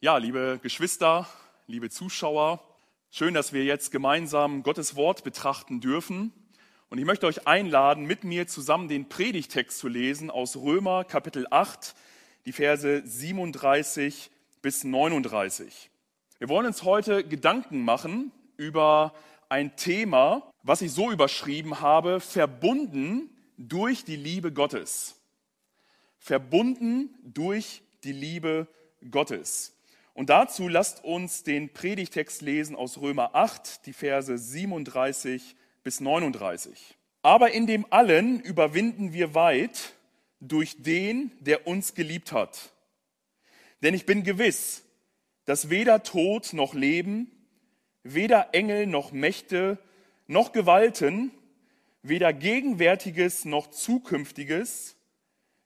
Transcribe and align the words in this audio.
Ja, 0.00 0.16
liebe 0.18 0.60
Geschwister, 0.62 1.26
liebe 1.66 1.90
Zuschauer, 1.90 2.62
schön, 3.10 3.34
dass 3.34 3.52
wir 3.52 3.64
jetzt 3.64 3.90
gemeinsam 3.90 4.62
Gottes 4.62 4.94
Wort 4.94 5.24
betrachten 5.24 5.80
dürfen. 5.80 6.32
Und 6.88 6.98
ich 6.98 7.04
möchte 7.04 7.26
euch 7.26 7.48
einladen, 7.48 8.04
mit 8.04 8.22
mir 8.22 8.46
zusammen 8.46 8.86
den 8.86 9.08
Predigtext 9.08 9.76
zu 9.76 9.88
lesen 9.88 10.30
aus 10.30 10.54
Römer 10.54 11.02
Kapitel 11.02 11.48
8, 11.50 11.96
die 12.46 12.52
Verse 12.52 13.02
37 13.04 14.30
bis 14.62 14.84
39. 14.84 15.90
Wir 16.38 16.48
wollen 16.48 16.66
uns 16.66 16.84
heute 16.84 17.24
Gedanken 17.24 17.82
machen 17.82 18.30
über 18.56 19.12
ein 19.48 19.74
Thema, 19.74 20.48
was 20.62 20.80
ich 20.80 20.92
so 20.92 21.10
überschrieben 21.10 21.80
habe, 21.80 22.20
verbunden 22.20 23.36
durch 23.56 24.04
die 24.04 24.14
Liebe 24.14 24.52
Gottes. 24.52 25.16
Verbunden 26.20 27.18
durch 27.24 27.82
die 28.04 28.12
Liebe 28.12 28.68
Gottes. 29.10 29.74
Und 30.18 30.30
dazu 30.30 30.66
lasst 30.66 31.04
uns 31.04 31.44
den 31.44 31.72
Predigtext 31.72 32.42
lesen 32.42 32.74
aus 32.74 32.98
Römer 32.98 33.36
8, 33.36 33.86
die 33.86 33.92
Verse 33.92 34.36
37 34.36 35.54
bis 35.84 36.00
39. 36.00 36.96
Aber 37.22 37.52
in 37.52 37.68
dem 37.68 37.86
allen 37.90 38.40
überwinden 38.40 39.12
wir 39.12 39.36
weit 39.36 39.92
durch 40.40 40.82
den, 40.82 41.30
der 41.38 41.68
uns 41.68 41.94
geliebt 41.94 42.32
hat. 42.32 42.72
Denn 43.84 43.94
ich 43.94 44.06
bin 44.06 44.24
gewiss, 44.24 44.82
dass 45.44 45.70
weder 45.70 46.02
Tod 46.02 46.52
noch 46.52 46.74
Leben, 46.74 47.30
weder 48.02 48.48
Engel 48.54 48.88
noch 48.88 49.12
Mächte 49.12 49.78
noch 50.26 50.50
Gewalten, 50.50 51.30
weder 52.02 52.32
Gegenwärtiges 52.32 53.44
noch 53.44 53.68
Zukünftiges, 53.70 54.96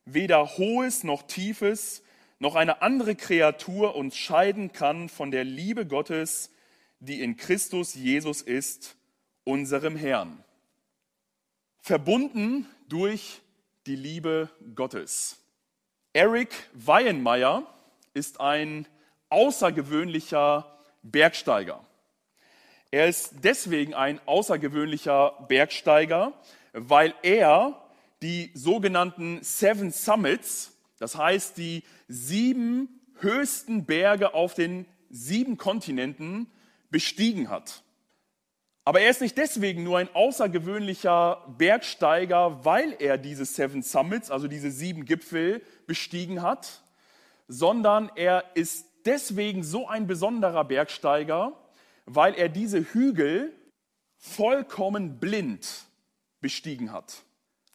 weder 0.04 0.58
Hohes 0.58 1.04
noch 1.04 1.22
Tiefes, 1.22 2.02
noch 2.42 2.56
eine 2.56 2.82
andere 2.82 3.14
Kreatur 3.14 3.94
uns 3.94 4.16
scheiden 4.16 4.72
kann 4.72 5.08
von 5.08 5.30
der 5.30 5.44
Liebe 5.44 5.86
Gottes, 5.86 6.50
die 6.98 7.22
in 7.22 7.36
Christus 7.36 7.94
Jesus 7.94 8.42
ist, 8.42 8.96
unserem 9.44 9.94
Herrn. 9.94 10.42
Verbunden 11.82 12.66
durch 12.88 13.40
die 13.86 13.94
Liebe 13.94 14.50
Gottes. 14.74 15.38
Eric 16.14 16.52
Weihenmeier 16.72 17.64
ist 18.12 18.40
ein 18.40 18.88
außergewöhnlicher 19.28 20.80
Bergsteiger. 21.04 21.84
Er 22.90 23.06
ist 23.06 23.34
deswegen 23.44 23.94
ein 23.94 24.20
außergewöhnlicher 24.26 25.46
Bergsteiger, 25.46 26.32
weil 26.72 27.14
er 27.22 27.88
die 28.20 28.50
sogenannten 28.54 29.44
Seven 29.44 29.92
Summits, 29.92 30.71
das 31.02 31.16
heißt, 31.16 31.58
die 31.58 31.82
sieben 32.06 33.00
höchsten 33.18 33.86
Berge 33.86 34.34
auf 34.34 34.54
den 34.54 34.86
sieben 35.10 35.58
Kontinenten 35.58 36.46
bestiegen 36.90 37.50
hat. 37.50 37.82
Aber 38.84 39.00
er 39.00 39.10
ist 39.10 39.20
nicht 39.20 39.36
deswegen 39.36 39.82
nur 39.82 39.98
ein 39.98 40.14
außergewöhnlicher 40.14 41.44
Bergsteiger, 41.58 42.64
weil 42.64 42.94
er 43.00 43.18
diese 43.18 43.44
Seven 43.44 43.82
Summits, 43.82 44.30
also 44.30 44.46
diese 44.46 44.70
sieben 44.70 45.04
Gipfel 45.04 45.62
bestiegen 45.88 46.40
hat, 46.40 46.84
sondern 47.48 48.08
er 48.14 48.44
ist 48.54 48.86
deswegen 49.04 49.64
so 49.64 49.88
ein 49.88 50.06
besonderer 50.06 50.64
Bergsteiger, 50.64 51.52
weil 52.06 52.34
er 52.34 52.48
diese 52.48 52.78
Hügel 52.78 53.52
vollkommen 54.18 55.18
blind 55.18 55.84
bestiegen 56.40 56.92
hat. 56.92 57.24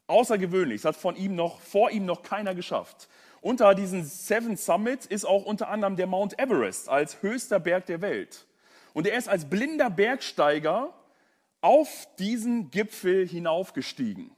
Außergewöhnlich, 0.08 0.82
das 0.82 0.96
hat 0.96 1.00
von 1.00 1.16
ihm 1.16 1.36
noch, 1.36 1.60
vor 1.60 1.90
ihm 1.90 2.04
noch 2.04 2.22
keiner 2.22 2.54
geschafft. 2.54 3.08
Unter 3.40 3.74
diesen 3.74 4.04
Seven 4.04 4.56
Summits 4.56 5.06
ist 5.06 5.24
auch 5.24 5.44
unter 5.44 5.68
anderem 5.68 5.96
der 5.96 6.06
Mount 6.06 6.38
Everest 6.38 6.88
als 6.88 7.22
höchster 7.22 7.60
Berg 7.60 7.86
der 7.86 8.00
Welt. 8.00 8.46
Und 8.94 9.06
er 9.06 9.16
ist 9.16 9.28
als 9.28 9.48
blinder 9.48 9.90
Bergsteiger 9.90 10.92
auf 11.60 12.08
diesen 12.18 12.70
Gipfel 12.70 13.28
hinaufgestiegen. 13.28 14.30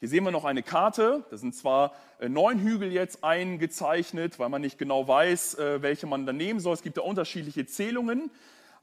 Hier 0.00 0.08
sehen 0.08 0.22
wir 0.22 0.30
noch 0.30 0.44
eine 0.44 0.62
Karte. 0.62 1.24
Da 1.30 1.36
sind 1.36 1.56
zwar 1.56 1.92
äh, 2.20 2.28
neun 2.28 2.60
Hügel 2.60 2.92
jetzt 2.92 3.24
eingezeichnet, 3.24 4.38
weil 4.38 4.48
man 4.48 4.62
nicht 4.62 4.78
genau 4.78 5.08
weiß, 5.08 5.54
äh, 5.54 5.82
welche 5.82 6.06
man 6.06 6.24
da 6.24 6.32
nehmen 6.32 6.60
soll. 6.60 6.74
Es 6.74 6.82
gibt 6.82 6.96
da 6.96 7.02
unterschiedliche 7.02 7.66
Zählungen. 7.66 8.30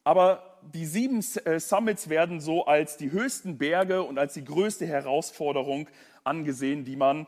Aber 0.03 0.59
die 0.61 0.85
sieben 0.85 1.23
äh, 1.45 1.59
Summits 1.59 2.09
werden 2.09 2.41
so 2.41 2.65
als 2.65 2.97
die 2.97 3.11
höchsten 3.11 3.57
Berge 3.57 4.03
und 4.03 4.19
als 4.19 4.33
die 4.33 4.43
größte 4.43 4.85
Herausforderung 4.85 5.87
angesehen, 6.25 6.83
die 6.83 6.95
man 6.95 7.27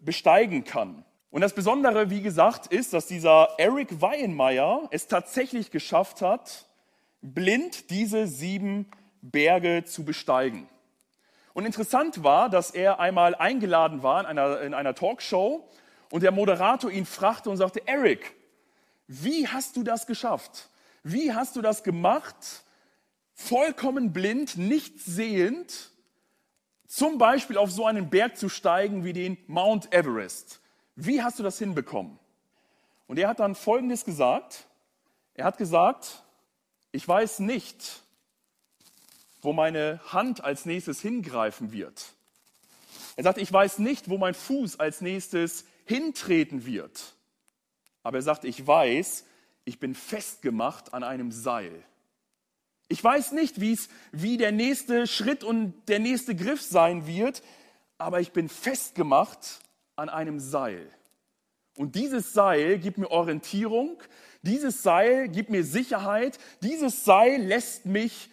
besteigen 0.00 0.64
kann. 0.64 1.04
Und 1.30 1.40
das 1.40 1.52
Besondere, 1.52 2.10
wie 2.10 2.22
gesagt, 2.22 2.68
ist, 2.68 2.92
dass 2.92 3.06
dieser 3.06 3.48
Eric 3.58 4.00
Weihenmeier 4.00 4.88
es 4.90 5.08
tatsächlich 5.08 5.70
geschafft 5.70 6.22
hat, 6.22 6.66
blind 7.20 7.90
diese 7.90 8.26
sieben 8.26 8.86
Berge 9.20 9.84
zu 9.84 10.04
besteigen. 10.04 10.68
Und 11.52 11.66
interessant 11.66 12.22
war, 12.22 12.48
dass 12.48 12.70
er 12.70 13.00
einmal 13.00 13.34
eingeladen 13.34 14.02
war 14.02 14.20
in 14.20 14.26
einer, 14.26 14.60
in 14.60 14.74
einer 14.74 14.94
Talkshow 14.94 15.68
und 16.10 16.22
der 16.22 16.32
Moderator 16.32 16.90
ihn 16.90 17.06
fragte 17.06 17.50
und 17.50 17.56
sagte, 17.56 17.86
Eric, 17.86 18.34
wie 19.06 19.48
hast 19.48 19.76
du 19.76 19.82
das 19.82 20.06
geschafft? 20.06 20.68
Wie 21.02 21.32
hast 21.32 21.56
du 21.56 21.62
das 21.62 21.82
gemacht, 21.82 22.64
vollkommen 23.34 24.12
blind, 24.12 24.56
nichts 24.56 25.04
sehend, 25.04 25.90
zum 26.94 27.18
Beispiel 27.18 27.58
auf 27.58 27.72
so 27.72 27.86
einen 27.86 28.08
Berg 28.08 28.36
zu 28.36 28.48
steigen 28.48 29.04
wie 29.04 29.12
den 29.12 29.36
Mount 29.48 29.92
Everest? 29.92 30.60
Wie 30.94 31.24
hast 31.24 31.40
du 31.40 31.42
das 31.42 31.58
hinbekommen? 31.58 32.20
Und 33.08 33.18
er 33.18 33.26
hat 33.26 33.40
dann 33.40 33.56
Folgendes 33.56 34.04
gesagt. 34.04 34.68
Er 35.34 35.44
hat 35.44 35.58
gesagt, 35.58 36.22
ich 36.92 37.06
weiß 37.06 37.40
nicht, 37.40 38.04
wo 39.42 39.52
meine 39.52 39.98
Hand 40.12 40.44
als 40.44 40.66
nächstes 40.66 41.00
hingreifen 41.00 41.72
wird. 41.72 42.14
Er 43.16 43.24
sagt, 43.24 43.38
ich 43.38 43.52
weiß 43.52 43.80
nicht, 43.80 44.08
wo 44.08 44.16
mein 44.16 44.34
Fuß 44.34 44.78
als 44.78 45.00
nächstes 45.00 45.64
hintreten 45.86 46.64
wird. 46.64 47.16
Aber 48.04 48.18
er 48.18 48.22
sagt, 48.22 48.44
ich 48.44 48.64
weiß, 48.64 49.24
ich 49.64 49.80
bin 49.80 49.96
festgemacht 49.96 50.94
an 50.94 51.02
einem 51.02 51.32
Seil. 51.32 51.82
Ich 52.88 53.02
weiß 53.02 53.32
nicht, 53.32 53.60
wie 53.60 54.36
der 54.36 54.52
nächste 54.52 55.06
Schritt 55.06 55.42
und 55.42 55.74
der 55.88 55.98
nächste 55.98 56.34
Griff 56.34 56.60
sein 56.60 57.06
wird, 57.06 57.42
aber 57.98 58.20
ich 58.20 58.32
bin 58.32 58.48
festgemacht 58.48 59.60
an 59.96 60.08
einem 60.08 60.38
Seil. 60.38 60.90
Und 61.76 61.94
dieses 61.96 62.32
Seil 62.32 62.78
gibt 62.78 62.98
mir 62.98 63.10
Orientierung, 63.10 64.02
dieses 64.42 64.82
Seil 64.82 65.28
gibt 65.28 65.50
mir 65.50 65.64
Sicherheit, 65.64 66.38
dieses 66.62 67.04
Seil 67.04 67.42
lässt 67.42 67.86
mich 67.86 68.30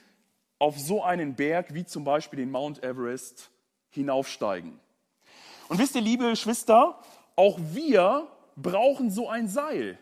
auf 0.59 0.77
so 0.77 1.01
einen 1.01 1.35
Berg 1.35 1.73
wie 1.73 1.85
zum 1.85 2.03
Beispiel 2.03 2.37
den 2.37 2.51
Mount 2.51 2.83
Everest 2.83 3.49
hinaufsteigen. 3.89 4.79
Und 5.69 5.79
wisst 5.79 5.95
ihr, 5.95 6.01
liebe 6.01 6.29
Geschwister, 6.29 7.01
auch 7.35 7.57
wir 7.59 8.27
brauchen 8.55 9.09
so 9.09 9.29
ein 9.29 9.47
Seil. 9.47 9.97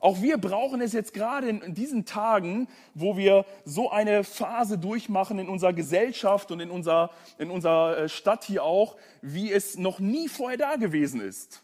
Auch 0.00 0.22
wir 0.22 0.38
brauchen 0.38 0.80
es 0.80 0.94
jetzt 0.94 1.12
gerade 1.12 1.50
in 1.50 1.74
diesen 1.74 2.06
Tagen, 2.06 2.68
wo 2.94 3.18
wir 3.18 3.44
so 3.66 3.90
eine 3.90 4.24
Phase 4.24 4.78
durchmachen 4.78 5.38
in 5.38 5.48
unserer 5.48 5.74
Gesellschaft 5.74 6.50
und 6.50 6.60
in 6.60 6.70
unserer, 6.70 7.10
in 7.38 7.50
unserer 7.50 7.98
äh, 7.98 8.08
Stadt 8.08 8.44
hier 8.44 8.64
auch, 8.64 8.96
wie 9.20 9.52
es 9.52 9.76
noch 9.76 10.00
nie 10.00 10.28
vorher 10.28 10.56
da 10.56 10.76
gewesen 10.76 11.20
ist. 11.20 11.62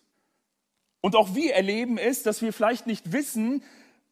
Und 1.01 1.17
auch 1.17 1.35
wir 1.35 1.55
erleben 1.55 1.97
es, 1.97 2.23
dass 2.25 2.43
wir 2.43 2.53
vielleicht 2.53 2.87
nicht 2.87 3.11
wissen, 3.13 3.63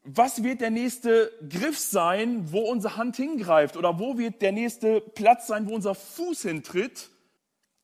was 0.04 0.42
wird 0.42 0.62
der 0.62 0.70
nächste 0.70 1.30
Griff 1.48 1.78
sein, 1.78 2.50
wo 2.50 2.60
unsere 2.60 2.96
Hand 2.96 3.16
hingreift 3.16 3.76
oder 3.76 3.98
wo 3.98 4.16
wird 4.16 4.40
der 4.40 4.52
nächste 4.52 5.00
Platz 5.00 5.46
sein, 5.46 5.68
wo 5.68 5.74
unser 5.74 5.94
Fuß 5.94 6.42
hintritt. 6.42 7.10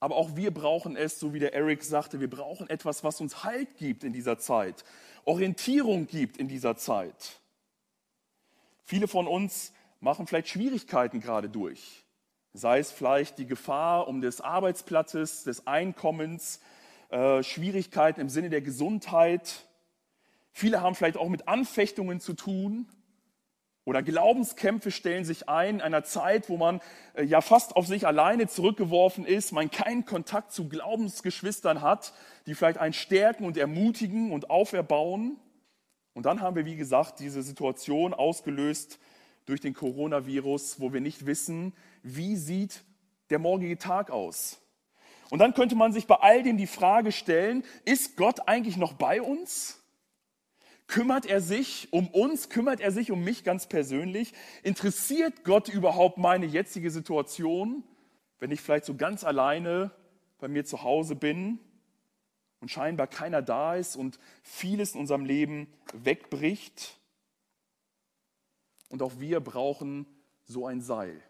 Aber 0.01 0.17
auch 0.17 0.35
wir 0.35 0.53
brauchen 0.53 0.97
es, 0.97 1.21
so 1.21 1.35
wie 1.35 1.39
der 1.39 1.55
Eric 1.55 1.85
sagte, 1.85 2.21
wir 2.21 2.31
brauchen 2.31 2.69
etwas, 2.71 3.05
was 3.05 3.21
uns 3.21 3.45
Halt 3.45 3.77
gibt 3.77 4.03
in 4.03 4.13
dieser 4.13 4.39
Zeit, 4.39 4.85
Orientierung 5.25 6.07
gibt 6.07 6.39
in 6.39 6.49
dieser 6.49 6.77
Zeit. 6.77 7.41
Viele 8.85 9.07
von 9.07 9.29
uns 9.29 9.73
machen 10.01 10.27
vielleicht 10.27 10.49
Schwierigkeiten 10.49 11.21
gerade 11.21 11.49
durch. 11.51 12.03
Sei 12.55 12.79
es 12.79 12.91
vielleicht 12.91 13.39
die 13.39 13.47
Gefahr 13.47 14.09
um 14.09 14.23
des 14.23 14.41
Arbeitsplatzes, 14.41 15.45
des 15.45 15.67
Einkommens, 15.67 16.61
äh, 17.11 17.43
Schwierigkeiten 17.43 18.21
im 18.21 18.29
Sinne 18.29 18.51
der 18.51 18.63
Gesundheit. 18.63 19.67
Viele 20.53 20.81
haben 20.81 20.95
vielleicht 20.95 21.19
auch 21.19 21.29
mit 21.29 21.47
Anfechtungen 21.47 22.19
zu 22.19 22.33
tun. 22.33 22.89
Oder 23.85 24.03
Glaubenskämpfe 24.03 24.91
stellen 24.91 25.25
sich 25.25 25.49
ein 25.49 25.77
in 25.77 25.81
einer 25.81 26.05
Zeit, 26.05 26.49
wo 26.49 26.57
man 26.57 26.81
äh, 27.15 27.25
ja 27.25 27.41
fast 27.41 27.77
auf 27.77 27.87
sich 27.87 28.07
alleine 28.07 28.47
zurückgeworfen 28.47 29.25
ist, 29.25 29.53
man 29.53 29.71
keinen 29.71 30.05
Kontakt 30.05 30.53
zu 30.53 30.69
Glaubensgeschwistern 30.69 31.81
hat, 31.81 32.13
die 32.47 32.55
vielleicht 32.55 32.79
einen 32.79 32.93
stärken 32.93 33.45
und 33.45 33.57
ermutigen 33.57 34.33
und 34.33 34.51
auferbauen. 34.51 35.39
Und 36.13 36.27
dann 36.27 36.41
haben 36.41 36.57
wir, 36.57 36.67
wie 36.67 36.77
gesagt, 36.77 37.21
diese 37.21 37.43
Situation 37.43 38.13
ausgelöst 38.13 38.99
durch 39.47 39.61
den 39.61 39.75
Coronavirus, 39.75 40.81
wo 40.81 40.93
wir 40.93 41.01
nicht 41.01 41.27
wissen, 41.27 41.73
wie 42.03 42.37
sieht 42.37 42.83
der 43.31 43.39
morgige 43.39 43.79
Tag 43.79 44.11
aus. 44.11 44.61
Und 45.31 45.39
dann 45.39 45.55
könnte 45.55 45.77
man 45.77 45.93
sich 45.93 46.07
bei 46.07 46.17
all 46.17 46.43
dem 46.43 46.59
die 46.59 46.67
Frage 46.67 47.13
stellen, 47.13 47.65
ist 47.85 48.17
Gott 48.17 48.49
eigentlich 48.49 48.77
noch 48.77 48.93
bei 48.93 49.23
uns? 49.23 49.80
Kümmert 50.91 51.25
er 51.25 51.41
sich 51.41 51.87
um 51.93 52.09
uns? 52.09 52.49
Kümmert 52.49 52.81
er 52.81 52.91
sich 52.91 53.13
um 53.13 53.23
mich 53.23 53.45
ganz 53.45 53.69
persönlich? 53.69 54.33
Interessiert 54.65 55.45
Gott 55.45 55.69
überhaupt 55.69 56.19
meine 56.19 56.47
jetzige 56.47 56.91
Situation, 56.91 57.85
wenn 58.41 58.51
ich 58.51 58.61
vielleicht 58.61 58.87
so 58.87 58.97
ganz 58.97 59.23
alleine 59.23 59.93
bei 60.41 60.49
mir 60.49 60.65
zu 60.65 60.83
Hause 60.83 61.15
bin 61.15 61.61
und 62.59 62.73
scheinbar 62.73 63.07
keiner 63.07 63.41
da 63.41 63.77
ist 63.77 63.95
und 63.95 64.19
vieles 64.43 64.95
in 64.95 65.01
unserem 65.03 65.25
Leben 65.25 65.73
wegbricht? 65.93 66.99
Und 68.89 69.01
auch 69.01 69.13
wir 69.21 69.39
brauchen 69.39 70.07
so 70.45 70.67
ein 70.67 70.81
Seil. 70.81 71.23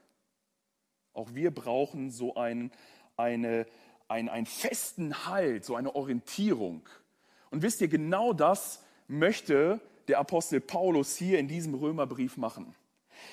Auch 1.12 1.34
wir 1.34 1.54
brauchen 1.54 2.10
so 2.10 2.34
ein, 2.34 2.72
eine, 3.18 3.66
ein, 4.08 4.30
einen 4.30 4.46
festen 4.46 5.26
Halt, 5.26 5.66
so 5.66 5.76
eine 5.76 5.94
Orientierung. 5.94 6.88
Und 7.50 7.60
wisst 7.60 7.82
ihr, 7.82 7.88
genau 7.88 8.32
das 8.32 8.82
möchte 9.10 9.80
der 10.08 10.18
Apostel 10.18 10.60
Paulus 10.60 11.16
hier 11.16 11.38
in 11.38 11.48
diesem 11.48 11.74
Römerbrief 11.74 12.36
machen. 12.36 12.74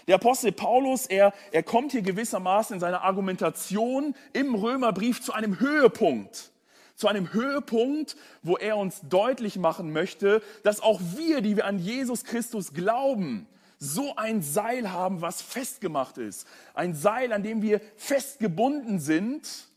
Der 0.08 0.16
Apostel 0.16 0.52
Paulus, 0.52 1.06
er, 1.06 1.34
er 1.52 1.64
kommt 1.64 1.92
hier 1.92 2.02
gewissermaßen 2.02 2.76
in 2.76 2.80
seiner 2.80 3.04
Argumentation 3.04 4.16
im 4.34 4.56
Römerbrief 4.56 5.22
zu 5.22 5.34
einem 5.34 5.60
Höhepunkt. 5.60 6.52
Zu 6.96 7.08
einem 7.08 7.32
Höhepunkt, 7.32 8.18
wo 8.42 8.58
er 8.58 8.76
uns 8.78 9.02
deutlich 9.08 9.58
machen 9.58 9.94
möchte, 9.94 10.42
dass 10.64 10.82
auch 10.82 11.00
wir, 11.16 11.42
die 11.42 11.56
wir 11.56 11.66
an 11.66 11.80
Jesus 11.80 12.24
Christus 12.24 12.74
glauben, 12.74 13.48
so 13.80 14.16
ein 14.16 14.42
Seil 14.42 14.92
haben, 14.92 15.22
was 15.22 15.42
festgemacht 15.42 16.18
ist. 16.18 16.48
Ein 16.74 16.96
Seil, 16.96 17.32
an 17.32 17.44
dem 17.44 17.62
wir 17.62 17.82
festgebunden 17.96 19.00
sind 19.00 19.68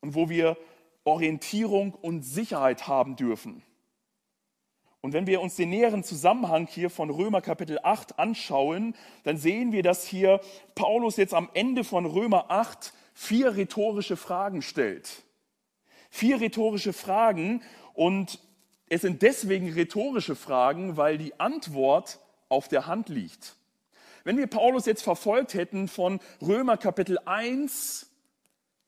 und 0.00 0.16
wo 0.16 0.28
wir 0.28 0.56
Orientierung 1.04 1.94
und 1.94 2.22
Sicherheit 2.22 2.88
haben 2.88 3.14
dürfen. 3.14 3.62
Und 5.02 5.12
wenn 5.12 5.26
wir 5.26 5.40
uns 5.40 5.56
den 5.56 5.70
näheren 5.70 6.04
Zusammenhang 6.04 6.68
hier 6.68 6.88
von 6.88 7.10
Römer 7.10 7.40
Kapitel 7.40 7.80
8 7.82 8.20
anschauen, 8.20 8.94
dann 9.24 9.36
sehen 9.36 9.72
wir, 9.72 9.82
dass 9.82 10.06
hier 10.06 10.40
Paulus 10.76 11.16
jetzt 11.16 11.34
am 11.34 11.50
Ende 11.54 11.82
von 11.82 12.06
Römer 12.06 12.50
8 12.52 12.94
vier 13.12 13.56
rhetorische 13.56 14.16
Fragen 14.16 14.62
stellt. 14.62 15.24
Vier 16.08 16.40
rhetorische 16.40 16.92
Fragen 16.92 17.62
und 17.94 18.38
es 18.88 19.00
sind 19.00 19.22
deswegen 19.22 19.72
rhetorische 19.72 20.36
Fragen, 20.36 20.96
weil 20.96 21.18
die 21.18 21.38
Antwort 21.40 22.20
auf 22.48 22.68
der 22.68 22.86
Hand 22.86 23.08
liegt. 23.08 23.56
Wenn 24.22 24.36
wir 24.36 24.46
Paulus 24.46 24.86
jetzt 24.86 25.02
verfolgt 25.02 25.54
hätten 25.54 25.88
von 25.88 26.20
Römer 26.40 26.76
Kapitel 26.76 27.18
1 27.24 28.08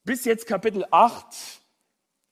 bis 0.05 0.25
jetzt 0.25 0.47
Kapitel 0.47 0.85
8, 0.93 1.61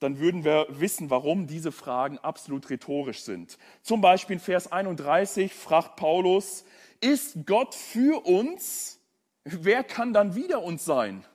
dann 0.03 0.19
würden 0.19 0.43
wir 0.43 0.67
wissen, 0.69 1.09
warum 1.09 1.47
diese 1.47 1.71
Fragen 1.71 2.19
absolut 2.19 2.69
rhetorisch 2.69 3.21
sind. 3.21 3.57
Zum 3.81 4.01
Beispiel 4.01 4.35
in 4.35 4.39
Vers 4.39 4.71
31 4.71 5.53
fragt 5.53 5.95
Paulus, 5.95 6.65
ist 6.99 7.45
Gott 7.45 7.73
für 7.73 8.25
uns? 8.25 8.99
Wer 9.45 9.83
kann 9.83 10.13
dann 10.13 10.35
wieder 10.35 10.61
uns 10.61 10.85
sein? 10.85 11.25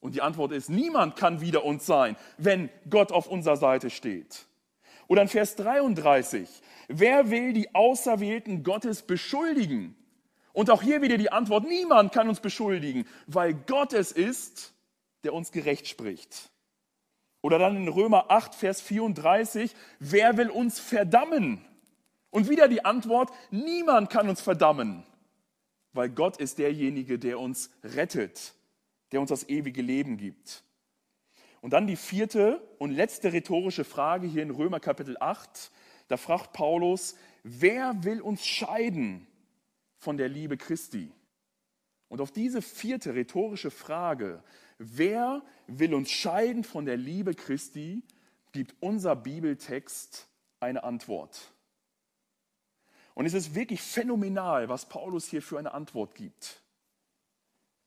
Und 0.00 0.14
die 0.14 0.20
Antwort 0.22 0.52
ist, 0.52 0.68
niemand 0.68 1.16
kann 1.16 1.40
wieder 1.40 1.64
uns 1.64 1.86
sein, 1.86 2.16
wenn 2.36 2.68
Gott 2.90 3.10
auf 3.10 3.26
unserer 3.26 3.56
Seite 3.56 3.88
steht. 3.88 4.46
Oder 5.06 5.22
in 5.22 5.28
Vers 5.28 5.56
33, 5.56 6.48
wer 6.88 7.30
will 7.30 7.52
die 7.52 7.74
Auserwählten 7.74 8.62
Gottes 8.62 9.02
beschuldigen? 9.02 9.96
Und 10.52 10.70
auch 10.70 10.82
hier 10.82 11.02
wieder 11.02 11.18
die 11.18 11.32
Antwort, 11.32 11.66
niemand 11.66 12.12
kann 12.12 12.28
uns 12.28 12.40
beschuldigen, 12.40 13.06
weil 13.26 13.54
Gott 13.54 13.92
es 13.92 14.12
ist, 14.12 14.74
der 15.24 15.34
uns 15.34 15.52
gerecht 15.52 15.88
spricht. 15.88 16.50
Oder 17.44 17.58
dann 17.58 17.76
in 17.76 17.88
Römer 17.88 18.30
8, 18.30 18.54
Vers 18.54 18.80
34, 18.80 19.74
wer 19.98 20.38
will 20.38 20.48
uns 20.48 20.80
verdammen? 20.80 21.62
Und 22.30 22.48
wieder 22.48 22.68
die 22.68 22.86
Antwort, 22.86 23.30
niemand 23.50 24.08
kann 24.08 24.30
uns 24.30 24.40
verdammen, 24.40 25.04
weil 25.92 26.08
Gott 26.08 26.38
ist 26.38 26.56
derjenige, 26.56 27.18
der 27.18 27.38
uns 27.38 27.68
rettet, 27.82 28.54
der 29.12 29.20
uns 29.20 29.28
das 29.28 29.46
ewige 29.46 29.82
Leben 29.82 30.16
gibt. 30.16 30.64
Und 31.60 31.74
dann 31.74 31.86
die 31.86 31.96
vierte 31.96 32.66
und 32.78 32.92
letzte 32.92 33.34
rhetorische 33.34 33.84
Frage 33.84 34.26
hier 34.26 34.42
in 34.42 34.50
Römer 34.50 34.80
Kapitel 34.80 35.18
8. 35.20 35.70
Da 36.08 36.16
fragt 36.16 36.54
Paulus, 36.54 37.14
wer 37.42 38.04
will 38.04 38.22
uns 38.22 38.46
scheiden 38.46 39.26
von 39.98 40.16
der 40.16 40.30
Liebe 40.30 40.56
Christi? 40.56 41.12
Und 42.08 42.22
auf 42.22 42.30
diese 42.30 42.62
vierte 42.62 43.14
rhetorische 43.14 43.70
Frage 43.70 44.42
Wer 44.78 45.42
will 45.66 45.94
uns 45.94 46.10
scheiden 46.10 46.64
von 46.64 46.84
der 46.84 46.96
Liebe 46.96 47.34
Christi, 47.34 48.02
gibt 48.52 48.74
unser 48.80 49.16
Bibeltext 49.16 50.28
eine 50.60 50.84
Antwort. 50.84 51.52
Und 53.14 53.26
es 53.26 53.34
ist 53.34 53.54
wirklich 53.54 53.80
phänomenal, 53.80 54.68
was 54.68 54.88
Paulus 54.88 55.26
hier 55.26 55.42
für 55.42 55.58
eine 55.58 55.72
Antwort 55.72 56.14
gibt. 56.14 56.62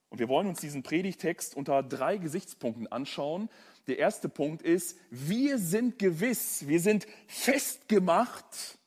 Und 0.09 0.19
wir 0.19 0.29
wollen 0.29 0.47
uns 0.47 0.61
diesen 0.61 0.83
Predigtext 0.83 1.55
unter 1.55 1.83
drei 1.83 2.17
Gesichtspunkten 2.17 2.87
anschauen. 2.87 3.49
Der 3.87 3.99
erste 3.99 4.29
Punkt 4.29 4.61
ist, 4.61 4.97
wir 5.09 5.57
sind 5.59 5.99
gewiss, 5.99 6.67
wir 6.67 6.79
sind 6.79 7.07
festgemacht, 7.27 8.77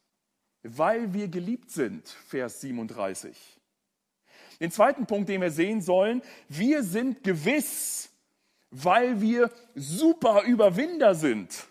weil 0.62 1.12
wir 1.12 1.28
geliebt 1.28 1.70
sind, 1.70 2.08
Vers 2.08 2.62
37. 2.62 3.59
Den 4.60 4.70
zweiten 4.70 5.06
Punkt, 5.06 5.28
den 5.28 5.40
wir 5.40 5.50
sehen 5.50 5.80
sollen, 5.80 6.22
wir 6.48 6.82
sind 6.82 7.24
gewiss, 7.24 8.10
weil 8.70 9.20
wir 9.20 9.50
super 9.74 10.42
Überwinder 10.42 11.14
sind. 11.14 11.66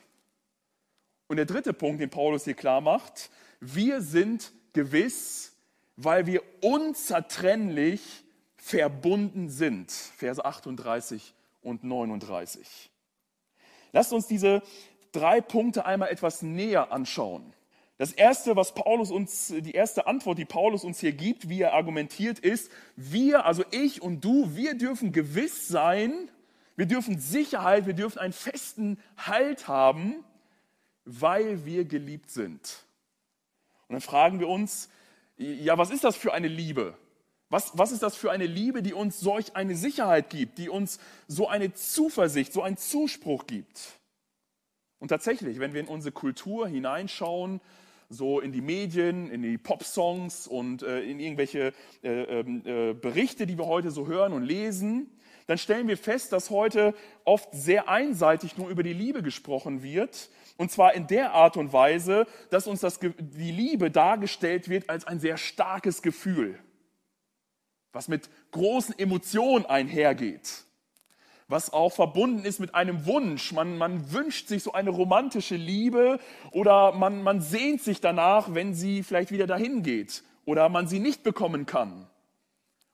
Und 1.28 1.38
der 1.38 1.46
dritte 1.46 1.74
Punkt, 1.74 2.02
den 2.02 2.10
Paulus 2.10 2.46
hier 2.46 2.56
klar 2.56 2.82
macht, 2.82 3.30
wir 3.60 4.02
sind 4.02 4.52
gewiss, 4.74 5.56
weil 5.96 6.26
wir 6.26 6.42
unzertrennlich 6.62 8.02
verbunden 8.58 9.50
sind. 9.50 9.92
Verse 9.92 10.44
38 10.44 11.34
und 11.62 11.84
39. 11.84 12.90
Lasst 13.92 14.14
uns 14.14 14.28
diese 14.28 14.64
drei 15.12 15.42
Punkte 15.42 15.86
einmal 15.86 16.10
etwas 16.10 16.42
näher 16.42 16.92
anschauen. 16.92 17.54
Das 18.00 18.14
erste, 18.14 18.56
was 18.56 18.74
Paulus 18.74 19.12
uns, 19.12 19.54
die 19.58 19.74
erste 19.74 20.08
Antwort, 20.08 20.38
die 20.38 20.46
Paulus 20.46 20.86
uns 20.86 21.02
hier 21.02 21.12
gibt, 21.12 21.50
wie 21.50 21.62
er 21.62 21.74
argumentiert, 21.74 22.40
ist, 22.40 22.72
wir, 22.96 23.46
also 23.46 23.66
ich 23.72 24.02
und 24.02 24.24
du, 24.24 24.56
wir 24.56 24.76
dürfen 24.76 25.12
gewiss 25.12 25.68
sein, 25.68 26.14
wir 26.78 26.86
dürfen 26.86 27.20
Sicherheit, 27.20 27.88
wir 27.88 27.94
dürfen 27.94 28.20
einen 28.20 28.32
festen 28.32 29.00
Halt 29.18 29.68
haben, 29.68 30.24
weil 31.04 31.66
wir 31.66 31.84
geliebt 31.84 32.32
sind. 32.32 32.86
Und 33.90 33.96
dann 33.96 34.02
fragen 34.02 34.40
wir 34.40 34.48
uns, 34.48 34.90
ja, 35.36 35.78
was 35.78 35.90
ist 35.90 36.06
das 36.06 36.16
für 36.16 36.32
eine 36.32 36.48
Liebe? 36.48 36.98
Was, 37.50 37.78
was 37.78 37.92
ist 37.92 38.02
das 38.02 38.16
für 38.16 38.32
eine 38.32 38.46
Liebe, 38.46 38.82
die 38.82 38.94
uns 38.94 39.20
solch 39.20 39.58
eine 39.58 39.76
Sicherheit 39.76 40.30
gibt, 40.30 40.58
die 40.58 40.70
uns 40.70 41.02
so 41.28 41.50
eine 41.50 41.74
Zuversicht, 41.74 42.54
so 42.54 42.62
einen 42.62 42.78
Zuspruch 42.78 43.46
gibt? 43.46 44.00
Und 45.00 45.10
tatsächlich, 45.10 45.60
wenn 45.60 45.74
wir 45.74 45.82
in 45.82 45.88
unsere 45.88 46.14
Kultur 46.14 46.66
hineinschauen, 46.66 47.60
so 48.10 48.40
in 48.40 48.52
die 48.52 48.62
Medien, 48.62 49.30
in 49.30 49.44
die 49.44 49.58
Popsongs 49.58 50.48
und 50.48 50.82
äh, 50.82 51.02
in 51.02 51.20
irgendwelche 51.20 51.74
äh, 52.04 52.10
ähm, 52.10 52.64
äh, 52.66 52.94
Berichte, 52.94 53.46
die 53.46 53.58
wir 53.58 53.68
heute 53.68 53.92
so 53.92 54.08
hören 54.08 54.34
und 54.34 54.44
lesen, 54.44 55.12
dann 55.46 55.58
stellen 55.58 55.88
wir 55.88 55.98
fest, 55.98 56.34
dass 56.34 56.50
heute 56.50 56.94
oft 57.24 57.50
sehr 57.54 57.88
einseitig 57.90 58.58
nur 58.58 58.70
über 58.70 58.84
die 58.84 58.94
Liebe 58.94 59.24
gesprochen 59.24 59.82
wird. 59.84 60.30
Und 60.58 60.72
zwar 60.72 60.94
in 60.94 61.08
der 61.08 61.34
Art 61.34 61.58
und 61.58 61.72
Weise, 61.72 62.28
dass 62.50 62.68
uns 62.68 62.82
das, 62.82 63.00
die 63.00 63.52
Liebe 63.52 63.90
dargestellt 63.90 64.70
wird 64.70 64.90
als 64.90 65.06
ein 65.06 65.20
sehr 65.20 65.38
starkes 65.38 66.02
Gefühl, 66.02 66.60
was 67.94 68.08
mit 68.08 68.30
großen 68.52 68.98
Emotionen 68.98 69.66
einhergeht 69.66 70.66
was 71.50 71.74
auch 71.74 71.92
verbunden 71.92 72.46
ist 72.46 72.60
mit 72.60 72.76
einem 72.76 73.06
Wunsch. 73.06 73.52
Man, 73.52 73.78
man 73.78 74.14
wünscht 74.14 74.48
sich 74.48 74.64
so 74.64 74.72
eine 74.72 74.92
romantische 74.92 75.56
Liebe 75.56 76.20
oder 76.52 76.94
man, 76.94 77.24
man 77.24 77.42
sehnt 77.42 77.82
sich 77.82 78.00
danach, 78.00 78.54
wenn 78.54 78.76
sie 78.76 79.04
vielleicht 79.04 79.32
wieder 79.32 79.48
dahin 79.48 79.82
geht 79.82 80.24
oder 80.46 80.70
man 80.70 80.88
sie 80.88 81.00
nicht 81.00 81.24
bekommen 81.24 81.66
kann. 81.66 82.08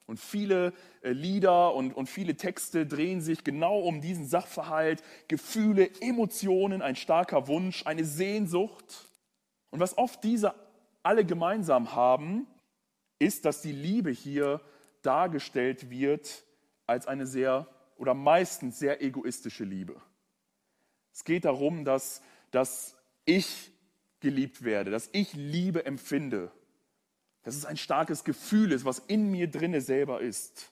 Und 0.07 0.19
viele 0.19 0.71
äh, 1.01 1.11
Lieder 1.11 1.73
und, 1.73 1.91
und 1.93 2.07
viele 2.07 2.37
Texte 2.37 2.85
drehen 2.85 3.21
sich 3.21 3.43
genau 3.43 3.79
um 3.79 4.01
diesen 4.01 4.25
Sachverhalt, 4.25 5.03
Gefühle, 5.27 5.89
Emotionen, 5.99 6.81
ein 6.81 6.95
starker 6.95 7.47
Wunsch, 7.47 7.85
eine 7.85 8.05
Sehnsucht. 8.05 9.09
Und 9.69 9.79
was 9.81 9.97
oft 9.97 10.23
diese 10.23 10.53
alle 11.03 11.25
gemeinsam 11.25 11.93
haben, 11.93 12.47
ist, 13.19 13.45
dass 13.45 13.61
die 13.61 13.71
Liebe 13.71 14.11
hier 14.11 14.61
dargestellt 15.01 15.89
wird 15.89 16.43
als 16.87 17.07
eine 17.07 17.25
sehr 17.25 17.67
oder 17.95 18.13
meistens 18.13 18.79
sehr 18.79 19.01
egoistische 19.01 19.63
Liebe. 19.63 19.95
Es 21.13 21.23
geht 21.23 21.45
darum, 21.45 21.85
dass, 21.85 22.21
dass 22.51 22.95
ich 23.25 23.71
geliebt 24.19 24.63
werde, 24.63 24.91
dass 24.91 25.09
ich 25.11 25.33
Liebe 25.33 25.85
empfinde, 25.85 26.51
dass 27.43 27.55
es 27.55 27.65
ein 27.65 27.77
starkes 27.77 28.23
Gefühl 28.23 28.71
ist, 28.71 28.85
was 28.85 28.99
in 28.99 29.31
mir 29.31 29.49
drinne 29.49 29.81
selber 29.81 30.19
ist. 30.19 30.71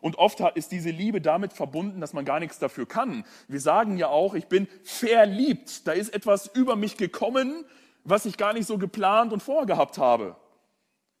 Und 0.00 0.18
oft 0.18 0.40
ist 0.54 0.72
diese 0.72 0.90
Liebe 0.90 1.20
damit 1.20 1.52
verbunden, 1.52 2.00
dass 2.00 2.12
man 2.12 2.24
gar 2.24 2.40
nichts 2.40 2.58
dafür 2.58 2.86
kann. 2.86 3.24
Wir 3.48 3.60
sagen 3.60 3.96
ja 3.96 4.08
auch, 4.08 4.34
ich 4.34 4.46
bin 4.46 4.68
verliebt. 4.82 5.86
Da 5.86 5.92
ist 5.92 6.12
etwas 6.12 6.46
über 6.48 6.76
mich 6.76 6.96
gekommen, 6.96 7.64
was 8.04 8.26
ich 8.26 8.36
gar 8.36 8.52
nicht 8.52 8.66
so 8.66 8.76
geplant 8.76 9.32
und 9.32 9.42
vorgehabt 9.42 9.96
habe. 9.96 10.36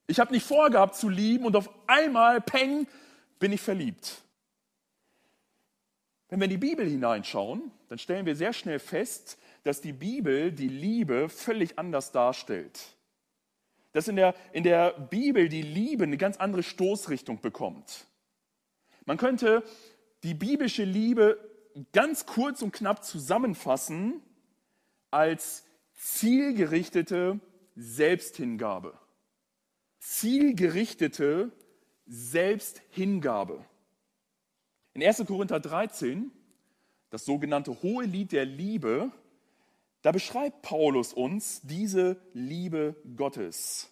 Ich 0.06 0.20
habe 0.20 0.32
nicht 0.32 0.46
vorgehabt 0.46 0.96
zu 0.96 1.08
lieben 1.08 1.46
und 1.46 1.56
auf 1.56 1.70
einmal, 1.86 2.40
peng, 2.40 2.86
bin 3.38 3.52
ich 3.52 3.62
verliebt. 3.62 4.23
Wenn 6.34 6.40
wir 6.40 6.46
in 6.46 6.60
die 6.60 6.66
Bibel 6.66 6.84
hineinschauen, 6.84 7.70
dann 7.88 7.98
stellen 7.98 8.26
wir 8.26 8.34
sehr 8.34 8.52
schnell 8.52 8.80
fest, 8.80 9.38
dass 9.62 9.80
die 9.80 9.92
Bibel 9.92 10.50
die 10.50 10.66
Liebe 10.66 11.28
völlig 11.28 11.78
anders 11.78 12.10
darstellt. 12.10 12.96
Dass 13.92 14.08
in 14.08 14.16
der, 14.16 14.34
in 14.52 14.64
der 14.64 14.98
Bibel 14.98 15.48
die 15.48 15.62
Liebe 15.62 16.02
eine 16.02 16.16
ganz 16.16 16.38
andere 16.38 16.64
Stoßrichtung 16.64 17.40
bekommt. 17.40 18.08
Man 19.06 19.16
könnte 19.16 19.62
die 20.24 20.34
biblische 20.34 20.82
Liebe 20.82 21.38
ganz 21.92 22.26
kurz 22.26 22.62
und 22.62 22.72
knapp 22.72 23.04
zusammenfassen 23.04 24.20
als 25.12 25.64
zielgerichtete 25.92 27.38
Selbsthingabe. 27.76 28.98
Zielgerichtete 30.00 31.52
Selbsthingabe. 32.06 33.64
In 34.96 35.02
1. 35.02 35.24
Korinther 35.26 35.58
13, 35.58 36.30
das 37.10 37.24
sogenannte 37.24 37.82
Hohe 37.82 38.04
Lied 38.04 38.30
der 38.30 38.44
Liebe, 38.44 39.10
da 40.02 40.12
beschreibt 40.12 40.62
Paulus 40.62 41.12
uns 41.12 41.62
diese 41.64 42.16
Liebe 42.32 42.94
Gottes. 43.16 43.90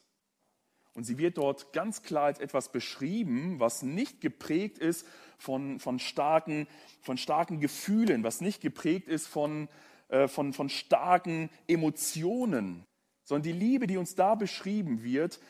Und 0.94 1.02
sie 1.02 1.18
wird 1.18 1.38
dort 1.38 1.72
ganz 1.72 2.04
klar 2.04 2.26
als 2.26 2.38
etwas 2.38 2.70
beschrieben, 2.70 3.58
was 3.58 3.82
nicht 3.82 4.20
geprägt 4.20 4.78
ist 4.78 5.04
von, 5.38 5.80
von, 5.80 5.98
starken, 5.98 6.68
von 7.00 7.18
starken 7.18 7.58
Gefühlen, 7.58 8.22
was 8.22 8.40
nicht 8.40 8.60
geprägt 8.60 9.08
ist 9.08 9.26
von, 9.26 9.68
äh, 10.06 10.28
von, 10.28 10.52
von 10.52 10.68
starken 10.68 11.50
Emotionen, 11.66 12.84
sondern 13.24 13.42
die 13.42 13.58
Liebe, 13.58 13.88
die 13.88 13.96
uns 13.96 14.14
da 14.14 14.36
beschrieben 14.36 15.02
wird, 15.02 15.40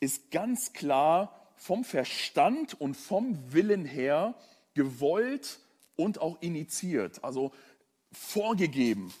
ist 0.00 0.30
ganz 0.30 0.74
klar 0.74 1.48
vom 1.56 1.82
Verstand 1.82 2.78
und 2.78 2.94
vom 2.94 3.54
Willen 3.54 3.86
her 3.86 4.34
gewollt 4.78 5.58
und 5.96 6.20
auch 6.20 6.40
initiiert, 6.40 7.24
also 7.24 7.52
vorgegeben. 8.12 9.12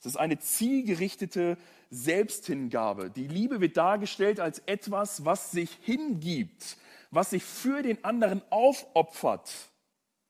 Es 0.00 0.06
ist 0.06 0.16
eine 0.16 0.40
zielgerichtete 0.40 1.56
Selbsthingabe. 1.90 3.10
Die 3.10 3.28
Liebe 3.28 3.60
wird 3.60 3.76
dargestellt 3.76 4.40
als 4.40 4.58
etwas, 4.66 5.24
was 5.24 5.52
sich 5.52 5.70
hingibt, 5.82 6.76
was 7.12 7.30
sich 7.30 7.44
für 7.44 7.82
den 7.82 8.04
anderen 8.04 8.42
aufopfert, 8.50 9.52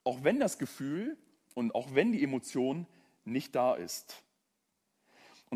auch 0.04 0.22
wenn 0.22 0.38
das 0.40 0.58
Gefühl 0.58 1.16
und 1.54 1.74
auch 1.74 1.94
wenn 1.94 2.12
die 2.12 2.22
Emotion 2.22 2.86
nicht 3.24 3.54
da 3.54 3.74
ist. 3.74 4.22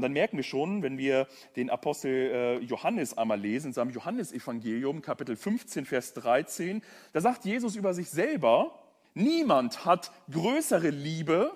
Und 0.00 0.04
dann 0.04 0.12
merken 0.14 0.38
wir 0.38 0.44
schon, 0.44 0.82
wenn 0.82 0.96
wir 0.96 1.26
den 1.56 1.68
Apostel 1.68 2.10
äh, 2.10 2.58
Johannes 2.60 3.18
einmal 3.18 3.38
lesen, 3.38 3.66
in 3.66 3.72
seinem 3.74 3.90
Johannesevangelium, 3.90 5.02
Kapitel 5.02 5.36
15, 5.36 5.84
Vers 5.84 6.14
13, 6.14 6.80
da 7.12 7.20
sagt 7.20 7.44
Jesus 7.44 7.76
über 7.76 7.92
sich 7.92 8.08
selber, 8.08 8.78
niemand 9.12 9.84
hat 9.84 10.10
größere 10.30 10.88
Liebe 10.88 11.52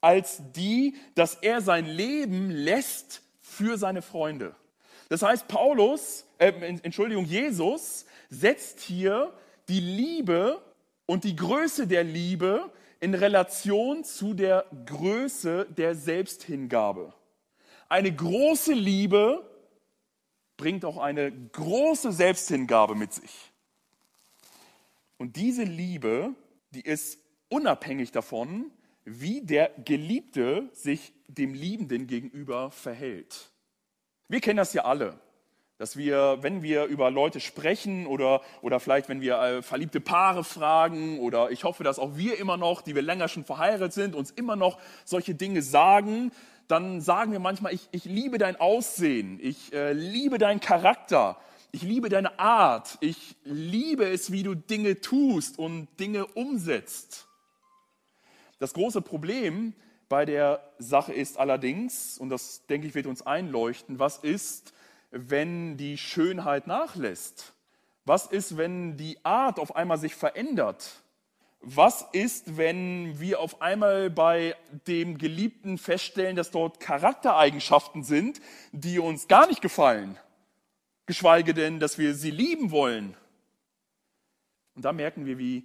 als 0.00 0.40
die, 0.52 0.96
dass 1.14 1.34
er 1.34 1.60
sein 1.60 1.84
Leben 1.84 2.48
lässt 2.48 3.20
für 3.42 3.76
seine 3.76 4.00
Freunde. 4.00 4.56
Das 5.10 5.20
heißt, 5.20 5.46
Paulus, 5.46 6.24
äh, 6.38 6.52
Entschuldigung, 6.82 7.26
Jesus 7.26 8.06
setzt 8.30 8.80
hier 8.80 9.30
die 9.68 9.80
Liebe 9.80 10.62
und 11.04 11.24
die 11.24 11.36
Größe 11.36 11.86
der 11.86 12.02
Liebe 12.02 12.70
in 12.98 13.12
Relation 13.14 14.04
zu 14.04 14.32
der 14.32 14.64
Größe 14.86 15.66
der 15.68 15.94
Selbsthingabe. 15.94 17.12
Eine 17.92 18.10
große 18.10 18.72
Liebe 18.72 19.46
bringt 20.56 20.86
auch 20.86 20.96
eine 20.96 21.30
große 21.30 22.10
Selbsthingabe 22.10 22.94
mit 22.94 23.12
sich. 23.12 23.52
Und 25.18 25.36
diese 25.36 25.64
Liebe, 25.64 26.30
die 26.70 26.80
ist 26.80 27.18
unabhängig 27.50 28.10
davon, 28.10 28.70
wie 29.04 29.42
der 29.42 29.72
Geliebte 29.84 30.70
sich 30.72 31.12
dem 31.28 31.52
Liebenden 31.52 32.06
gegenüber 32.06 32.70
verhält. 32.70 33.50
Wir 34.26 34.40
kennen 34.40 34.56
das 34.56 34.72
ja 34.72 34.86
alle, 34.86 35.20
dass 35.76 35.94
wir, 35.94 36.38
wenn 36.40 36.62
wir 36.62 36.86
über 36.86 37.10
Leute 37.10 37.40
sprechen 37.40 38.06
oder, 38.06 38.40
oder 38.62 38.80
vielleicht, 38.80 39.10
wenn 39.10 39.20
wir 39.20 39.38
äh, 39.38 39.60
verliebte 39.60 40.00
Paare 40.00 40.44
fragen 40.44 41.18
oder 41.18 41.50
ich 41.50 41.64
hoffe, 41.64 41.84
dass 41.84 41.98
auch 41.98 42.16
wir 42.16 42.38
immer 42.38 42.56
noch, 42.56 42.80
die 42.80 42.94
wir 42.94 43.02
länger 43.02 43.28
schon 43.28 43.44
verheiratet 43.44 43.92
sind, 43.92 44.14
uns 44.14 44.30
immer 44.30 44.56
noch 44.56 44.78
solche 45.04 45.34
Dinge 45.34 45.60
sagen, 45.60 46.32
dann 46.72 47.02
sagen 47.02 47.32
wir 47.32 47.38
manchmal, 47.38 47.74
ich, 47.74 47.86
ich 47.92 48.06
liebe 48.06 48.38
dein 48.38 48.56
Aussehen, 48.56 49.38
ich 49.42 49.74
äh, 49.74 49.92
liebe 49.92 50.38
deinen 50.38 50.58
Charakter, 50.58 51.38
ich 51.70 51.82
liebe 51.82 52.08
deine 52.08 52.38
Art, 52.38 52.96
ich 53.00 53.36
liebe 53.44 54.08
es, 54.08 54.32
wie 54.32 54.42
du 54.42 54.54
Dinge 54.54 55.00
tust 55.00 55.58
und 55.58 55.88
Dinge 56.00 56.26
umsetzt. 56.26 57.28
Das 58.58 58.72
große 58.72 59.02
Problem 59.02 59.74
bei 60.08 60.24
der 60.24 60.66
Sache 60.78 61.12
ist 61.12 61.38
allerdings, 61.38 62.16
und 62.16 62.30
das 62.30 62.64
denke 62.66 62.86
ich 62.86 62.94
wird 62.94 63.06
uns 63.06 63.20
einleuchten, 63.20 63.98
was 63.98 64.16
ist, 64.18 64.72
wenn 65.10 65.76
die 65.76 65.98
Schönheit 65.98 66.66
nachlässt? 66.66 67.52
Was 68.06 68.26
ist, 68.26 68.56
wenn 68.56 68.96
die 68.96 69.22
Art 69.26 69.58
auf 69.58 69.76
einmal 69.76 69.98
sich 69.98 70.14
verändert? 70.14 71.01
Was 71.64 72.04
ist, 72.12 72.56
wenn 72.56 73.20
wir 73.20 73.38
auf 73.38 73.62
einmal 73.62 74.10
bei 74.10 74.56
dem 74.88 75.16
Geliebten 75.16 75.78
feststellen, 75.78 76.34
dass 76.34 76.50
dort 76.50 76.80
Charaktereigenschaften 76.80 78.02
sind, 78.02 78.40
die 78.72 78.98
uns 78.98 79.28
gar 79.28 79.46
nicht 79.46 79.62
gefallen, 79.62 80.18
geschweige 81.06 81.54
denn, 81.54 81.78
dass 81.78 81.98
wir 81.98 82.14
sie 82.14 82.32
lieben 82.32 82.72
wollen? 82.72 83.16
Und 84.74 84.84
da 84.84 84.92
merken 84.92 85.24
wir, 85.24 85.38
wie 85.38 85.64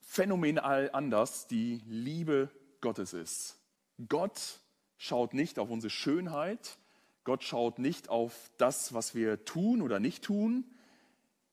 phänomenal 0.00 0.90
anders 0.92 1.46
die 1.46 1.82
Liebe 1.86 2.50
Gottes 2.80 3.12
ist. 3.12 3.58
Gott 4.08 4.60
schaut 4.96 5.34
nicht 5.34 5.60
auf 5.60 5.70
unsere 5.70 5.90
Schönheit, 5.90 6.78
Gott 7.22 7.44
schaut 7.44 7.78
nicht 7.78 8.08
auf 8.08 8.50
das, 8.56 8.92
was 8.92 9.14
wir 9.14 9.44
tun 9.44 9.82
oder 9.82 10.00
nicht 10.00 10.24
tun, 10.24 10.64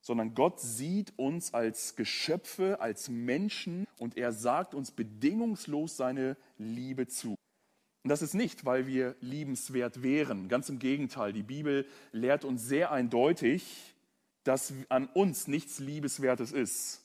sondern 0.05 0.35
Gott 0.35 0.59
sieht 0.59 1.17
uns 1.17 1.55
als 1.55 1.95
Geschöpfe, 1.95 2.79
als 2.79 3.09
Menschen 3.09 3.87
und 3.97 4.17
er 4.17 4.33
sagt 4.33 4.75
uns 4.75 4.91
bedingungslos 4.91 5.97
seine 5.97 6.37
Liebe 6.59 7.07
zu. 7.07 7.29
Und 8.03 8.09
das 8.09 8.21
ist 8.21 8.35
nicht, 8.35 8.65
weil 8.65 8.85
wir 8.85 9.15
liebenswert 9.19 10.03
wären. 10.03 10.47
Ganz 10.47 10.69
im 10.69 10.77
Gegenteil, 10.77 11.33
die 11.33 11.41
Bibel 11.41 11.87
lehrt 12.11 12.45
uns 12.45 12.67
sehr 12.67 12.91
eindeutig, 12.91 13.95
dass 14.43 14.73
an 14.89 15.07
uns 15.07 15.47
nichts 15.47 15.79
Liebeswertes 15.79 16.51
ist. 16.51 17.03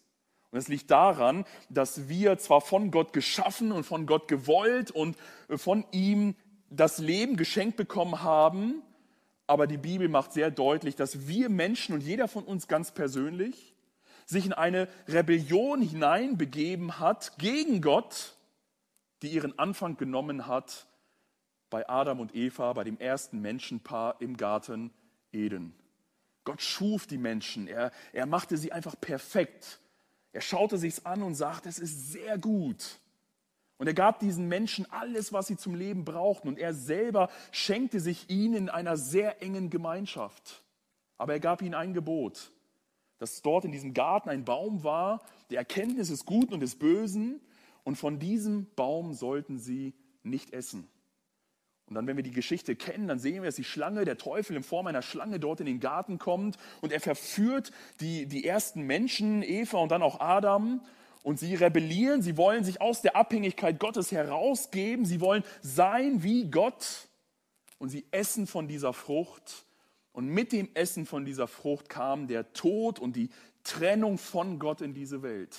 Und 0.50 0.59
es 0.59 0.69
liegt 0.69 0.90
daran, 0.90 1.47
dass 1.71 2.11
wir 2.11 2.37
zwar 2.37 2.61
von 2.61 2.90
Gott 2.90 3.14
geschaffen 3.14 3.73
und 3.73 3.85
von 3.85 4.04
Gott 4.04 4.28
gewollt 4.28 4.90
und 4.90 5.16
von 5.49 5.87
ihm 5.90 6.35
das 6.69 6.99
Leben 6.99 7.38
geschenkt 7.38 7.78
bekommen 7.78 8.23
haben, 8.23 8.83
aber 9.50 9.66
die 9.66 9.78
Bibel 9.78 10.09
macht 10.09 10.33
sehr 10.33 10.52
deutlich, 10.52 10.95
dass 10.95 11.26
wir 11.26 11.49
Menschen 11.49 11.92
und 11.92 12.02
jeder 12.02 12.28
von 12.28 12.45
uns 12.45 12.69
ganz 12.69 12.92
persönlich 12.92 13.75
sich 14.25 14.47
in 14.47 14.52
eine 14.52 14.87
Rebellion 15.09 15.83
hineinbegeben 15.83 17.00
hat 17.00 17.37
gegen 17.37 17.80
Gott, 17.80 18.37
die 19.23 19.26
ihren 19.26 19.59
Anfang 19.59 19.97
genommen 19.97 20.47
hat 20.47 20.87
bei 21.69 21.88
Adam 21.88 22.21
und 22.21 22.33
Eva, 22.33 22.73
bei 22.75 22.85
dem 22.85 22.97
ersten 23.00 23.40
Menschenpaar 23.40 24.21
im 24.21 24.37
Garten 24.37 24.92
Eden. 25.33 25.75
Gott 26.45 26.62
schuf 26.62 27.09
die 27.09 27.19
Menschen, 27.19 27.66
er, 27.66 27.90
er 28.12 28.26
machte 28.26 28.57
sie 28.57 28.71
einfach 28.71 28.95
perfekt. 29.00 29.80
Er 30.30 30.42
schaute 30.42 30.78
sich's 30.78 31.04
an 31.04 31.25
und 31.25 31.35
sagte, 31.35 31.69
es 31.69 31.80
ist 31.80 32.12
sehr 32.12 32.38
gut. 32.38 33.00
Und 33.80 33.87
er 33.87 33.94
gab 33.94 34.18
diesen 34.18 34.46
Menschen 34.46 34.84
alles, 34.92 35.32
was 35.32 35.46
sie 35.46 35.56
zum 35.56 35.75
Leben 35.75 36.04
brauchten. 36.04 36.49
Und 36.49 36.58
er 36.58 36.75
selber 36.75 37.30
schenkte 37.50 37.99
sich 37.99 38.28
ihnen 38.28 38.54
in 38.54 38.68
einer 38.68 38.99
sehr 38.99 39.42
engen 39.42 39.70
Gemeinschaft. 39.70 40.62
Aber 41.16 41.32
er 41.32 41.40
gab 41.40 41.62
ihnen 41.62 41.72
ein 41.72 41.94
Gebot, 41.94 42.52
dass 43.16 43.40
dort 43.40 43.64
in 43.64 43.72
diesem 43.72 43.94
Garten 43.94 44.28
ein 44.28 44.44
Baum 44.44 44.84
war, 44.84 45.22
der 45.49 45.60
Erkenntnis 45.60 46.08
des 46.08 46.26
Guten 46.26 46.52
und 46.52 46.60
des 46.60 46.78
Bösen. 46.78 47.40
Und 47.82 47.96
von 47.96 48.18
diesem 48.18 48.66
Baum 48.76 49.14
sollten 49.14 49.58
sie 49.58 49.94
nicht 50.22 50.52
essen. 50.52 50.87
Und 51.87 51.94
dann, 51.94 52.06
wenn 52.06 52.18
wir 52.18 52.22
die 52.22 52.32
Geschichte 52.32 52.76
kennen, 52.76 53.08
dann 53.08 53.18
sehen 53.18 53.37
wir, 53.37 53.49
dass 53.49 53.56
die 53.56 53.64
Schlange, 53.64 54.04
der 54.04 54.18
Teufel 54.18 54.56
in 54.56 54.62
Form 54.62 54.88
einer 54.88 55.00
Schlange 55.00 55.40
dort 55.40 55.58
in 55.60 55.66
den 55.66 55.80
Garten 55.80 56.18
kommt 56.18 56.58
und 56.82 56.92
er 56.92 57.00
verführt 57.00 57.72
die, 58.00 58.26
die 58.26 58.44
ersten 58.44 58.82
Menschen, 58.82 59.42
Eva 59.42 59.78
und 59.78 59.90
dann 59.90 60.02
auch 60.02 60.20
Adam. 60.20 60.82
Und 61.22 61.38
sie 61.38 61.54
rebellieren, 61.54 62.22
sie 62.22 62.36
wollen 62.36 62.64
sich 62.64 62.80
aus 62.80 63.02
der 63.02 63.16
Abhängigkeit 63.16 63.78
Gottes 63.78 64.10
herausgeben, 64.10 65.04
sie 65.04 65.20
wollen 65.20 65.44
sein 65.60 66.22
wie 66.22 66.50
Gott 66.50 67.08
und 67.78 67.90
sie 67.90 68.06
essen 68.10 68.46
von 68.46 68.68
dieser 68.68 68.92
Frucht. 68.92 69.64
Und 70.12 70.28
mit 70.28 70.52
dem 70.52 70.68
Essen 70.74 71.06
von 71.06 71.24
dieser 71.24 71.46
Frucht 71.46 71.88
kam 71.88 72.26
der 72.26 72.52
Tod 72.52 72.98
und 72.98 73.16
die 73.16 73.30
Trennung 73.64 74.18
von 74.18 74.58
Gott 74.58 74.80
in 74.80 74.94
diese 74.94 75.22
Welt. 75.22 75.56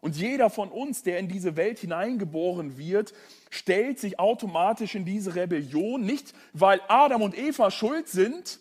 Und 0.00 0.16
jeder 0.16 0.50
von 0.50 0.68
uns, 0.68 1.02
der 1.02 1.18
in 1.18 1.28
diese 1.28 1.56
Welt 1.56 1.78
hineingeboren 1.78 2.76
wird, 2.76 3.14
stellt 3.48 3.98
sich 3.98 4.18
automatisch 4.20 4.94
in 4.94 5.06
diese 5.06 5.34
Rebellion, 5.34 6.04
nicht 6.04 6.34
weil 6.52 6.82
Adam 6.88 7.22
und 7.22 7.36
Eva 7.36 7.70
schuld 7.70 8.08
sind, 8.08 8.60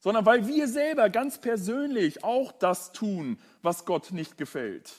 sondern 0.00 0.26
weil 0.26 0.48
wir 0.48 0.66
selber 0.66 1.08
ganz 1.08 1.38
persönlich 1.38 2.24
auch 2.24 2.50
das 2.50 2.90
tun, 2.90 3.38
was 3.62 3.84
Gott 3.84 4.10
nicht 4.10 4.36
gefällt. 4.36 4.90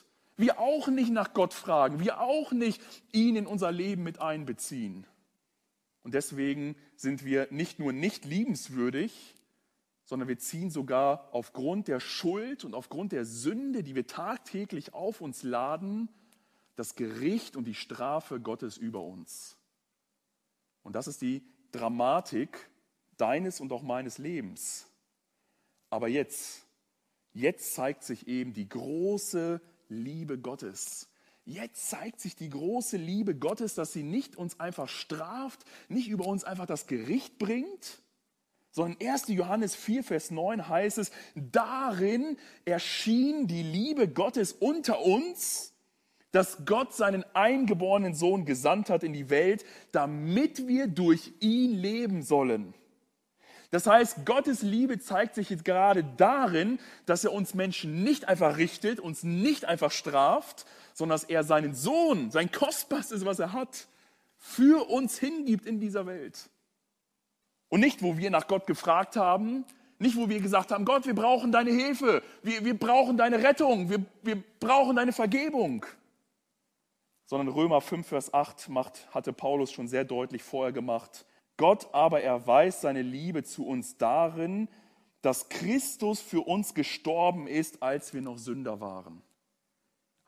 Wir 0.42 0.60
auch 0.60 0.88
nicht 0.88 1.12
nach 1.12 1.36
Gott 1.36 1.54
fragen, 1.54 2.00
wir 2.00 2.20
auch 2.20 2.52
nicht 2.52 2.82
ihn 3.12 3.36
in 3.36 3.46
unser 3.46 3.72
Leben 3.72 4.02
mit 4.02 4.20
einbeziehen. 4.20 5.06
Und 6.02 6.16
deswegen 6.16 6.76
sind 6.96 7.24
wir 7.24 7.48
nicht 7.52 7.78
nur 7.78 7.94
nicht 7.94 8.26
liebenswürdig, 8.26 9.36
sondern 10.04 10.28
wir 10.28 10.40
ziehen 10.40 10.72
sogar 10.72 11.30
aufgrund 11.32 11.88
der 11.88 12.00
Schuld 12.00 12.66
und 12.66 12.74
aufgrund 12.74 13.12
der 13.12 13.24
Sünde, 13.24 13.84
die 13.84 13.94
wir 13.94 14.08
tagtäglich 14.08 14.96
auf 14.96 15.22
uns 15.22 15.44
laden, 15.44 16.10
das 16.76 16.96
Gericht 16.96 17.56
und 17.56 17.66
die 17.66 17.76
Strafe 17.76 18.40
Gottes 18.40 18.78
über 18.78 19.02
uns. 19.02 19.58
Und 20.82 20.96
das 20.96 21.06
ist 21.06 21.22
die 21.22 21.44
Dramatik 21.72 22.68
deines 23.18 23.62
und 23.62 23.72
auch 23.72 23.84
meines 23.84 24.18
Lebens. 24.18 24.88
Aber 25.92 26.08
jetzt, 26.08 26.66
jetzt 27.32 27.76
zeigt 27.76 28.04
sich 28.04 28.28
eben 28.28 28.54
die 28.54 28.68
große 28.68 29.62
Liebe 29.92 30.38
Gottes. 30.38 31.10
Jetzt 31.44 31.90
zeigt 31.90 32.22
sich 32.22 32.36
die 32.36 32.50
große 32.50 32.98
Liebe 32.98 33.36
Gottes, 33.36 33.76
dass 33.76 33.92
sie 33.92 34.04
nicht 34.04 34.38
uns 34.38 34.60
einfach 34.60 34.88
straft, 34.88 35.66
nicht 35.90 36.08
über 36.08 36.26
uns 36.26 36.44
einfach 36.44 36.66
das 36.66 36.88
Gericht 36.88 37.38
bringt, 37.38 38.02
sondern 38.72 39.06
1. 39.06 39.28
Johannes 39.28 39.76
4, 39.76 40.04
Vers 40.04 40.32
9 40.32 40.70
heißt 40.70 40.98
es, 40.98 41.12
darin 41.36 42.38
erschien 42.64 43.48
die 43.48 43.64
Liebe 43.64 44.08
Gottes 44.08 44.54
unter 44.54 45.02
uns, 45.02 45.74
dass 46.32 46.66
Gott 46.66 46.94
seinen 46.94 47.26
eingeborenen 47.34 48.14
Sohn 48.14 48.46
gesandt 48.46 48.90
hat 48.90 49.04
in 49.04 49.12
die 49.12 49.30
Welt, 49.30 49.66
damit 49.92 50.68
wir 50.68 50.88
durch 50.88 51.34
ihn 51.42 51.74
leben 51.74 52.22
sollen. 52.22 52.74
Das 53.72 53.88
heißt, 53.88 54.26
Gottes 54.26 54.62
Liebe 54.62 55.00
zeigt 55.00 55.36
sich 55.36 55.50
jetzt 55.50 55.64
gerade 55.64 56.04
darin, 56.04 56.78
dass 57.06 57.24
er 57.24 57.32
uns 57.32 57.54
Menschen 57.54 58.04
nicht 58.04 58.28
einfach 58.28 58.58
richtet, 58.58 59.00
uns 59.00 59.24
nicht 59.24 59.64
einfach 59.66 59.92
straft, 59.92 60.66
sondern 60.94 61.16
dass 61.16 61.24
er 61.24 61.46
seinen 61.46 61.74
Sohn, 61.74 62.32
sein 62.32 62.52
Kostbarstes, 62.52 63.26
was 63.26 63.40
er 63.40 63.54
hat, 63.54 63.88
für 64.38 64.90
uns 64.90 65.18
hingibt 65.18 65.66
in 65.66 65.80
dieser 65.80 66.06
Welt. 66.06 66.50
Und 67.70 67.80
nicht, 67.80 68.04
wo 68.04 68.18
wir 68.18 68.30
nach 68.30 68.48
Gott 68.48 68.68
gefragt 68.68 69.16
haben, 69.16 69.64
nicht, 70.00 70.18
wo 70.18 70.28
wir 70.28 70.42
gesagt 70.42 70.72
haben, 70.72 70.84
Gott, 70.84 71.06
wir 71.06 71.16
brauchen 71.16 71.54
deine 71.54 71.72
Hilfe, 71.72 72.22
wir, 72.42 72.66
wir 72.66 72.78
brauchen 72.78 73.16
deine 73.16 73.42
Rettung, 73.42 73.90
wir, 73.90 74.04
wir 74.24 74.44
brauchen 74.60 74.98
deine 74.98 75.14
Vergebung. 75.14 75.86
Sondern 77.26 77.48
Römer 77.48 77.80
5, 77.80 78.06
Vers 78.06 78.34
8 78.34 78.68
macht, 78.68 79.08
hatte 79.14 79.32
Paulus 79.32 79.72
schon 79.72 79.88
sehr 79.88 80.04
deutlich 80.04 80.44
vorher 80.44 80.74
gemacht. 80.74 81.26
Gott 81.58 81.94
aber 81.94 82.22
erweist 82.22 82.82
seine 82.82 83.02
Liebe 83.02 83.44
zu 83.44 83.66
uns 83.66 83.98
darin, 83.98 84.68
dass 85.22 85.50
Christus 85.50 86.20
für 86.20 86.42
uns 86.42 86.74
gestorben 86.74 87.48
ist, 87.48 87.84
als 87.84 88.14
wir 88.14 88.22
noch 88.22 88.38
Sünder 88.38 88.80
waren 88.80 89.22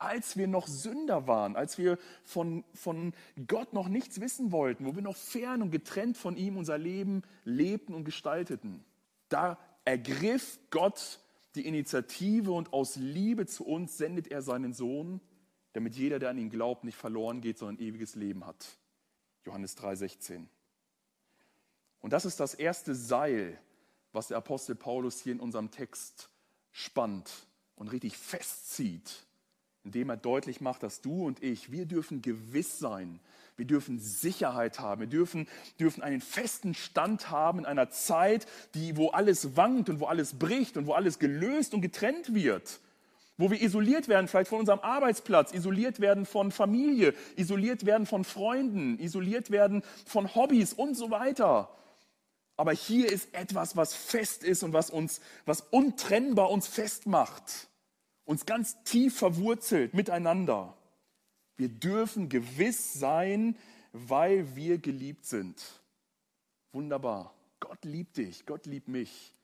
als 0.04 0.36
wir 0.36 0.46
noch 0.46 0.66
Sünder 0.66 1.26
waren, 1.26 1.56
als 1.56 1.78
wir 1.78 1.98
von, 2.24 2.64
von 2.74 3.12
Gott 3.46 3.72
noch 3.72 3.88
nichts 3.88 4.20
wissen 4.20 4.52
wollten, 4.52 4.84
wo 4.84 4.94
wir 4.94 5.02
noch 5.02 5.16
fern 5.16 5.62
und 5.62 5.70
getrennt 5.70 6.16
von 6.16 6.36
ihm 6.36 6.56
unser 6.56 6.78
Leben 6.78 7.22
lebten 7.44 7.94
und 7.94 8.04
gestalteten. 8.04 8.84
Da 9.28 9.58
ergriff 9.84 10.58
Gott 10.70 11.20
die 11.54 11.66
Initiative 11.66 12.52
und 12.52 12.72
aus 12.72 12.96
Liebe 12.96 13.46
zu 13.46 13.64
uns 13.64 13.96
sendet 13.96 14.28
er 14.28 14.42
seinen 14.42 14.72
Sohn, 14.72 15.20
damit 15.72 15.96
jeder, 15.96 16.18
der 16.18 16.30
an 16.30 16.38
ihn 16.38 16.50
glaubt, 16.50 16.84
nicht 16.84 16.98
verloren 16.98 17.40
geht, 17.40 17.58
sondern 17.58 17.84
ewiges 17.84 18.14
Leben 18.14 18.46
hat. 18.46 18.78
Johannes 19.44 19.76
3,16. 19.76 20.46
Und 22.04 22.12
das 22.12 22.26
ist 22.26 22.38
das 22.38 22.52
erste 22.52 22.94
Seil, 22.94 23.58
was 24.12 24.28
der 24.28 24.36
Apostel 24.36 24.74
Paulus 24.74 25.22
hier 25.22 25.32
in 25.32 25.40
unserem 25.40 25.70
Text 25.70 26.28
spannt 26.70 27.30
und 27.76 27.88
richtig 27.88 28.18
festzieht 28.18 29.24
indem 29.84 30.08
er 30.08 30.16
deutlich 30.16 30.60
macht, 30.60 30.82
dass 30.82 31.02
du 31.02 31.26
und 31.26 31.42
ich, 31.42 31.70
wir 31.70 31.84
dürfen 31.84 32.22
gewiss 32.22 32.78
sein, 32.78 33.20
wir 33.56 33.66
dürfen 33.66 34.00
Sicherheit 34.00 34.80
haben, 34.80 35.02
wir 35.02 35.06
dürfen, 35.06 35.46
dürfen 35.78 36.02
einen 36.02 36.22
festen 36.22 36.74
Stand 36.74 37.30
haben 37.30 37.60
in 37.60 37.66
einer 37.66 37.90
Zeit, 37.90 38.46
die, 38.74 38.96
wo 38.96 39.10
alles 39.10 39.56
wankt 39.56 39.90
und 39.90 40.00
wo 40.00 40.06
alles 40.06 40.38
bricht 40.38 40.76
und 40.76 40.86
wo 40.86 40.94
alles 40.94 41.18
gelöst 41.18 41.74
und 41.74 41.82
getrennt 41.82 42.34
wird. 42.34 42.80
Wo 43.36 43.50
wir 43.50 43.60
isoliert 43.60 44.08
werden, 44.08 44.26
vielleicht 44.26 44.48
von 44.48 44.60
unserem 44.60 44.80
Arbeitsplatz, 44.80 45.52
isoliert 45.52 46.00
werden 46.00 46.24
von 46.24 46.50
Familie, 46.50 47.14
isoliert 47.36 47.84
werden 47.84 48.06
von 48.06 48.24
Freunden, 48.24 48.98
isoliert 48.98 49.50
werden 49.50 49.82
von 50.06 50.34
Hobbys 50.34 50.72
und 50.72 50.96
so 50.96 51.10
weiter. 51.10 51.68
Aber 52.56 52.72
hier 52.72 53.10
ist 53.10 53.34
etwas, 53.34 53.76
was 53.76 53.94
fest 53.94 54.44
ist 54.44 54.62
und 54.62 54.72
was 54.72 54.90
uns, 54.90 55.20
was 55.44 55.60
untrennbar 55.60 56.50
uns 56.50 56.66
festmacht 56.66 57.68
uns 58.24 58.46
ganz 58.46 58.82
tief 58.84 59.16
verwurzelt 59.18 59.94
miteinander. 59.94 60.76
Wir 61.56 61.68
dürfen 61.68 62.28
gewiss 62.28 62.94
sein, 62.94 63.56
weil 63.92 64.56
wir 64.56 64.78
geliebt 64.78 65.26
sind. 65.26 65.62
Wunderbar. 66.72 67.34
Gott 67.60 67.84
liebt 67.84 68.16
dich, 68.16 68.46
Gott 68.46 68.66
liebt 68.66 68.88
mich. 68.88 69.34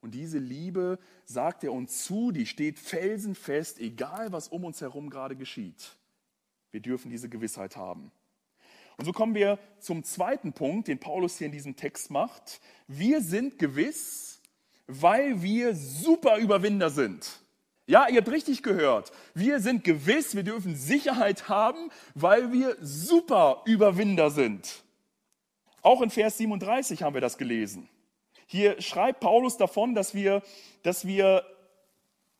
Und 0.00 0.12
diese 0.12 0.38
Liebe 0.38 0.98
sagt 1.24 1.64
er 1.64 1.72
uns 1.72 2.04
zu, 2.04 2.30
die 2.30 2.46
steht 2.46 2.78
felsenfest, 2.78 3.80
egal 3.80 4.30
was 4.30 4.48
um 4.48 4.64
uns 4.64 4.80
herum 4.80 5.10
gerade 5.10 5.34
geschieht. 5.34 5.96
Wir 6.70 6.80
dürfen 6.80 7.10
diese 7.10 7.28
Gewissheit 7.28 7.76
haben. 7.76 8.12
Und 8.96 9.04
so 9.04 9.12
kommen 9.12 9.34
wir 9.34 9.58
zum 9.78 10.04
zweiten 10.04 10.52
Punkt, 10.52 10.88
den 10.88 10.98
Paulus 10.98 11.38
hier 11.38 11.46
in 11.46 11.52
diesem 11.52 11.76
Text 11.76 12.10
macht. 12.10 12.60
Wir 12.86 13.20
sind 13.20 13.58
gewiss, 13.58 14.40
weil 14.86 15.42
wir 15.42 15.74
super 15.74 16.38
Überwinder 16.38 16.90
sind. 16.90 17.40
Ja, 17.86 18.08
ihr 18.08 18.18
habt 18.18 18.30
richtig 18.30 18.62
gehört. 18.62 19.12
Wir 19.34 19.60
sind 19.60 19.84
gewiss, 19.84 20.34
wir 20.34 20.42
dürfen 20.42 20.74
Sicherheit 20.74 21.48
haben, 21.48 21.90
weil 22.14 22.52
wir 22.52 22.76
super 22.80 23.62
Überwinder 23.64 24.30
sind. 24.30 24.82
Auch 25.82 26.02
in 26.02 26.10
Vers 26.10 26.38
37 26.38 27.02
haben 27.02 27.14
wir 27.14 27.20
das 27.20 27.38
gelesen. 27.38 27.88
Hier 28.46 28.80
schreibt 28.80 29.20
Paulus 29.20 29.56
davon, 29.56 29.94
dass 29.94 30.14
wir, 30.14 30.42
dass 30.82 31.06
wir 31.06 31.44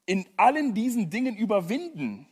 in 0.05 0.27
allen 0.37 0.75
diesen 0.75 1.11
Dingen 1.11 1.37
überwinden. 1.37 2.27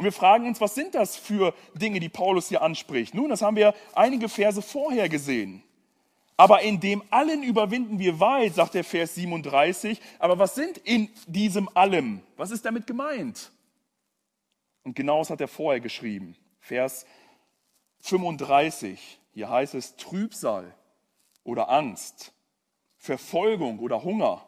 Und 0.00 0.04
wir 0.04 0.12
fragen 0.12 0.46
uns, 0.46 0.62
was 0.62 0.74
sind 0.74 0.94
das 0.94 1.14
für 1.14 1.52
Dinge, 1.74 2.00
die 2.00 2.08
Paulus 2.08 2.48
hier 2.48 2.62
anspricht? 2.62 3.12
Nun, 3.12 3.28
das 3.28 3.42
haben 3.42 3.56
wir 3.56 3.74
einige 3.92 4.30
Verse 4.30 4.62
vorher 4.62 5.10
gesehen. 5.10 5.62
Aber 6.38 6.62
in 6.62 6.80
dem 6.80 7.02
allen 7.10 7.42
überwinden 7.42 7.98
wir 7.98 8.18
weit, 8.18 8.54
sagt 8.54 8.72
der 8.72 8.82
Vers 8.82 9.14
37. 9.16 10.00
Aber 10.18 10.38
was 10.38 10.54
sind 10.54 10.78
in 10.78 11.10
diesem 11.26 11.68
allem? 11.76 12.22
Was 12.38 12.50
ist 12.50 12.64
damit 12.64 12.86
gemeint? 12.86 13.52
Und 14.84 14.96
genau 14.96 15.18
das 15.18 15.28
hat 15.28 15.42
er 15.42 15.48
vorher 15.48 15.80
geschrieben. 15.80 16.34
Vers 16.60 17.04
35. 18.00 19.20
Hier 19.34 19.50
heißt 19.50 19.74
es 19.74 19.96
Trübsal 19.96 20.74
oder 21.44 21.68
Angst, 21.68 22.32
Verfolgung 22.96 23.80
oder 23.80 24.02
Hunger, 24.02 24.46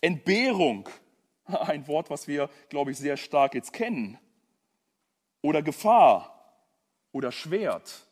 Entbehrung. 0.00 0.88
Ein 1.44 1.86
Wort, 1.86 2.10
was 2.10 2.26
wir, 2.26 2.50
glaube 2.70 2.90
ich, 2.90 2.98
sehr 2.98 3.16
stark 3.16 3.54
jetzt 3.54 3.72
kennen. 3.72 4.18
Oder 5.42 5.62
Gefahr 5.62 6.40
oder 7.12 7.32
Schwert. 7.32 8.06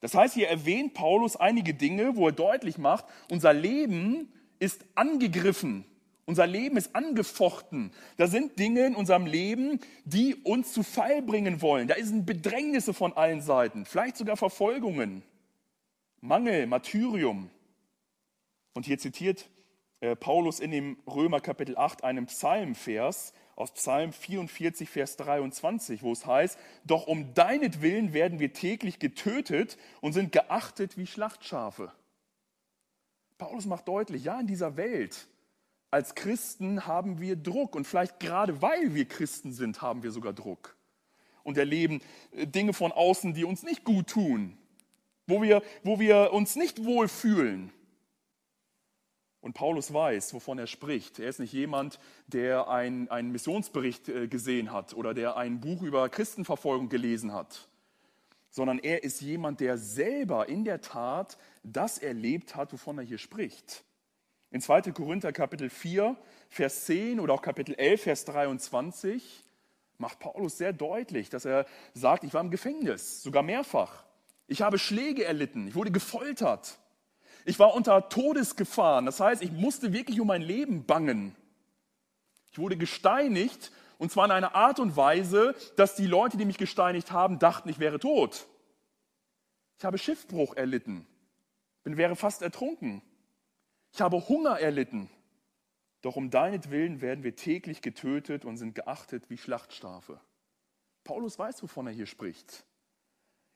Das 0.00 0.14
heißt, 0.14 0.34
hier 0.34 0.48
erwähnt 0.48 0.94
Paulus 0.94 1.36
einige 1.36 1.72
Dinge, 1.72 2.16
wo 2.16 2.26
er 2.26 2.32
deutlich 2.32 2.76
macht, 2.76 3.06
unser 3.30 3.52
Leben 3.52 4.32
ist 4.58 4.84
angegriffen. 4.94 5.86
Unser 6.26 6.46
Leben 6.46 6.76
ist 6.76 6.94
angefochten. 6.96 7.92
Da 8.16 8.26
sind 8.26 8.58
Dinge 8.58 8.86
in 8.86 8.94
unserem 8.94 9.26
Leben, 9.26 9.80
die 10.04 10.34
uns 10.36 10.72
zu 10.72 10.82
Fall 10.82 11.20
bringen 11.22 11.60
wollen. 11.60 11.86
Da 11.86 11.94
sind 11.96 12.24
Bedrängnisse 12.24 12.94
von 12.94 13.12
allen 13.12 13.42
Seiten, 13.42 13.84
vielleicht 13.84 14.16
sogar 14.16 14.36
Verfolgungen, 14.36 15.22
Mangel, 16.20 16.66
Martyrium. 16.66 17.50
Und 18.72 18.86
hier 18.86 18.98
zitiert 18.98 19.48
äh, 20.00 20.16
Paulus 20.16 20.60
in 20.60 20.70
dem 20.70 20.98
Römer 21.06 21.40
Kapitel 21.40 21.76
8 21.76 22.04
einen 22.04 22.26
Psalmvers, 22.26 23.34
aus 23.56 23.72
Psalm 23.72 24.12
44, 24.12 24.88
Vers 24.88 25.16
23, 25.16 26.02
wo 26.02 26.12
es 26.12 26.26
heißt, 26.26 26.58
doch 26.84 27.06
um 27.06 27.34
deinetwillen 27.34 28.12
werden 28.12 28.38
wir 28.38 28.52
täglich 28.52 28.98
getötet 28.98 29.76
und 30.00 30.12
sind 30.12 30.32
geachtet 30.32 30.96
wie 30.96 31.06
Schlachtschafe. 31.06 31.92
Paulus 33.38 33.66
macht 33.66 33.88
deutlich, 33.88 34.24
ja, 34.24 34.40
in 34.40 34.46
dieser 34.46 34.76
Welt 34.76 35.28
als 35.94 36.16
Christen 36.16 36.86
haben 36.86 37.20
wir 37.20 37.36
Druck 37.36 37.76
und 37.76 37.86
vielleicht 37.86 38.18
gerade 38.18 38.60
weil 38.60 38.96
wir 38.96 39.04
Christen 39.04 39.52
sind, 39.52 39.80
haben 39.80 40.02
wir 40.02 40.10
sogar 40.10 40.32
Druck 40.32 40.76
und 41.44 41.56
erleben 41.56 42.00
äh, 42.32 42.48
Dinge 42.48 42.72
von 42.72 42.90
außen, 42.90 43.32
die 43.32 43.44
uns 43.44 43.62
nicht 43.62 43.84
gut 43.84 44.08
tun, 44.08 44.58
wo 45.28 45.40
wir, 45.40 45.62
wo 45.84 46.00
wir 46.00 46.32
uns 46.32 46.56
nicht 46.56 46.84
wohlfühlen. 46.84 47.70
Und 49.44 49.52
Paulus 49.52 49.92
weiß, 49.92 50.32
wovon 50.32 50.58
er 50.58 50.66
spricht. 50.66 51.18
Er 51.18 51.28
ist 51.28 51.38
nicht 51.38 51.52
jemand, 51.52 51.98
der 52.28 52.70
einen, 52.70 53.10
einen 53.10 53.30
Missionsbericht 53.30 54.08
äh, 54.08 54.26
gesehen 54.26 54.72
hat 54.72 54.94
oder 54.94 55.12
der 55.12 55.36
ein 55.36 55.60
Buch 55.60 55.82
über 55.82 56.08
Christenverfolgung 56.08 56.88
gelesen 56.88 57.34
hat, 57.34 57.68
sondern 58.48 58.78
er 58.78 59.04
ist 59.04 59.20
jemand, 59.20 59.60
der 59.60 59.76
selber 59.76 60.48
in 60.48 60.64
der 60.64 60.80
Tat 60.80 61.36
das 61.62 61.98
erlebt 61.98 62.56
hat, 62.56 62.72
wovon 62.72 62.96
er 62.96 63.04
hier 63.04 63.18
spricht. 63.18 63.84
In 64.50 64.62
2. 64.62 64.92
Korinther 64.92 65.30
Kapitel 65.30 65.68
4, 65.68 66.16
Vers 66.48 66.86
10 66.86 67.20
oder 67.20 67.34
auch 67.34 67.42
Kapitel 67.42 67.74
11, 67.74 68.00
Vers 68.00 68.24
23 68.24 69.44
macht 69.98 70.20
Paulus 70.20 70.56
sehr 70.56 70.72
deutlich, 70.72 71.28
dass 71.28 71.44
er 71.44 71.66
sagt, 71.92 72.24
ich 72.24 72.32
war 72.32 72.40
im 72.40 72.50
Gefängnis, 72.50 73.22
sogar 73.22 73.42
mehrfach. 73.42 74.04
Ich 74.46 74.62
habe 74.62 74.78
Schläge 74.78 75.26
erlitten, 75.26 75.68
ich 75.68 75.74
wurde 75.74 75.90
gefoltert. 75.90 76.78
Ich 77.44 77.58
war 77.58 77.74
unter 77.74 78.08
Todesgefahren. 78.08 79.06
Das 79.06 79.20
heißt, 79.20 79.42
ich 79.42 79.52
musste 79.52 79.92
wirklich 79.92 80.20
um 80.20 80.26
mein 80.26 80.42
Leben 80.42 80.86
bangen. 80.86 81.36
Ich 82.50 82.58
wurde 82.58 82.76
gesteinigt 82.76 83.72
und 83.98 84.10
zwar 84.10 84.24
in 84.26 84.30
einer 84.30 84.54
Art 84.54 84.80
und 84.80 84.96
Weise, 84.96 85.54
dass 85.76 85.94
die 85.94 86.06
Leute, 86.06 86.36
die 86.36 86.44
mich 86.44 86.58
gesteinigt 86.58 87.12
haben, 87.12 87.38
dachten, 87.38 87.68
ich 87.68 87.78
wäre 87.78 87.98
tot. 87.98 88.46
Ich 89.78 89.84
habe 89.84 89.98
Schiffbruch 89.98 90.54
erlitten, 90.54 91.06
bin 91.82 91.96
wäre 91.96 92.16
fast 92.16 92.42
ertrunken. 92.42 93.02
Ich 93.92 94.00
habe 94.00 94.28
Hunger 94.28 94.58
erlitten. 94.58 95.10
Doch 96.00 96.16
um 96.16 96.30
deinetwillen 96.30 97.00
werden 97.00 97.24
wir 97.24 97.34
täglich 97.34 97.80
getötet 97.80 98.44
und 98.44 98.56
sind 98.56 98.74
geachtet 98.74 99.30
wie 99.30 99.38
Schlachtschafe. 99.38 100.20
Paulus 101.02 101.38
weiß, 101.38 101.62
wovon 101.62 101.86
er 101.86 101.92
hier 101.92 102.06
spricht. 102.06 102.64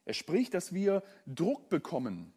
Er 0.05 0.15
spricht, 0.15 0.55
dass 0.55 0.73
wir 0.73 1.03
Druck 1.27 1.69
bekommen, 1.69 2.33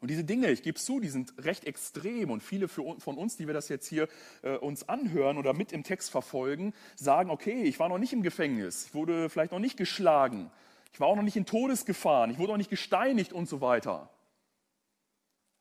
und 0.00 0.10
diese 0.10 0.24
Dinge, 0.24 0.50
ich 0.50 0.62
gebe 0.62 0.76
es 0.76 0.84
zu, 0.84 1.00
die 1.00 1.08
sind 1.08 1.32
recht 1.44 1.64
extrem. 1.64 2.30
Und 2.30 2.42
viele 2.42 2.68
von 2.68 2.98
uns, 3.18 3.36
die 3.36 3.46
wir 3.46 3.54
das 3.54 3.68
jetzt 3.68 3.86
hier 3.86 4.08
äh, 4.42 4.56
uns 4.56 4.88
anhören 4.88 5.38
oder 5.38 5.54
mit 5.54 5.72
im 5.72 5.84
Text 5.84 6.10
verfolgen, 6.10 6.74
sagen, 6.96 7.30
okay, 7.30 7.62
ich 7.62 7.78
war 7.78 7.88
noch 7.88 7.98
nicht 7.98 8.12
im 8.12 8.22
Gefängnis, 8.22 8.86
ich 8.86 8.94
wurde 8.94 9.30
vielleicht 9.30 9.52
noch 9.52 9.58
nicht 9.58 9.76
geschlagen, 9.76 10.50
ich 10.92 11.00
war 11.00 11.08
auch 11.08 11.16
noch 11.16 11.22
nicht 11.22 11.36
in 11.36 11.46
Todesgefahren, 11.46 12.30
ich 12.30 12.38
wurde 12.38 12.52
auch 12.52 12.58
nicht 12.58 12.70
gesteinigt 12.70 13.32
und 13.32 13.48
so 13.48 13.60
weiter. 13.60 14.10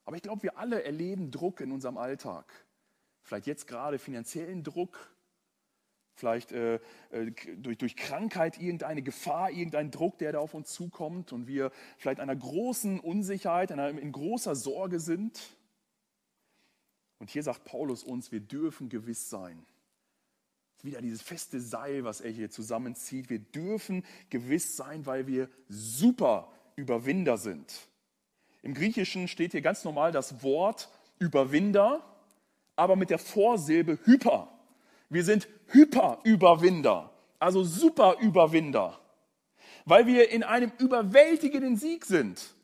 Aber 0.03 0.17
ich 0.17 0.21
glaube, 0.21 0.43
wir 0.43 0.57
alle 0.57 0.83
erleben 0.83 1.31
Druck 1.31 1.61
in 1.61 1.71
unserem 1.71 1.97
Alltag. 1.97 2.45
Vielleicht 3.23 3.47
jetzt 3.47 3.67
gerade 3.67 3.97
finanziellen 3.97 4.63
Druck, 4.63 5.14
vielleicht 6.15 6.51
äh, 6.51 6.75
äh, 7.11 7.31
durch, 7.57 7.77
durch 7.77 7.95
Krankheit 7.95 8.59
irgendeine 8.59 9.01
Gefahr, 9.01 9.51
irgendein 9.51 9.91
Druck, 9.91 10.17
der 10.17 10.31
da 10.31 10.39
auf 10.39 10.53
uns 10.53 10.71
zukommt 10.73 11.33
und 11.33 11.47
wir 11.47 11.71
vielleicht 11.97 12.19
einer 12.19 12.35
großen 12.35 12.99
Unsicherheit, 12.99 13.71
einer, 13.71 13.89
in 13.89 14.11
großer 14.11 14.55
Sorge 14.55 14.99
sind. 14.99 15.39
Und 17.19 17.29
hier 17.29 17.43
sagt 17.43 17.65
Paulus 17.65 18.03
uns, 18.03 18.31
wir 18.31 18.39
dürfen 18.39 18.89
gewiss 18.89 19.29
sein. 19.29 19.65
Wieder 20.83 21.01
dieses 21.01 21.21
feste 21.21 21.59
Seil, 21.59 22.03
was 22.03 22.21
er 22.21 22.29
hier 22.29 22.49
zusammenzieht. 22.49 23.29
Wir 23.29 23.39
dürfen 23.39 24.03
gewiss 24.29 24.75
sein, 24.75 25.05
weil 25.05 25.27
wir 25.27 25.49
super 25.67 26.51
Überwinder 26.75 27.37
sind. 27.37 27.87
Im 28.61 28.73
Griechischen 28.73 29.27
steht 29.27 29.51
hier 29.51 29.61
ganz 29.61 29.83
normal 29.83 30.11
das 30.11 30.43
Wort 30.43 30.89
Überwinder, 31.19 32.03
aber 32.75 32.95
mit 32.95 33.09
der 33.09 33.19
Vorsilbe 33.19 33.99
hyper. 34.05 34.51
Wir 35.09 35.23
sind 35.23 35.47
Hyperüberwinder, 35.67 37.11
also 37.39 37.63
Superüberwinder, 37.63 38.99
weil 39.85 40.07
wir 40.07 40.29
in 40.29 40.43
einem 40.43 40.71
überwältigenden 40.77 41.77
Sieg 41.77 42.05
sind. 42.05 42.55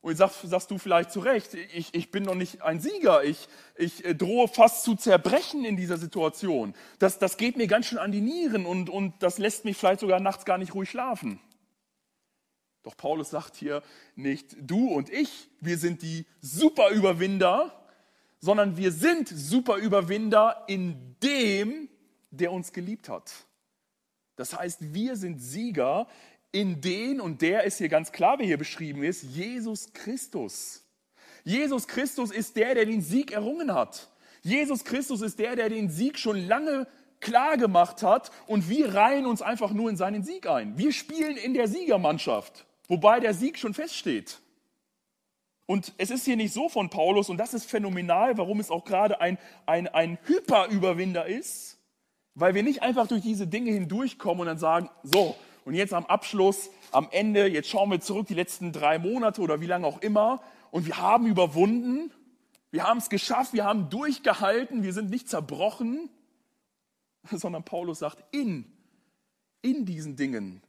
Und 0.00 0.16
sagst, 0.16 0.40
sagst, 0.42 0.68
du 0.68 0.78
vielleicht 0.78 1.12
zu 1.12 1.20
Recht, 1.20 1.54
ich, 1.54 1.94
ich 1.94 2.10
bin 2.10 2.24
noch 2.24 2.34
nicht 2.34 2.60
ein 2.62 2.80
Sieger, 2.80 3.22
ich, 3.22 3.46
ich 3.76 4.04
äh, 4.04 4.16
drohe 4.16 4.48
fast 4.48 4.82
zu 4.82 4.96
zerbrechen 4.96 5.64
in 5.64 5.76
dieser 5.76 5.96
Situation. 5.96 6.74
Das, 6.98 7.20
das 7.20 7.36
geht 7.36 7.56
mir 7.56 7.68
ganz 7.68 7.86
schön 7.86 7.98
an 7.98 8.10
die 8.10 8.20
Nieren 8.20 8.66
und, 8.66 8.90
und 8.90 9.22
das 9.22 9.38
lässt 9.38 9.64
mich 9.64 9.76
vielleicht 9.76 10.00
sogar 10.00 10.18
nachts 10.18 10.44
gar 10.44 10.58
nicht 10.58 10.74
ruhig 10.74 10.90
schlafen. 10.90 11.38
Doch 12.82 12.96
Paulus 12.96 13.30
sagt 13.30 13.54
hier 13.54 13.80
nicht, 14.16 14.56
du 14.60 14.88
und 14.88 15.08
ich, 15.08 15.48
wir 15.60 15.78
sind 15.78 16.02
die 16.02 16.26
Superüberwinder, 16.40 17.72
sondern 18.40 18.76
wir 18.76 18.90
sind 18.90 19.28
Superüberwinder 19.28 20.64
in 20.66 21.14
dem, 21.22 21.88
der 22.32 22.52
uns 22.52 22.72
geliebt 22.72 23.08
hat. 23.08 23.32
Das 24.36 24.58
heißt, 24.58 24.92
wir 24.94 25.16
sind 25.16 25.38
Sieger 25.38 26.08
in 26.50 26.80
den, 26.80 27.20
und 27.20 27.42
der 27.42 27.64
ist 27.64 27.78
hier 27.78 27.88
ganz 27.88 28.12
klar, 28.12 28.38
wer 28.38 28.46
hier 28.46 28.58
beschrieben 28.58 29.02
ist, 29.02 29.22
Jesus 29.22 29.92
Christus. 29.92 30.82
Jesus 31.44 31.86
Christus 31.86 32.30
ist 32.30 32.56
der, 32.56 32.74
der 32.74 32.86
den 32.86 33.02
Sieg 33.02 33.32
errungen 33.32 33.72
hat. 33.72 34.08
Jesus 34.42 34.84
Christus 34.84 35.22
ist 35.22 35.38
der, 35.38 35.56
der 35.56 35.68
den 35.68 35.88
Sieg 35.88 36.18
schon 36.18 36.46
lange 36.46 36.86
klar 37.20 37.56
gemacht 37.56 38.02
hat 38.02 38.30
und 38.46 38.68
wir 38.68 38.94
reihen 38.94 39.26
uns 39.26 39.42
einfach 39.42 39.72
nur 39.72 39.88
in 39.88 39.96
seinen 39.96 40.24
Sieg 40.24 40.46
ein. 40.46 40.76
Wir 40.76 40.92
spielen 40.92 41.36
in 41.36 41.54
der 41.54 41.68
Siegermannschaft, 41.68 42.66
wobei 42.88 43.20
der 43.20 43.34
Sieg 43.34 43.58
schon 43.58 43.74
feststeht. 43.74 44.40
Und 45.66 45.94
es 45.96 46.10
ist 46.10 46.24
hier 46.24 46.36
nicht 46.36 46.52
so 46.52 46.68
von 46.68 46.90
Paulus, 46.90 47.30
und 47.30 47.38
das 47.38 47.54
ist 47.54 47.70
phänomenal, 47.70 48.36
warum 48.36 48.60
es 48.60 48.70
auch 48.70 48.84
gerade 48.84 49.20
ein, 49.20 49.38
ein, 49.64 49.86
ein 49.88 50.18
Hyperüberwinder 50.24 51.26
ist, 51.26 51.78
weil 52.34 52.54
wir 52.54 52.62
nicht 52.62 52.82
einfach 52.82 53.06
durch 53.06 53.22
diese 53.22 53.46
Dinge 53.46 53.72
hindurchkommen 53.72 54.42
und 54.42 54.46
dann 54.46 54.58
sagen, 54.58 54.88
so, 55.02 55.36
und 55.64 55.74
jetzt 55.74 55.92
am 55.92 56.06
Abschluss, 56.06 56.70
am 56.90 57.08
Ende, 57.10 57.46
jetzt 57.46 57.68
schauen 57.68 57.90
wir 57.90 58.00
zurück 58.00 58.26
die 58.26 58.34
letzten 58.34 58.72
drei 58.72 58.98
Monate 58.98 59.40
oder 59.40 59.60
wie 59.60 59.66
lange 59.66 59.86
auch 59.86 60.00
immer, 60.00 60.42
und 60.70 60.86
wir 60.86 60.96
haben 60.96 61.26
überwunden, 61.26 62.10
wir 62.70 62.84
haben 62.84 62.98
es 62.98 63.10
geschafft, 63.10 63.52
wir 63.52 63.64
haben 63.64 63.90
durchgehalten, 63.90 64.82
wir 64.82 64.94
sind 64.94 65.10
nicht 65.10 65.28
zerbrochen, 65.28 66.08
sondern 67.30 67.64
Paulus 67.64 67.98
sagt, 67.98 68.24
in, 68.34 68.64
in 69.60 69.84
diesen 69.84 70.16
Dingen 70.16 70.62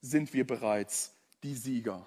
sind 0.00 0.32
wir 0.34 0.46
bereits 0.46 1.14
die 1.42 1.54
Sieger. 1.54 2.06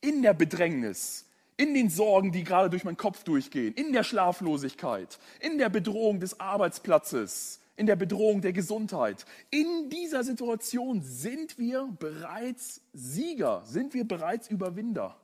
In 0.00 0.22
der 0.22 0.32
Bedrängnis, 0.32 1.26
in 1.58 1.74
den 1.74 1.90
Sorgen, 1.90 2.32
die 2.32 2.42
gerade 2.42 2.70
durch 2.70 2.84
meinen 2.84 2.96
Kopf 2.96 3.22
durchgehen, 3.22 3.74
in 3.74 3.92
der 3.92 4.02
Schlaflosigkeit, 4.02 5.18
in 5.40 5.58
der 5.58 5.68
Bedrohung 5.68 6.18
des 6.18 6.40
Arbeitsplatzes, 6.40 7.59
in 7.76 7.86
der 7.86 7.96
Bedrohung 7.96 8.40
der 8.40 8.52
Gesundheit. 8.52 9.24
In 9.50 9.88
dieser 9.90 10.24
Situation 10.24 11.02
sind 11.02 11.58
wir 11.58 11.88
bereits 11.98 12.82
Sieger, 12.92 13.62
sind 13.64 13.94
wir 13.94 14.06
bereits 14.06 14.48
Überwinder. 14.48 15.16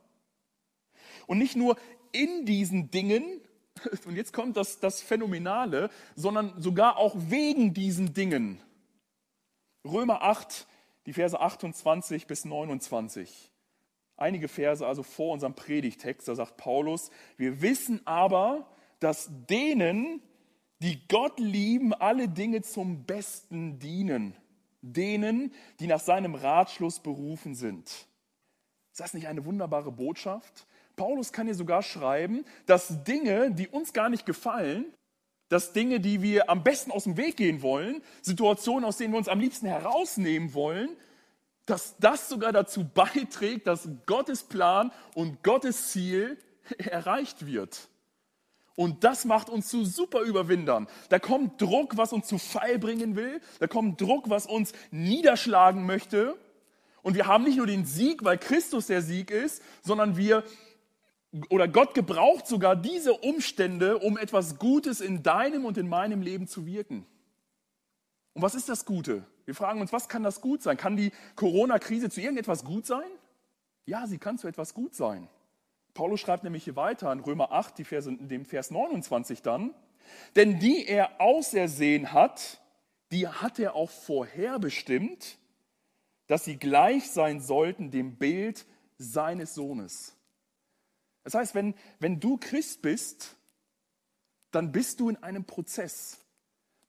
Und 1.27 1.37
nicht 1.37 1.55
nur 1.55 1.77
in 2.11 2.45
diesen 2.45 2.89
Dingen, 2.89 3.23
und 4.05 4.15
jetzt 4.15 4.33
kommt 4.33 4.57
das, 4.57 4.79
das 4.79 5.01
Phänomenale, 5.01 5.89
sondern 6.15 6.59
sogar 6.61 6.97
auch 6.97 7.15
wegen 7.17 7.73
diesen 7.73 8.13
Dingen. 8.13 8.59
Römer 9.85 10.23
8, 10.23 10.67
die 11.05 11.13
Verse 11.13 11.39
28 11.39 12.27
bis 12.27 12.43
29 12.43 13.51
einige 14.17 14.47
Verse 14.47 14.85
also 14.85 15.03
vor 15.03 15.31
unserem 15.31 15.53
Predigtext, 15.53 16.27
da 16.27 16.35
sagt 16.35 16.57
Paulus, 16.57 17.11
wir 17.37 17.61
wissen 17.61 18.01
aber, 18.05 18.67
dass 18.99 19.29
denen, 19.47 20.21
die 20.79 21.07
Gott 21.07 21.39
lieben, 21.39 21.93
alle 21.93 22.27
Dinge 22.27 22.61
zum 22.61 23.03
Besten 23.05 23.79
dienen. 23.79 24.35
Denen, 24.81 25.51
die 25.79 25.87
nach 25.87 25.99
seinem 25.99 26.35
Ratschluss 26.35 26.99
berufen 26.99 27.55
sind. 27.55 27.87
Ist 28.91 28.99
das 28.99 29.13
nicht 29.13 29.27
eine 29.27 29.45
wunderbare 29.45 29.91
Botschaft? 29.91 30.67
Paulus 30.95 31.31
kann 31.31 31.47
hier 31.47 31.55
sogar 31.55 31.83
schreiben, 31.83 32.45
dass 32.65 33.03
Dinge, 33.03 33.51
die 33.51 33.67
uns 33.67 33.93
gar 33.93 34.09
nicht 34.09 34.25
gefallen, 34.25 34.85
dass 35.49 35.73
Dinge, 35.73 35.99
die 35.99 36.21
wir 36.21 36.49
am 36.49 36.63
besten 36.63 36.91
aus 36.91 37.05
dem 37.05 37.17
Weg 37.17 37.37
gehen 37.37 37.61
wollen, 37.61 38.01
Situationen, 38.21 38.85
aus 38.85 38.97
denen 38.97 39.13
wir 39.13 39.17
uns 39.17 39.27
am 39.29 39.39
liebsten 39.39 39.67
herausnehmen 39.67 40.53
wollen, 40.53 40.89
dass 41.65 41.95
das 41.99 42.29
sogar 42.29 42.51
dazu 42.51 42.85
beiträgt, 42.85 43.67
dass 43.67 43.87
Gottes 44.05 44.43
Plan 44.43 44.91
und 45.15 45.43
Gottes 45.43 45.91
Ziel 45.91 46.37
erreicht 46.77 47.45
wird. 47.45 47.89
Und 48.77 49.03
das 49.03 49.25
macht 49.25 49.49
uns 49.49 49.69
zu 49.69 49.83
Superüberwindern. 49.83 50.87
Da 51.09 51.17
kommt 51.17 51.59
Druck, 51.59 51.97
was 51.97 52.13
uns 52.13 52.27
zu 52.27 52.37
Fall 52.37 52.77
bringen 52.77 53.15
will. 53.15 53.41
Da 53.59 53.65
kommt 53.65 53.99
Druck, 53.99 54.29
was 54.29 54.45
uns 54.45 54.71
niederschlagen 54.91 55.87
möchte. 55.87 56.37
Und 57.01 57.15
wir 57.15 57.25
haben 57.25 57.43
nicht 57.43 57.57
nur 57.57 57.65
den 57.65 57.85
Sieg, 57.85 58.23
weil 58.23 58.37
Christus 58.37 58.85
der 58.85 59.01
Sieg 59.01 59.31
ist, 59.31 59.63
sondern 59.81 60.15
wir 60.15 60.43
oder 61.49 61.67
Gott 61.67 61.95
gebraucht 61.95 62.45
sogar 62.45 62.75
diese 62.75 63.13
Umstände, 63.13 63.97
um 63.97 64.15
etwas 64.15 64.59
Gutes 64.59 65.01
in 65.01 65.23
deinem 65.23 65.65
und 65.65 65.79
in 65.79 65.89
meinem 65.89 66.21
Leben 66.21 66.45
zu 66.45 66.67
wirken. 66.67 67.03
Und 68.33 68.43
was 68.43 68.53
ist 68.53 68.69
das 68.69 68.85
Gute? 68.85 69.25
Wir 69.45 69.55
fragen 69.55 69.81
uns, 69.81 69.91
was 69.91 70.07
kann 70.07 70.21
das 70.21 70.39
gut 70.39 70.61
sein? 70.61 70.77
Kann 70.77 70.95
die 70.95 71.11
Corona-Krise 71.35 72.11
zu 72.11 72.21
irgendetwas 72.21 72.63
gut 72.63 72.85
sein? 72.85 73.09
Ja, 73.87 74.05
sie 74.05 74.19
kann 74.19 74.37
zu 74.37 74.47
etwas 74.47 74.75
gut 74.75 74.93
sein. 74.93 75.27
Paulus 75.97 76.19
schreibt 76.19 76.43
nämlich 76.43 76.63
hier 76.63 76.75
weiter 76.75 77.11
in 77.11 77.21
Römer 77.21 77.51
8, 77.51 77.79
die 77.79 77.83
Verse, 77.83 78.15
dem 78.15 78.45
Vers 78.45 78.69
29 78.69 79.41
dann, 79.41 79.73
denn 80.35 80.59
die 80.59 80.85
er 80.85 81.19
ausersehen 81.19 82.13
hat, 82.13 82.61
die 83.11 83.27
hat 83.27 83.57
er 83.57 83.73
auch 83.73 83.89
vorherbestimmt, 83.89 85.39
dass 86.27 86.45
sie 86.45 86.57
gleich 86.57 87.09
sein 87.09 87.41
sollten 87.41 87.89
dem 87.89 88.15
Bild 88.15 88.67
seines 88.99 89.55
Sohnes. 89.55 90.15
Das 91.23 91.33
heißt, 91.33 91.55
wenn, 91.55 91.73
wenn 91.99 92.19
du 92.19 92.37
Christ 92.37 92.83
bist, 92.83 93.35
dann 94.51 94.71
bist 94.71 94.99
du 94.99 95.09
in 95.09 95.17
einem 95.23 95.45
Prozess. 95.45 96.23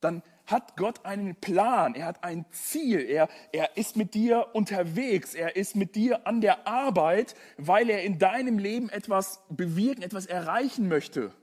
Dann 0.01 0.23
hat 0.49 0.77
Gott 0.79 1.05
einen 1.05 1.37
Plan, 1.37 1.95
er 1.95 2.07
hat 2.07 2.25
ein 2.25 2.47
Ziel, 2.51 3.01
er, 3.01 3.29
er 3.53 3.77
ist 3.77 3.97
mit 3.97 4.15
dir 4.15 4.49
unterwegs, 4.55 5.35
er 5.35 5.57
ist 5.57 5.77
mit 5.77 5.95
dir 5.95 6.27
an 6.27 6.41
der 6.41 6.67
Arbeit, 6.67 7.35
weil 7.59 7.91
er 7.91 8.03
in 8.03 8.19
deinem 8.19 8.59
Leben 8.59 8.89
etwas 8.89 9.41
bewirken, 9.51 10.03
etwas 10.03 10.25
erreichen 10.25 10.89
möchte. 10.89 11.35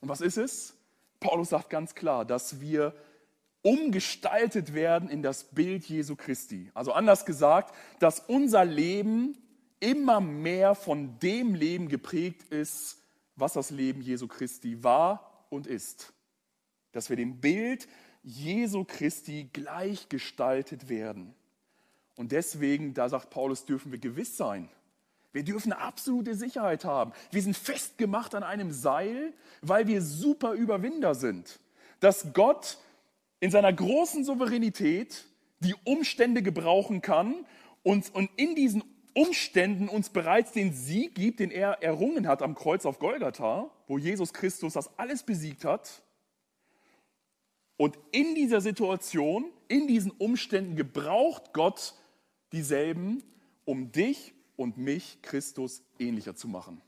Und 0.00 0.10
was 0.10 0.20
ist 0.20 0.36
es? 0.36 0.76
Paulus 1.20 1.48
sagt 1.48 1.70
ganz 1.70 1.94
klar, 1.94 2.26
dass 2.26 2.60
wir 2.60 2.94
umgestaltet 3.62 4.74
werden 4.74 5.08
in 5.08 5.22
das 5.22 5.44
Bild 5.44 5.86
Jesu 5.86 6.14
Christi. 6.14 6.70
Also 6.74 6.92
anders 6.92 7.24
gesagt, 7.24 7.74
dass 7.98 8.20
unser 8.20 8.66
Leben 8.66 9.38
immer 9.80 10.20
mehr 10.20 10.74
von 10.74 11.18
dem 11.18 11.54
Leben 11.54 11.88
geprägt 11.88 12.42
ist, 12.52 12.98
was 13.36 13.54
das 13.54 13.70
Leben 13.70 14.02
Jesu 14.02 14.28
Christi 14.28 14.84
war 14.84 15.46
und 15.48 15.66
ist. 15.66 16.12
Dass 16.92 17.08
wir 17.08 17.16
dem 17.16 17.40
Bild 17.40 17.88
Jesu 18.24 18.84
Christi 18.84 19.48
gleichgestaltet 19.52 20.88
werden. 20.88 21.34
Und 22.16 22.32
deswegen, 22.32 22.94
da 22.94 23.08
sagt 23.08 23.30
Paulus, 23.30 23.64
dürfen 23.64 23.92
wir 23.92 23.98
gewiss 23.98 24.36
sein. 24.36 24.68
Wir 25.32 25.42
dürfen 25.42 25.72
eine 25.72 25.82
absolute 25.82 26.34
Sicherheit 26.34 26.84
haben. 26.84 27.12
Wir 27.32 27.42
sind 27.42 27.56
festgemacht 27.56 28.34
an 28.34 28.44
einem 28.44 28.70
Seil, 28.70 29.32
weil 29.62 29.86
wir 29.88 30.00
super 30.00 30.52
Überwinder 30.52 31.14
sind. 31.14 31.58
Dass 32.00 32.32
Gott 32.32 32.78
in 33.40 33.50
seiner 33.50 33.72
großen 33.72 34.24
Souveränität 34.24 35.24
die 35.58 35.74
Umstände 35.84 36.42
gebrauchen 36.42 37.02
kann 37.02 37.44
und, 37.82 38.14
und 38.14 38.30
in 38.36 38.54
diesen 38.54 38.84
Umständen 39.12 39.88
uns 39.88 40.08
bereits 40.08 40.52
den 40.52 40.72
Sieg 40.72 41.14
gibt, 41.14 41.40
den 41.40 41.50
er 41.50 41.82
errungen 41.82 42.28
hat 42.28 42.40
am 42.40 42.54
Kreuz 42.54 42.86
auf 42.86 42.98
Golgatha, 42.98 43.70
wo 43.86 43.98
Jesus 43.98 44.32
Christus 44.32 44.74
das 44.74 44.98
alles 44.98 45.24
besiegt 45.24 45.64
hat. 45.64 46.03
Und 47.76 47.98
in 48.12 48.34
dieser 48.34 48.60
Situation, 48.60 49.46
in 49.68 49.88
diesen 49.88 50.10
Umständen 50.12 50.76
gebraucht 50.76 51.52
Gott 51.52 51.94
dieselben, 52.52 53.22
um 53.64 53.90
dich 53.90 54.32
und 54.56 54.78
mich 54.78 55.18
Christus 55.22 55.82
ähnlicher 55.98 56.36
zu 56.36 56.48
machen. 56.48 56.80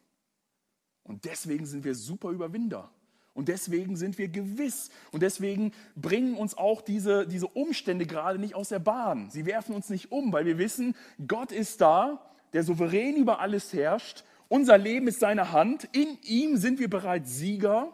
Und 1.02 1.24
deswegen 1.24 1.66
sind 1.66 1.84
wir 1.84 1.94
super 1.94 2.30
Überwinder. 2.30 2.90
Und 3.34 3.48
deswegen 3.48 3.96
sind 3.96 4.16
wir 4.16 4.28
gewiss. 4.28 4.90
Und 5.12 5.22
deswegen 5.22 5.72
bringen 5.94 6.34
uns 6.34 6.56
auch 6.56 6.80
diese, 6.80 7.26
diese 7.26 7.46
Umstände 7.46 8.06
gerade 8.06 8.38
nicht 8.38 8.54
aus 8.54 8.70
der 8.70 8.78
Bahn. 8.78 9.28
Sie 9.30 9.44
werfen 9.44 9.74
uns 9.74 9.90
nicht 9.90 10.10
um, 10.10 10.32
weil 10.32 10.46
wir 10.46 10.56
wissen, 10.56 10.96
Gott 11.28 11.52
ist 11.52 11.80
da, 11.80 12.24
der 12.54 12.62
souverän 12.62 13.16
über 13.16 13.40
alles 13.40 13.72
herrscht. 13.72 14.24
Unser 14.48 14.78
Leben 14.78 15.06
ist 15.08 15.20
seine 15.20 15.52
Hand. 15.52 15.86
In 15.92 16.18
ihm 16.22 16.56
sind 16.56 16.78
wir 16.78 16.88
bereits 16.88 17.36
Sieger. 17.36 17.92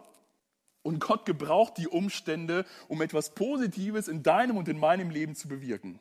Und 0.83 0.99
Gott 0.99 1.25
gebraucht 1.25 1.77
die 1.77 1.87
Umstände, 1.87 2.65
um 2.87 3.01
etwas 3.01 3.33
Positives 3.33 4.07
in 4.07 4.21
deinem 4.21 4.57
und 4.57 4.67
in 4.67 4.77
meinem 4.77 5.09
Leben 5.09 5.33
zu 5.35 5.47
bewirken. 5.47 5.99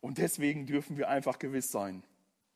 Und 0.00 0.18
deswegen 0.18 0.66
dürfen 0.66 0.98
wir 0.98 1.08
einfach 1.08 1.38
gewiss 1.38 1.70
sein. 1.70 2.02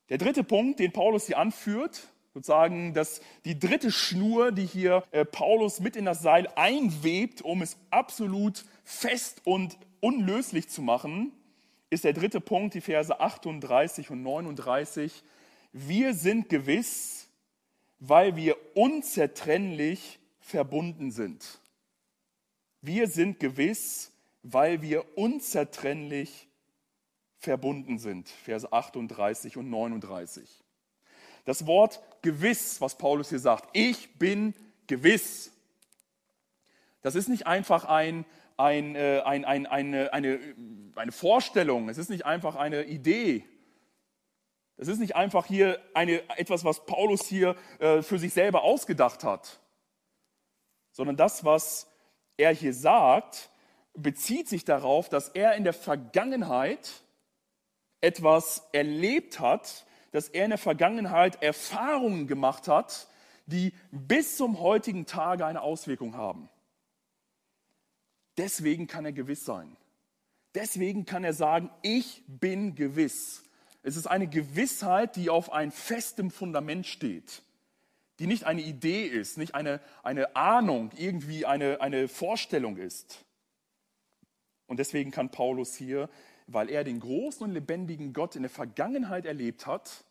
Der 0.09 0.17
dritte 0.17 0.43
Punkt, 0.43 0.79
den 0.79 0.91
Paulus 0.91 1.27
hier 1.27 1.37
anführt, 1.37 2.09
sozusagen 2.33 2.93
dass 2.93 3.21
die 3.45 3.57
dritte 3.57 3.91
Schnur, 3.91 4.51
die 4.51 4.65
hier 4.65 5.03
äh, 5.11 5.25
Paulus 5.25 5.79
mit 5.79 5.95
in 5.95 6.05
das 6.05 6.21
Seil 6.21 6.47
einwebt, 6.55 7.41
um 7.41 7.61
es 7.61 7.77
absolut 7.89 8.65
fest 8.83 9.41
und 9.45 9.77
unlöslich 9.99 10.69
zu 10.69 10.81
machen, 10.81 11.31
ist 11.89 12.03
der 12.03 12.13
dritte 12.13 12.39
Punkt, 12.39 12.75
die 12.75 12.81
Verse 12.81 13.19
38 13.19 14.11
und 14.11 14.21
39. 14.21 15.23
Wir 15.71 16.13
sind 16.13 16.49
gewiss, 16.49 17.27
weil 17.99 18.35
wir 18.35 18.57
unzertrennlich 18.75 20.18
verbunden 20.49 21.11
sind. 21.11 21.59
Wir 22.81 23.07
sind 23.07 23.39
gewiss, 23.39 24.11
weil 24.41 24.81
wir 24.81 25.17
unzertrennlich 25.17 26.47
verbunden 27.37 27.99
sind. 27.99 28.27
Verse 28.27 28.71
38 28.71 29.57
und 29.57 29.69
39. 29.69 30.49
Das 31.45 31.65
Wort 31.65 32.01
gewiss, 32.21 32.81
was 32.81 32.97
Paulus 32.97 33.29
hier 33.29 33.39
sagt, 33.39 33.69
ich 33.73 34.17
bin 34.17 34.53
gewiss. 34.87 35.51
Das 37.01 37.15
ist 37.15 37.29
nicht 37.29 37.47
einfach 37.47 37.85
ein, 37.85 38.25
ein, 38.57 38.95
äh, 38.95 39.21
ein, 39.23 39.45
ein, 39.45 39.65
eine, 39.67 40.11
eine, 40.13 40.39
eine 40.95 41.11
Vorstellung, 41.11 41.89
es 41.89 41.97
ist 41.97 42.09
nicht 42.09 42.25
einfach 42.25 42.55
eine 42.55 42.83
Idee. 42.85 43.45
Es 44.77 44.87
ist 44.87 44.99
nicht 44.99 45.15
einfach 45.15 45.45
hier 45.45 45.79
eine, 45.93 46.21
etwas, 46.37 46.63
was 46.63 46.85
Paulus 46.85 47.25
hier 47.25 47.55
äh, 47.79 48.01
für 48.01 48.17
sich 48.17 48.33
selber 48.33 48.63
ausgedacht 48.63 49.23
hat 49.23 49.59
sondern 50.99 51.15
das, 51.15 51.45
was 51.45 51.87
er 52.35 52.53
hier 52.53 52.73
sagt, 52.73 53.51
bezieht 53.93 54.49
sich 54.49 54.65
darauf, 54.65 55.07
dass 55.07 55.29
er 55.29 55.55
in 55.55 55.63
der 55.63 55.71
Vergangenheit 55.71 56.91
etwas 58.01 58.67
erlebt 58.73 59.39
hat, 59.39 59.85
dass 60.11 60.27
er 60.27 60.43
in 60.43 60.49
der 60.49 60.57
Vergangenheit 60.57 61.41
Erfahrungen 61.41 62.27
gemacht 62.27 62.67
hat, 62.67 63.07
die 63.45 63.71
bis 63.91 64.35
zum 64.35 64.59
heutigen 64.59 65.05
Tage 65.05 65.45
eine 65.45 65.61
Auswirkung 65.61 66.17
haben. 66.17 66.49
Deswegen 68.37 68.85
kann 68.85 69.05
er 69.05 69.13
gewiss 69.13 69.45
sein. 69.45 69.77
Deswegen 70.53 71.05
kann 71.05 71.23
er 71.23 71.33
sagen, 71.33 71.71
ich 71.81 72.23
bin 72.27 72.75
gewiss. 72.75 73.45
Es 73.83 73.95
ist 73.95 74.07
eine 74.07 74.27
Gewissheit, 74.27 75.15
die 75.15 75.29
auf 75.29 75.49
einem 75.53 75.71
festem 75.71 76.29
Fundament 76.29 76.87
steht 76.87 77.41
die 78.19 78.27
nicht 78.27 78.43
eine 78.43 78.61
Idee 78.61 79.05
ist, 79.05 79.37
nicht 79.37 79.55
eine, 79.55 79.79
eine 80.03 80.35
Ahnung, 80.35 80.91
irgendwie 80.97 81.45
eine, 81.45 81.81
eine 81.81 82.07
Vorstellung 82.07 82.77
ist. 82.77 83.25
Und 84.67 84.77
deswegen 84.77 85.11
kann 85.11 85.31
Paulus 85.31 85.75
hier, 85.75 86.09
weil 86.45 86.69
er 86.69 86.83
den 86.83 86.99
großen 86.99 87.43
und 87.43 87.53
lebendigen 87.53 88.13
Gott 88.13 88.35
in 88.35 88.43
der 88.43 88.51
Vergangenheit 88.51 89.25
erlebt 89.25 89.65
hat, 89.65 90.03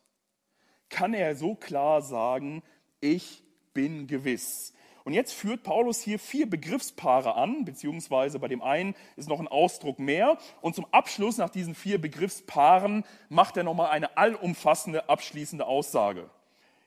kann 0.89 1.13
er 1.13 1.35
so 1.35 1.55
klar 1.55 2.01
sagen, 2.01 2.63
ich 2.99 3.43
bin 3.73 4.07
gewiss. 4.07 4.73
Und 5.05 5.13
jetzt 5.13 5.33
führt 5.33 5.63
Paulus 5.63 6.01
hier 6.01 6.19
vier 6.19 6.49
Begriffspaare 6.49 7.35
an, 7.35 7.63
beziehungsweise 7.65 8.39
bei 8.39 8.47
dem 8.47 8.61
einen 8.61 8.95
ist 9.15 9.29
noch 9.29 9.39
ein 9.39 9.47
Ausdruck 9.47 9.97
mehr. 9.97 10.37
Und 10.61 10.75
zum 10.75 10.85
Abschluss 10.91 11.37
nach 11.37 11.49
diesen 11.49 11.73
vier 11.73 11.99
Begriffspaaren 12.01 13.03
macht 13.29 13.57
er 13.57 13.63
nochmal 13.63 13.91
eine 13.91 14.17
allumfassende, 14.17 15.09
abschließende 15.09 15.65
Aussage. 15.65 16.29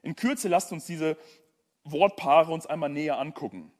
In 0.02 0.16
Kürze 0.16 0.48
lasst 0.48 0.72
uns 0.72 0.86
diese 0.86 1.16
Wortpaare 1.84 2.52
uns 2.52 2.66
einmal 2.66 2.90
näher 2.90 3.18
angucken. 3.18 3.72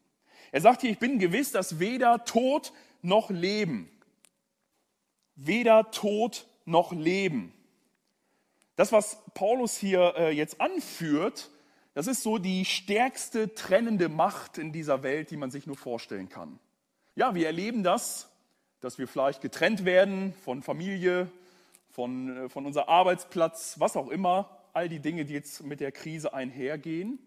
Er 0.51 0.61
sagt 0.61 0.83
hier, 0.83 0.91
ich 0.91 0.99
bin 0.99 1.19
gewiss, 1.19 1.53
dass 1.53 1.79
weder 1.79 2.25
Tod 2.25 2.73
noch 3.01 3.31
Leben, 3.31 3.91
weder 5.35 5.91
Tod 5.91 6.47
noch 6.65 6.93
Leben. 6.93 7.53
Das, 8.77 8.93
was 8.93 9.19
Paulus 9.35 9.77
hier 9.77 10.15
äh, 10.17 10.31
jetzt 10.31 10.61
anführt, 10.61 11.51
das 11.95 12.07
ist 12.07 12.23
so 12.23 12.39
die 12.39 12.65
stärkste 12.65 13.55
trennende 13.55 14.09
Macht 14.09 14.59
in 14.59 14.73
dieser 14.73 15.03
Welt, 15.03 15.31
die 15.31 15.37
man 15.37 15.51
sich 15.51 15.67
nur 15.67 15.77
vorstellen 15.77 16.29
kann. 16.29 16.59
Ja, 17.15 17.35
wir 17.35 17.47
erleben 17.47 17.83
das, 17.83 18.31
dass 18.81 18.99
wir 18.99 19.07
vielleicht 19.07 19.43
getrennt 19.43 19.85
werden 19.85 20.33
von 20.45 20.63
Familie, 20.63 21.31
von, 21.91 22.45
äh, 22.45 22.49
von 22.49 22.67
unser 22.67 22.89
Arbeitsplatz, 22.89 23.77
was 23.79 23.97
auch 23.97 24.09
immer 24.09 24.62
all 24.73 24.89
die 24.89 25.01
Dinge, 25.01 25.25
die 25.25 25.35
jetzt 25.35 25.63
mit 25.63 25.81
der 25.81 25.93
Krise 25.93 26.33
einhergehen. 26.35 27.19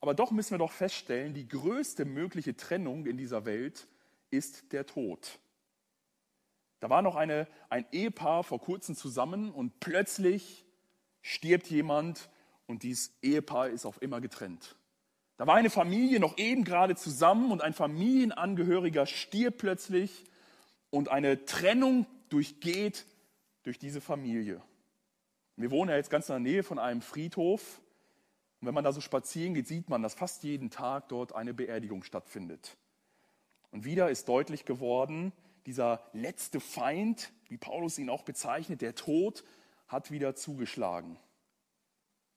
Aber 0.00 0.14
doch 0.14 0.30
müssen 0.30 0.52
wir 0.52 0.58
doch 0.58 0.72
feststellen, 0.72 1.34
die 1.34 1.48
größte 1.48 2.04
mögliche 2.04 2.56
Trennung 2.56 3.06
in 3.06 3.16
dieser 3.16 3.44
Welt 3.44 3.88
ist 4.30 4.72
der 4.72 4.86
Tod. 4.86 5.38
Da 6.80 6.90
war 6.90 7.02
noch 7.02 7.16
eine, 7.16 7.48
ein 7.70 7.86
Ehepaar 7.90 8.44
vor 8.44 8.60
kurzem 8.60 8.94
zusammen 8.94 9.50
und 9.50 9.80
plötzlich 9.80 10.64
stirbt 11.22 11.68
jemand 11.68 12.28
und 12.66 12.82
dieses 12.82 13.12
Ehepaar 13.22 13.70
ist 13.70 13.86
auf 13.86 14.02
immer 14.02 14.20
getrennt. 14.20 14.76
Da 15.38 15.46
war 15.46 15.56
eine 15.56 15.70
Familie 15.70 16.20
noch 16.20 16.38
eben 16.38 16.64
gerade 16.64 16.96
zusammen 16.96 17.50
und 17.50 17.62
ein 17.62 17.74
Familienangehöriger 17.74 19.06
stirbt 19.06 19.58
plötzlich 19.58 20.24
und 20.90 21.10
eine 21.10 21.44
Trennung 21.44 22.06
durchgeht 22.28 23.06
durch 23.62 23.78
diese 23.78 24.00
Familie. 24.00 24.62
Wir 25.56 25.70
wohnen 25.70 25.90
ja 25.90 25.96
jetzt 25.96 26.10
ganz 26.10 26.28
in 26.28 26.34
der 26.34 26.40
Nähe 26.40 26.62
von 26.62 26.78
einem 26.78 27.00
Friedhof. 27.00 27.80
Und 28.60 28.68
wenn 28.68 28.74
man 28.74 28.84
da 28.84 28.92
so 28.92 29.00
spazieren 29.00 29.54
geht, 29.54 29.66
sieht 29.66 29.88
man, 29.88 30.02
dass 30.02 30.14
fast 30.14 30.42
jeden 30.42 30.70
Tag 30.70 31.08
dort 31.08 31.34
eine 31.34 31.54
Beerdigung 31.54 32.02
stattfindet. 32.02 32.76
Und 33.70 33.84
wieder 33.84 34.10
ist 34.10 34.28
deutlich 34.28 34.64
geworden, 34.66 35.32
dieser 35.64 36.02
letzte 36.12 36.60
Feind, 36.60 37.32
wie 37.48 37.56
Paulus 37.56 37.98
ihn 37.98 38.10
auch 38.10 38.22
bezeichnet, 38.22 38.82
der 38.82 38.94
Tod, 38.94 39.44
hat 39.88 40.10
wieder 40.10 40.34
zugeschlagen. 40.34 41.18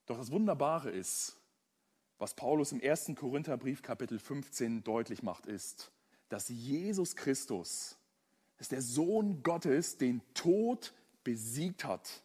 Doch 0.05 0.17
das 0.17 0.31
Wunderbare 0.31 0.89
ist, 0.89 1.37
was 2.17 2.33
Paulus 2.33 2.71
im 2.71 2.81
1. 2.81 3.11
Korintherbrief 3.15 3.81
Kapitel 3.81 4.17
15 4.17 4.83
deutlich 4.83 5.23
macht, 5.23 5.45
ist, 5.45 5.91
dass 6.29 6.49
Jesus 6.49 7.15
Christus, 7.15 7.97
dass 8.57 8.69
der 8.69 8.81
Sohn 8.81 9.43
Gottes 9.43 9.97
den 9.97 10.21
Tod 10.33 10.93
besiegt 11.23 11.85
hat 11.85 12.23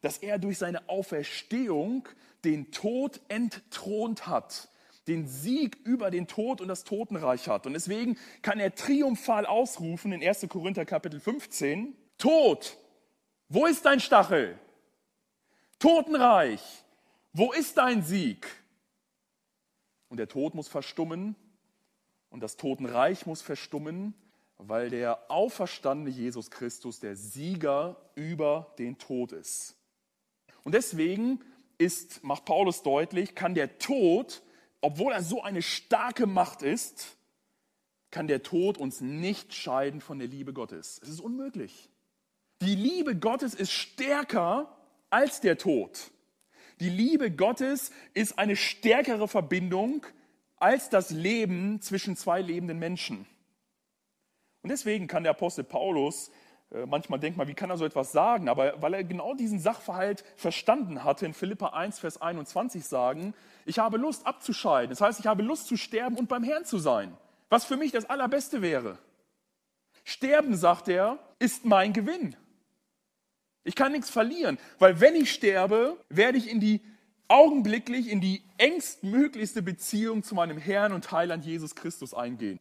dass 0.00 0.18
er 0.18 0.38
durch 0.38 0.58
seine 0.58 0.88
Auferstehung 0.88 2.08
den 2.44 2.70
Tod 2.72 3.20
entthront 3.28 4.26
hat, 4.26 4.68
den 5.06 5.26
Sieg 5.26 5.76
über 5.84 6.10
den 6.10 6.26
Tod 6.26 6.60
und 6.60 6.68
das 6.68 6.84
Totenreich 6.84 7.48
hat. 7.48 7.66
Und 7.66 7.72
deswegen 7.74 8.16
kann 8.42 8.60
er 8.60 8.74
triumphal 8.74 9.46
ausrufen 9.46 10.12
in 10.12 10.22
1. 10.22 10.46
Korinther 10.48 10.84
Kapitel 10.84 11.20
15, 11.20 11.96
Tod, 12.18 12.76
wo 13.48 13.66
ist 13.66 13.84
dein 13.84 14.00
Stachel? 14.00 14.58
Totenreich, 15.78 16.62
wo 17.32 17.52
ist 17.52 17.76
dein 17.76 18.02
Sieg? 18.02 18.46
Und 20.08 20.18
der 20.18 20.28
Tod 20.28 20.54
muss 20.54 20.68
verstummen 20.68 21.34
und 22.28 22.42
das 22.42 22.56
Totenreich 22.56 23.26
muss 23.26 23.42
verstummen, 23.42 24.14
weil 24.58 24.90
der 24.90 25.30
auferstandene 25.30 26.10
Jesus 26.10 26.50
Christus 26.50 27.00
der 27.00 27.16
Sieger 27.16 27.96
über 28.14 28.74
den 28.78 28.98
Tod 28.98 29.32
ist. 29.32 29.79
Und 30.64 30.74
deswegen 30.74 31.40
ist, 31.78 32.22
macht 32.22 32.44
Paulus 32.44 32.82
deutlich, 32.82 33.34
kann 33.34 33.54
der 33.54 33.78
Tod, 33.78 34.42
obwohl 34.80 35.12
er 35.12 35.22
so 35.22 35.42
eine 35.42 35.62
starke 35.62 36.26
Macht 36.26 36.62
ist, 36.62 37.16
kann 38.10 38.26
der 38.26 38.42
Tod 38.42 38.78
uns 38.78 39.00
nicht 39.00 39.54
scheiden 39.54 40.00
von 40.00 40.18
der 40.18 40.28
Liebe 40.28 40.52
Gottes. 40.52 41.00
Es 41.02 41.08
ist 41.08 41.20
unmöglich. 41.20 41.88
Die 42.60 42.74
Liebe 42.74 43.16
Gottes 43.16 43.54
ist 43.54 43.72
stärker 43.72 44.76
als 45.08 45.40
der 45.40 45.56
Tod. 45.58 46.10
Die 46.80 46.90
Liebe 46.90 47.30
Gottes 47.30 47.90
ist 48.14 48.38
eine 48.38 48.56
stärkere 48.56 49.28
Verbindung 49.28 50.06
als 50.56 50.90
das 50.90 51.10
Leben 51.10 51.80
zwischen 51.80 52.16
zwei 52.16 52.40
lebenden 52.40 52.78
Menschen. 52.78 53.26
Und 54.62 54.70
deswegen 54.70 55.06
kann 55.06 55.22
der 55.22 55.30
Apostel 55.30 55.64
Paulus, 55.64 56.30
manchmal 56.86 57.18
denkt 57.18 57.36
man, 57.36 57.48
wie 57.48 57.54
kann 57.54 57.70
er 57.70 57.76
so 57.76 57.84
etwas 57.84 58.12
sagen, 58.12 58.48
aber 58.48 58.80
weil 58.80 58.94
er 58.94 59.04
genau 59.04 59.34
diesen 59.34 59.58
Sachverhalt 59.58 60.24
verstanden 60.36 61.04
hatte, 61.04 61.26
in 61.26 61.34
Philippa 61.34 61.68
1, 61.68 61.98
Vers 61.98 62.22
21 62.22 62.84
sagen, 62.84 63.34
ich 63.66 63.78
habe 63.78 63.96
Lust 63.96 64.26
abzuscheiden. 64.26 64.90
Das 64.90 65.00
heißt, 65.00 65.20
ich 65.20 65.26
habe 65.26 65.42
Lust 65.42 65.66
zu 65.66 65.76
sterben 65.76 66.16
und 66.16 66.28
beim 66.28 66.44
Herrn 66.44 66.64
zu 66.64 66.78
sein, 66.78 67.16
was 67.48 67.64
für 67.64 67.76
mich 67.76 67.92
das 67.92 68.08
Allerbeste 68.08 68.62
wäre. 68.62 68.98
Sterben, 70.04 70.56
sagt 70.56 70.88
er, 70.88 71.18
ist 71.38 71.64
mein 71.64 71.92
Gewinn. 71.92 72.36
Ich 73.64 73.74
kann 73.74 73.92
nichts 73.92 74.08
verlieren, 74.08 74.58
weil 74.78 75.00
wenn 75.00 75.14
ich 75.14 75.32
sterbe, 75.32 75.96
werde 76.08 76.38
ich 76.38 76.48
in 76.48 76.60
die 76.60 76.80
augenblicklich 77.28 78.08
in 78.08 78.20
die 78.20 78.42
engstmöglichste 78.58 79.62
Beziehung 79.62 80.22
zu 80.22 80.34
meinem 80.34 80.58
Herrn 80.58 80.92
und 80.92 81.12
Heiland 81.12 81.44
Jesus 81.44 81.76
Christus 81.76 82.12
eingehen. 82.12 82.58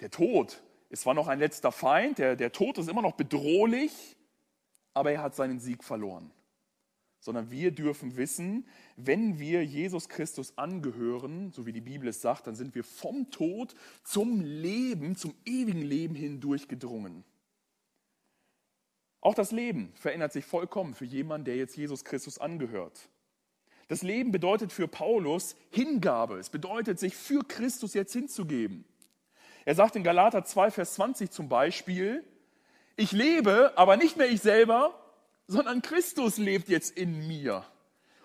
Der 0.00 0.10
Tod 0.10 0.62
ist 0.94 1.02
zwar 1.02 1.14
noch 1.14 1.26
ein 1.26 1.40
letzter 1.40 1.72
Feind, 1.72 2.18
der, 2.18 2.36
der 2.36 2.52
Tod 2.52 2.78
ist 2.78 2.88
immer 2.88 3.02
noch 3.02 3.16
bedrohlich, 3.16 4.16
aber 4.94 5.10
er 5.10 5.22
hat 5.22 5.34
seinen 5.34 5.58
Sieg 5.58 5.82
verloren. 5.82 6.30
Sondern 7.18 7.50
wir 7.50 7.72
dürfen 7.72 8.16
wissen, 8.16 8.68
wenn 8.96 9.40
wir 9.40 9.64
Jesus 9.64 10.08
Christus 10.08 10.56
angehören, 10.56 11.50
so 11.50 11.66
wie 11.66 11.72
die 11.72 11.80
Bibel 11.80 12.08
es 12.08 12.20
sagt, 12.20 12.46
dann 12.46 12.54
sind 12.54 12.76
wir 12.76 12.84
vom 12.84 13.28
Tod 13.32 13.74
zum 14.04 14.40
Leben, 14.40 15.16
zum 15.16 15.34
ewigen 15.44 15.82
Leben 15.82 16.14
hindurch 16.14 16.68
gedrungen. 16.68 17.24
Auch 19.20 19.34
das 19.34 19.50
Leben 19.50 19.92
verändert 19.96 20.32
sich 20.32 20.44
vollkommen 20.44 20.94
für 20.94 21.06
jemanden, 21.06 21.46
der 21.46 21.56
jetzt 21.56 21.76
Jesus 21.76 22.04
Christus 22.04 22.38
angehört. 22.38 23.08
Das 23.88 24.02
Leben 24.02 24.30
bedeutet 24.30 24.70
für 24.70 24.86
Paulus 24.86 25.56
Hingabe. 25.70 26.38
Es 26.38 26.50
bedeutet, 26.50 27.00
sich 27.00 27.16
für 27.16 27.42
Christus 27.42 27.94
jetzt 27.94 28.12
hinzugeben. 28.12 28.84
Er 29.64 29.74
sagt 29.74 29.96
in 29.96 30.04
Galater 30.04 30.44
2, 30.44 30.70
Vers 30.70 30.94
20 30.94 31.30
zum 31.30 31.48
Beispiel, 31.48 32.24
ich 32.96 33.12
lebe, 33.12 33.72
aber 33.76 33.96
nicht 33.96 34.16
mehr 34.16 34.28
ich 34.28 34.40
selber, 34.40 34.94
sondern 35.46 35.82
Christus 35.82 36.38
lebt 36.38 36.68
jetzt 36.68 36.96
in 36.96 37.26
mir. 37.26 37.64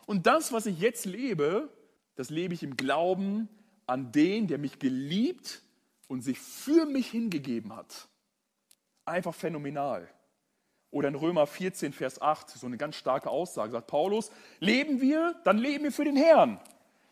Und 0.06 0.28
das, 0.28 0.52
was 0.52 0.65
ich 0.65 0.80
jetzt 0.80 1.06
lebe, 1.06 1.69
das 2.15 2.30
lebe 2.30 2.54
ich 2.54 2.63
im 2.63 2.78
Glauben 2.78 3.49
an 3.88 4.12
den, 4.12 4.47
der 4.47 4.58
mich 4.58 4.80
geliebt 4.80 5.62
und 6.08 6.21
sich 6.21 6.39
für 6.39 6.86
mich 6.86 7.10
hingegeben 7.10 7.75
hat. 7.75 8.08
Einfach 9.06 9.34
phänomenal. 9.34 10.10
Oder 10.91 11.10
in 11.10 11.15
Römer 11.15 11.45
14, 11.47 11.93
Vers 11.93 12.21
8, 12.21 12.49
so 12.49 12.65
eine 12.65 12.78
ganz 12.78 12.95
starke 12.95 13.30
Aussage, 13.30 13.71
sagt 13.71 13.88
Paulus, 13.88 14.32
leben 14.60 15.02
wir, 15.02 15.36
dann 15.43 15.58
leben 15.58 15.84
wir 15.84 15.91
für 15.91 16.06
den 16.06 16.15
Herrn. 16.15 16.60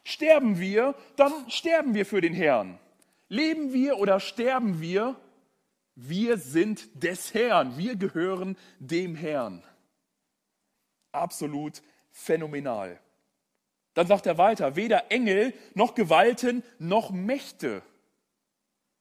Sterben 0.03 0.59
wir, 0.59 0.95
dann 1.15 1.31
sterben 1.49 1.93
wir 1.93 2.05
für 2.05 2.21
den 2.21 2.33
Herrn. 2.33 2.79
Leben 3.29 3.73
wir 3.73 3.97
oder 3.97 4.19
sterben 4.19 4.81
wir, 4.81 5.15
wir 5.95 6.37
sind 6.37 7.03
des 7.03 7.33
Herrn, 7.33 7.77
wir 7.77 7.95
gehören 7.95 8.57
dem 8.79 9.15
Herrn. 9.15 9.63
Absolut 11.11 11.81
phänomenal. 12.11 12.99
Dann 13.93 14.07
sagt 14.07 14.27
er 14.27 14.37
weiter, 14.37 14.75
weder 14.75 15.11
Engel 15.11 15.53
noch 15.73 15.95
Gewalten 15.95 16.63
noch 16.77 17.09
Mächte 17.09 17.81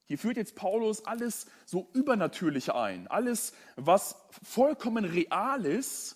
hier 0.07 0.17
führt 0.17 0.37
jetzt 0.37 0.55
Paulus 0.55 1.05
alles 1.05 1.47
so 1.65 1.89
Übernatürliche 1.93 2.73
ein, 2.75 3.07
alles, 3.07 3.53
was 3.75 4.15
vollkommen 4.41 5.03
real 5.03 5.65
ist, 5.65 6.15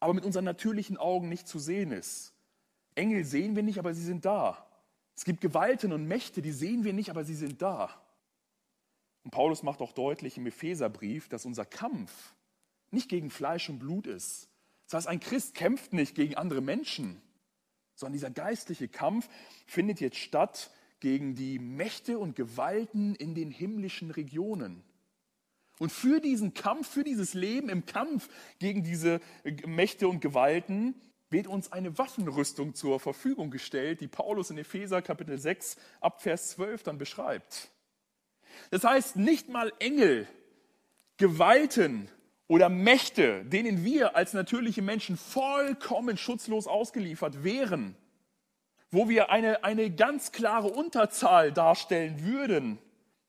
aber 0.00 0.14
mit 0.14 0.24
unseren 0.24 0.46
natürlichen 0.46 0.96
Augen 0.96 1.28
nicht 1.28 1.46
zu 1.46 1.58
sehen 1.58 1.92
ist. 1.92 2.32
Engel 2.94 3.24
sehen 3.24 3.54
wir 3.54 3.62
nicht, 3.62 3.78
aber 3.78 3.92
sie 3.92 4.04
sind 4.04 4.24
da. 4.24 4.66
Es 5.16 5.24
gibt 5.24 5.40
Gewalten 5.40 5.92
und 5.92 6.06
Mächte, 6.06 6.42
die 6.42 6.52
sehen 6.52 6.84
wir 6.84 6.92
nicht, 6.92 7.10
aber 7.10 7.24
sie 7.24 7.34
sind 7.34 7.62
da. 7.62 7.90
Und 9.24 9.30
Paulus 9.30 9.62
macht 9.62 9.80
auch 9.80 9.92
deutlich 9.92 10.36
im 10.36 10.46
Epheserbrief, 10.46 11.28
dass 11.28 11.46
unser 11.46 11.64
Kampf 11.64 12.34
nicht 12.90 13.08
gegen 13.08 13.30
Fleisch 13.30 13.68
und 13.68 13.78
Blut 13.78 14.06
ist. 14.06 14.48
Das 14.84 14.94
heißt, 14.94 15.08
ein 15.08 15.18
Christ 15.18 15.54
kämpft 15.54 15.92
nicht 15.92 16.14
gegen 16.14 16.36
andere 16.36 16.60
Menschen, 16.60 17.20
sondern 17.94 18.12
dieser 18.12 18.30
geistliche 18.30 18.88
Kampf 18.88 19.28
findet 19.66 20.00
jetzt 20.00 20.18
statt 20.18 20.70
gegen 21.00 21.34
die 21.34 21.58
Mächte 21.58 22.18
und 22.18 22.36
Gewalten 22.36 23.14
in 23.16 23.34
den 23.34 23.50
himmlischen 23.50 24.10
Regionen. 24.10 24.84
Und 25.78 25.92
für 25.92 26.20
diesen 26.20 26.54
Kampf, 26.54 26.88
für 26.88 27.04
dieses 27.04 27.34
Leben 27.34 27.68
im 27.68 27.84
Kampf 27.84 28.28
gegen 28.58 28.82
diese 28.82 29.20
Mächte 29.66 30.08
und 30.08 30.20
Gewalten 30.20 30.94
wird 31.30 31.46
uns 31.46 31.72
eine 31.72 31.98
Waffenrüstung 31.98 32.74
zur 32.74 33.00
Verfügung 33.00 33.50
gestellt, 33.50 34.00
die 34.00 34.08
Paulus 34.08 34.50
in 34.50 34.58
Epheser 34.58 35.02
Kapitel 35.02 35.38
6 35.38 35.76
ab 36.00 36.22
Vers 36.22 36.50
12 36.50 36.84
dann 36.84 36.98
beschreibt. 36.98 37.68
Das 38.70 38.84
heißt, 38.84 39.16
nicht 39.16 39.48
mal 39.48 39.72
Engel, 39.78 40.26
Gewalten 41.16 42.08
oder 42.48 42.68
Mächte, 42.68 43.44
denen 43.44 43.84
wir 43.84 44.16
als 44.16 44.32
natürliche 44.32 44.82
Menschen 44.82 45.16
vollkommen 45.16 46.16
schutzlos 46.16 46.66
ausgeliefert 46.66 47.42
wären, 47.42 47.96
wo 48.90 49.08
wir 49.08 49.30
eine, 49.30 49.64
eine 49.64 49.90
ganz 49.90 50.30
klare 50.30 50.68
Unterzahl 50.68 51.52
darstellen 51.52 52.24
würden. 52.24 52.78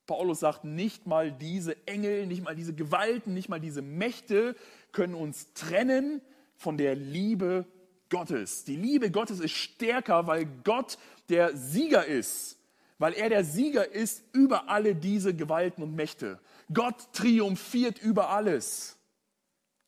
Paulus 0.06 0.40
sagt, 0.40 0.64
nicht 0.64 1.08
mal 1.08 1.32
diese 1.32 1.76
Engel, 1.88 2.28
nicht 2.28 2.44
mal 2.44 2.56
diese 2.56 2.74
Gewalten, 2.74 3.34
nicht 3.34 3.50
mal 3.50 3.60
diese 3.60 3.82
Mächte 3.82 4.56
können 4.92 5.16
uns 5.16 5.54
trennen 5.54 6.22
von 6.56 6.78
der 6.78 6.96
Liebe 6.96 7.66
Gottes. 8.10 8.64
Die 8.64 8.76
Liebe 8.76 9.12
Gottes 9.12 9.40
ist 9.40 9.52
stärker, 9.52 10.28
weil 10.28 10.46
Gott 10.64 10.98
der 11.30 11.56
Sieger 11.56 12.06
ist, 12.06 12.58
weil 13.00 13.14
er 13.14 13.30
der 13.30 13.44
Sieger 13.44 13.92
ist 13.92 14.24
über 14.34 14.70
alle 14.70 14.96
diese 14.96 15.36
Gewalten 15.36 15.84
und 15.84 15.96
Mächte. 15.96 16.40
Gott 16.74 17.14
triumphiert 17.14 18.00
über 18.00 18.30
alles. 18.30 18.98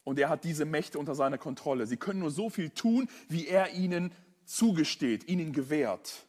Und 0.03 0.19
er 0.19 0.29
hat 0.29 0.43
diese 0.43 0.65
Mächte 0.65 0.97
unter 0.97 1.15
seiner 1.15 1.37
Kontrolle. 1.37 1.85
Sie 1.85 1.97
können 1.97 2.19
nur 2.19 2.31
so 2.31 2.49
viel 2.49 2.69
tun, 2.69 3.09
wie 3.27 3.47
er 3.47 3.73
ihnen 3.73 4.11
zugesteht, 4.45 5.27
ihnen 5.27 5.53
gewährt. 5.53 6.25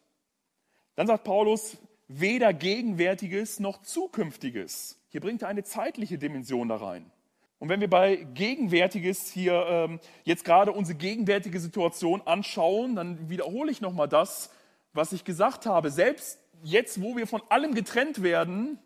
Dann 0.95 1.07
sagt 1.07 1.23
Paulus, 1.23 1.77
weder 2.07 2.53
Gegenwärtiges 2.53 3.59
noch 3.59 3.81
Zukünftiges. 3.81 4.99
Hier 5.09 5.21
bringt 5.21 5.41
er 5.41 5.47
eine 5.47 5.63
zeitliche 5.63 6.17
Dimension 6.17 6.67
da 6.67 6.75
rein. 6.75 7.11
Und 7.61 7.69
wenn 7.69 7.79
wir 7.79 7.91
bei 7.91 8.15
Gegenwärtiges 8.15 9.27
hier 9.27 9.63
ähm, 9.67 9.99
jetzt 10.23 10.43
gerade 10.45 10.71
unsere 10.71 10.97
gegenwärtige 10.97 11.59
Situation 11.59 12.23
anschauen, 12.25 12.95
dann 12.95 13.29
wiederhole 13.29 13.71
ich 13.71 13.81
nochmal 13.81 14.07
das, 14.07 14.49
was 14.93 15.13
ich 15.13 15.25
gesagt 15.25 15.67
habe. 15.67 15.91
Selbst 15.91 16.39
jetzt, 16.63 17.03
wo 17.03 17.15
wir 17.15 17.27
von 17.27 17.43
allem 17.49 17.75
getrennt 17.75 18.23
werden, 18.23 18.79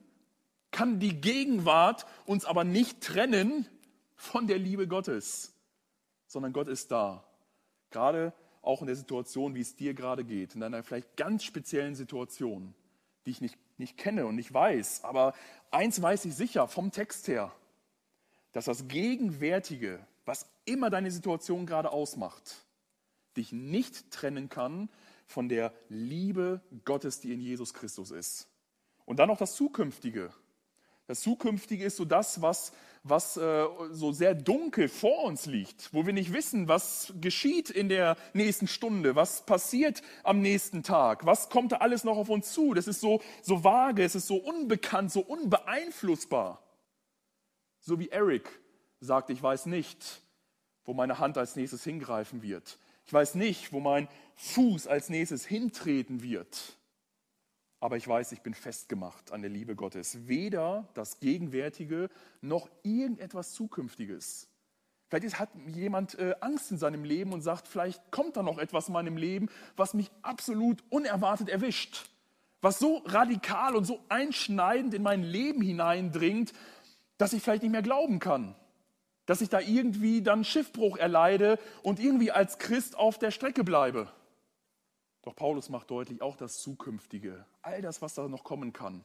kann 0.71 0.99
die 0.99 1.21
Gegenwart 1.21 2.05
uns 2.25 2.43
aber 2.43 2.65
nicht 2.65 2.99
trennen 2.99 3.65
von 4.17 4.45
der 4.45 4.57
Liebe 4.57 4.89
Gottes, 4.89 5.55
sondern 6.27 6.51
Gott 6.51 6.67
ist 6.67 6.91
da. 6.91 7.23
Gerade 7.91 8.33
auch 8.61 8.81
in 8.81 8.87
der 8.87 8.97
Situation, 8.97 9.55
wie 9.55 9.61
es 9.61 9.77
dir 9.77 9.93
gerade 9.93 10.25
geht, 10.25 10.53
in 10.53 10.61
einer 10.61 10.83
vielleicht 10.83 11.15
ganz 11.15 11.45
speziellen 11.45 11.95
Situation, 11.95 12.73
die 13.25 13.31
ich 13.31 13.39
nicht, 13.39 13.57
nicht 13.77 13.95
kenne 13.95 14.25
und 14.25 14.35
nicht 14.35 14.53
weiß. 14.53 15.05
Aber 15.05 15.33
eins 15.71 16.01
weiß 16.01 16.25
ich 16.25 16.35
sicher 16.35 16.67
vom 16.67 16.91
Text 16.91 17.29
her, 17.29 17.53
dass 18.55 18.65
das 18.65 18.87
Gegenwärtige, 18.87 19.99
was 20.23 20.45
immer 20.63 20.89
deine 20.89 21.11
Situation 21.11 21.65
gerade 21.65 21.91
ausmacht, 21.91 22.55
dich 23.35 23.51
nicht 23.51 24.11
trennen 24.11 24.47
kann 24.47 24.87
von 25.27 25.49
der 25.49 25.73
Liebe 25.89 26.61
Gottes, 26.85 27.19
die 27.19 27.33
in 27.33 27.41
Jesus 27.41 27.73
Christus 27.73 28.11
ist. 28.11 28.47
Und 29.03 29.19
dann 29.19 29.27
noch 29.27 29.39
das 29.39 29.55
Zukünftige. 29.55 30.31
Das 31.05 31.19
Zukünftige 31.19 31.83
ist 31.83 31.97
so 31.97 32.05
das, 32.05 32.41
was, 32.41 32.71
was 33.03 33.35
äh, 33.35 33.65
so 33.91 34.13
sehr 34.13 34.33
dunkel 34.33 34.87
vor 34.87 35.25
uns 35.25 35.47
liegt, 35.47 35.93
wo 35.93 36.05
wir 36.05 36.13
nicht 36.13 36.31
wissen, 36.31 36.69
was 36.69 37.13
geschieht 37.19 37.69
in 37.69 37.89
der 37.89 38.15
nächsten 38.31 38.69
Stunde, 38.69 39.17
was 39.17 39.45
passiert 39.45 40.01
am 40.23 40.39
nächsten 40.39 40.81
Tag, 40.81 41.25
was 41.25 41.49
kommt 41.49 41.73
da 41.73 41.77
alles 41.77 42.05
noch 42.05 42.15
auf 42.15 42.29
uns 42.29 42.53
zu. 42.53 42.73
Das 42.73 42.87
ist 42.87 43.01
so, 43.01 43.21
so 43.41 43.65
vage, 43.65 44.01
es 44.01 44.15
ist 44.15 44.27
so 44.27 44.37
unbekannt, 44.37 45.11
so 45.11 45.19
unbeeinflussbar. 45.19 46.64
So 47.85 47.99
wie 47.99 48.09
Eric 48.09 48.49
sagt, 48.99 49.29
ich 49.29 49.41
weiß 49.41 49.67
nicht, 49.67 50.23
wo 50.85 50.95
meine 50.95 51.19
Hand 51.19 51.37
als 51.37 51.55
nächstes 51.55 51.83
hingreifen 51.83 52.41
wird. 52.41 52.79
Ich 53.05 53.13
weiß 53.13 53.35
nicht, 53.35 53.71
wo 53.73 53.79
mein 53.79 54.07
Fuß 54.37 54.87
als 54.87 55.09
nächstes 55.09 55.45
hintreten 55.45 56.23
wird. 56.23 56.77
Aber 57.79 57.95
ich 57.95 58.07
weiß, 58.07 58.31
ich 58.31 58.41
bin 58.41 58.55
festgemacht 58.55 59.31
an 59.31 59.43
der 59.43 59.51
Liebe 59.51 59.75
Gottes. 59.75 60.27
Weder 60.27 60.89
das 60.95 61.19
Gegenwärtige 61.19 62.09
noch 62.41 62.67
irgendetwas 62.81 63.53
Zukünftiges. 63.53 64.47
Vielleicht 65.07 65.37
hat 65.37 65.49
jemand 65.67 66.17
äh, 66.17 66.33
Angst 66.41 66.71
in 66.71 66.79
seinem 66.79 67.03
Leben 67.03 67.33
und 67.33 67.41
sagt, 67.41 67.67
vielleicht 67.67 68.09
kommt 68.09 68.35
da 68.35 68.41
noch 68.41 68.57
etwas 68.57 68.87
in 68.87 68.93
meinem 68.93 69.17
Leben, 69.17 69.47
was 69.75 69.93
mich 69.93 70.09
absolut 70.23 70.83
unerwartet 70.89 71.49
erwischt. 71.49 72.09
Was 72.61 72.79
so 72.79 73.03
radikal 73.05 73.75
und 73.75 73.85
so 73.85 74.03
einschneidend 74.09 74.95
in 74.95 75.03
mein 75.03 75.21
Leben 75.21 75.61
hineindringt, 75.61 76.51
dass 77.17 77.33
ich 77.33 77.41
vielleicht 77.41 77.63
nicht 77.63 77.71
mehr 77.71 77.81
glauben 77.81 78.19
kann 78.19 78.55
dass 79.25 79.41
ich 79.41 79.49
da 79.49 79.59
irgendwie 79.59 80.21
dann 80.21 80.43
Schiffbruch 80.43 80.97
erleide 80.97 81.59
und 81.83 81.99
irgendwie 81.99 82.31
als 82.31 82.57
Christ 82.57 82.95
auf 82.95 83.17
der 83.17 83.31
Strecke 83.31 83.63
bleibe. 83.63 84.11
Doch 85.23 85.35
Paulus 85.35 85.69
macht 85.69 85.89
deutlich 85.89 86.21
auch 86.21 86.35
das 86.35 86.61
Zukünftige, 86.61 87.45
all 87.61 87.81
das, 87.81 88.01
was 88.01 88.13
da 88.13 88.27
noch 88.27 88.43
kommen 88.43 88.73
kann, 88.73 89.03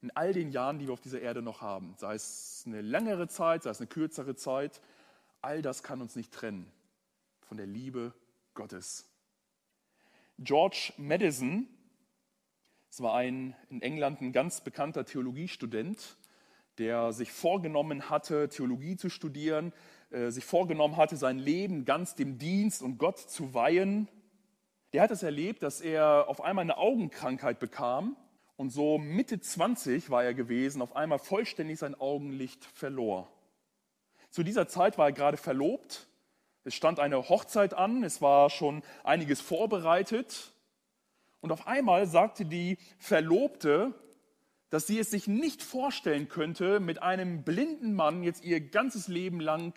in 0.00 0.10
all 0.12 0.32
den 0.32 0.50
Jahren, 0.50 0.78
die 0.78 0.86
wir 0.86 0.92
auf 0.92 1.00
dieser 1.00 1.20
Erde 1.20 1.42
noch 1.42 1.60
haben, 1.60 1.94
sei 1.98 2.14
es 2.14 2.62
eine 2.66 2.80
längere 2.80 3.26
Zeit, 3.26 3.64
sei 3.64 3.70
es 3.70 3.80
eine 3.80 3.88
kürzere 3.88 4.36
Zeit, 4.36 4.80
all 5.40 5.60
das 5.60 5.82
kann 5.82 6.00
uns 6.00 6.14
nicht 6.14 6.32
trennen 6.32 6.70
von 7.40 7.56
der 7.56 7.66
Liebe 7.66 8.14
Gottes. 8.54 9.08
George 10.38 10.92
Madison, 10.96 11.66
das 12.88 13.00
war 13.00 13.14
ein 13.14 13.56
in 13.68 13.82
England 13.82 14.20
ein 14.20 14.32
ganz 14.32 14.60
bekannter 14.60 15.04
Theologiestudent, 15.04 16.16
der 16.78 17.12
sich 17.12 17.32
vorgenommen 17.32 18.10
hatte, 18.10 18.48
Theologie 18.48 18.96
zu 18.96 19.08
studieren, 19.08 19.72
äh, 20.10 20.30
sich 20.30 20.44
vorgenommen 20.44 20.96
hatte, 20.96 21.16
sein 21.16 21.38
Leben 21.38 21.84
ganz 21.84 22.14
dem 22.14 22.38
Dienst 22.38 22.82
und 22.82 22.98
Gott 22.98 23.18
zu 23.18 23.54
weihen. 23.54 24.08
Der 24.92 25.02
hat 25.02 25.10
es 25.10 25.22
erlebt, 25.22 25.62
dass 25.62 25.80
er 25.80 26.28
auf 26.28 26.42
einmal 26.42 26.62
eine 26.62 26.76
Augenkrankheit 26.76 27.58
bekam 27.58 28.16
und 28.56 28.70
so 28.70 28.98
Mitte 28.98 29.40
20 29.40 30.10
war 30.10 30.24
er 30.24 30.34
gewesen, 30.34 30.82
auf 30.82 30.94
einmal 30.94 31.18
vollständig 31.18 31.78
sein 31.78 31.94
Augenlicht 31.94 32.64
verlor. 32.64 33.28
Zu 34.30 34.42
dieser 34.42 34.68
Zeit 34.68 34.98
war 34.98 35.08
er 35.08 35.12
gerade 35.12 35.36
verlobt. 35.36 36.06
Es 36.64 36.74
stand 36.74 37.00
eine 37.00 37.28
Hochzeit 37.28 37.74
an, 37.74 38.04
es 38.04 38.22
war 38.22 38.50
schon 38.50 38.82
einiges 39.02 39.40
vorbereitet. 39.40 40.52
Und 41.40 41.50
auf 41.50 41.66
einmal 41.66 42.06
sagte 42.06 42.44
die 42.44 42.78
Verlobte, 42.98 43.94
dass 44.72 44.86
sie 44.86 44.98
es 44.98 45.10
sich 45.10 45.28
nicht 45.28 45.62
vorstellen 45.62 46.30
könnte, 46.30 46.80
mit 46.80 47.02
einem 47.02 47.42
blinden 47.42 47.92
Mann 47.92 48.22
jetzt 48.22 48.42
ihr 48.42 48.58
ganzes 48.58 49.06
Leben 49.06 49.38
lang 49.38 49.74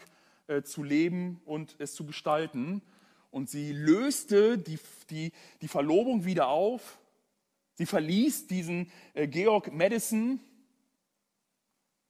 äh, 0.48 0.62
zu 0.62 0.84
leben 0.84 1.42
und 1.44 1.76
es 1.80 1.96
zu 1.96 2.06
gestalten. 2.06 2.82
Und 3.30 3.50
sie 3.50 3.74
löste 3.74 4.58
die, 4.58 4.80
die, 5.10 5.34
die 5.62 5.68
Verlobung 5.68 6.24
wieder 6.24 6.48
auf. 6.48 6.98
Sie 7.74 7.86
verließ 7.86 8.48
diesen 8.48 8.90
äh, 9.16 9.28
Georg 9.28 9.74
Madison. 9.74 10.40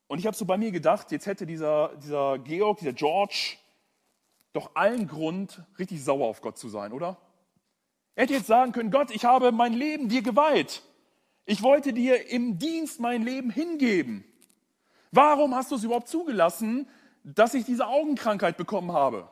Und 0.05 0.19
ich 0.19 0.27
habe 0.27 0.37
so 0.37 0.45
bei 0.45 0.55
mir 0.55 0.71
gedacht, 0.71 1.11
jetzt 1.11 1.25
hätte 1.25 1.47
dieser, 1.47 1.95
dieser 1.95 2.37
Georg, 2.37 2.77
dieser 2.77 2.93
George, 2.93 3.57
doch 4.53 4.75
allen 4.75 5.07
Grund, 5.07 5.63
richtig 5.79 6.03
sauer 6.03 6.27
auf 6.27 6.39
Gott 6.39 6.59
zu 6.59 6.69
sein, 6.69 6.93
oder? 6.93 7.17
Er 8.13 8.25
hätte 8.25 8.35
jetzt 8.35 8.45
sagen 8.45 8.73
können, 8.73 8.91
Gott, 8.91 9.09
ich 9.09 9.25
habe 9.25 9.51
mein 9.51 9.73
Leben 9.73 10.07
dir 10.07 10.21
geweiht. 10.21 10.83
Ich 11.45 11.61
wollte 11.61 11.93
dir 11.93 12.29
im 12.29 12.57
Dienst 12.57 12.99
mein 12.99 13.23
Leben 13.23 13.51
hingeben. 13.51 14.23
Warum 15.11 15.55
hast 15.55 15.71
du 15.71 15.75
es 15.75 15.83
überhaupt 15.83 16.07
zugelassen, 16.07 16.87
dass 17.23 17.53
ich 17.53 17.65
diese 17.65 17.87
Augenkrankheit 17.87 18.57
bekommen 18.57 18.91
habe? 18.91 19.29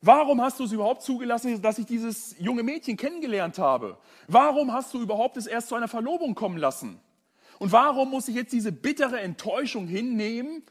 Warum 0.00 0.40
hast 0.42 0.60
du 0.60 0.64
es 0.64 0.72
überhaupt 0.72 1.02
zugelassen, 1.02 1.60
dass 1.60 1.78
ich 1.78 1.86
dieses 1.86 2.36
junge 2.38 2.62
Mädchen 2.62 2.96
kennengelernt 2.96 3.58
habe? 3.58 3.98
Warum 4.28 4.72
hast 4.72 4.94
du 4.94 5.00
überhaupt 5.00 5.36
es 5.36 5.46
erst 5.46 5.68
zu 5.68 5.74
einer 5.74 5.88
Verlobung 5.88 6.34
kommen 6.34 6.58
lassen? 6.58 7.00
Und 7.58 7.72
warum 7.72 8.10
muss 8.10 8.28
ich 8.28 8.36
jetzt 8.36 8.52
diese 8.52 8.70
bittere 8.70 9.18
Enttäuschung 9.20 9.88
hinnehmen, 9.88 10.62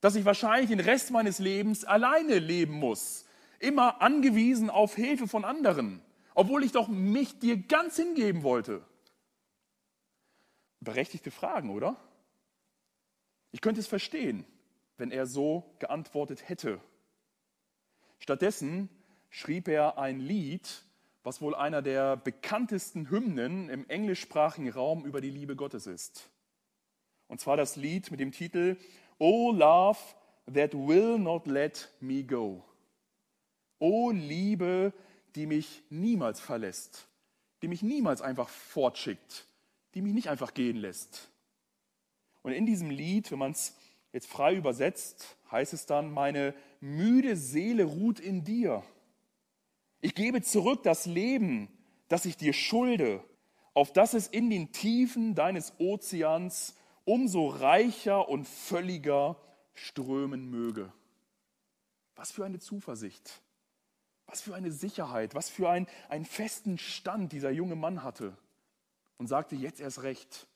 dass 0.00 0.14
ich 0.14 0.24
wahrscheinlich 0.24 0.68
den 0.70 0.80
Rest 0.80 1.10
meines 1.10 1.38
Lebens 1.38 1.84
alleine 1.84 2.38
leben 2.38 2.74
muss? 2.74 3.24
Immer 3.58 4.02
angewiesen 4.02 4.70
auf 4.70 4.94
Hilfe 4.94 5.26
von 5.26 5.44
anderen, 5.44 6.00
obwohl 6.34 6.62
ich 6.62 6.72
doch 6.72 6.88
mich 6.88 7.38
dir 7.40 7.56
ganz 7.56 7.96
hingeben 7.96 8.42
wollte. 8.42 8.84
Berechtigte 10.86 11.32
Fragen, 11.32 11.70
oder? 11.70 11.96
Ich 13.50 13.60
könnte 13.60 13.80
es 13.80 13.88
verstehen, 13.88 14.46
wenn 14.98 15.10
er 15.10 15.26
so 15.26 15.64
geantwortet 15.80 16.48
hätte. 16.48 16.80
Stattdessen 18.20 18.88
schrieb 19.28 19.66
er 19.66 19.98
ein 19.98 20.20
Lied, 20.20 20.84
was 21.24 21.40
wohl 21.40 21.56
einer 21.56 21.82
der 21.82 22.16
bekanntesten 22.16 23.10
Hymnen 23.10 23.68
im 23.68 23.88
englischsprachigen 23.88 24.70
Raum 24.70 25.04
über 25.04 25.20
die 25.20 25.30
Liebe 25.30 25.56
Gottes 25.56 25.88
ist. 25.88 26.30
Und 27.26 27.40
zwar 27.40 27.56
das 27.56 27.74
Lied 27.74 28.12
mit 28.12 28.20
dem 28.20 28.30
Titel 28.30 28.76
Oh 29.18 29.50
Love 29.50 29.98
that 30.54 30.72
will 30.72 31.18
not 31.18 31.48
let 31.48 31.90
me 31.98 32.22
go. 32.22 32.64
Oh 33.80 34.12
Liebe, 34.12 34.92
die 35.34 35.46
mich 35.46 35.82
niemals 35.90 36.38
verlässt, 36.38 37.08
die 37.62 37.66
mich 37.66 37.82
niemals 37.82 38.22
einfach 38.22 38.48
fortschickt, 38.48 39.48
die 39.96 40.02
mich 40.02 40.12
nicht 40.12 40.28
einfach 40.28 40.52
gehen 40.52 40.76
lässt. 40.76 41.30
Und 42.42 42.52
in 42.52 42.66
diesem 42.66 42.90
Lied, 42.90 43.32
wenn 43.32 43.38
man 43.38 43.52
es 43.52 43.74
jetzt 44.12 44.26
frei 44.26 44.54
übersetzt, 44.54 45.38
heißt 45.50 45.72
es 45.72 45.86
dann, 45.86 46.12
meine 46.12 46.54
müde 46.80 47.34
Seele 47.34 47.84
ruht 47.84 48.20
in 48.20 48.44
dir. 48.44 48.82
Ich 50.02 50.14
gebe 50.14 50.42
zurück 50.42 50.82
das 50.82 51.06
Leben, 51.06 51.68
das 52.08 52.26
ich 52.26 52.36
dir 52.36 52.52
schulde, 52.52 53.24
auf 53.72 53.90
dass 53.90 54.12
es 54.12 54.26
in 54.28 54.50
den 54.50 54.70
Tiefen 54.70 55.34
deines 55.34 55.72
Ozeans 55.78 56.76
umso 57.06 57.48
reicher 57.48 58.28
und 58.28 58.46
völliger 58.46 59.40
strömen 59.72 60.50
möge. 60.50 60.92
Was 62.16 62.32
für 62.32 62.44
eine 62.44 62.58
Zuversicht, 62.58 63.40
was 64.26 64.42
für 64.42 64.54
eine 64.54 64.72
Sicherheit, 64.72 65.34
was 65.34 65.48
für 65.48 65.70
ein, 65.70 65.86
einen 66.10 66.26
festen 66.26 66.76
Stand 66.76 67.32
dieser 67.32 67.50
junge 67.50 67.76
Mann 67.76 68.02
hatte 68.02 68.36
und 69.18 69.26
sagte, 69.26 69.56
jetzt 69.56 69.80
erst 69.80 70.02
recht. 70.02 70.46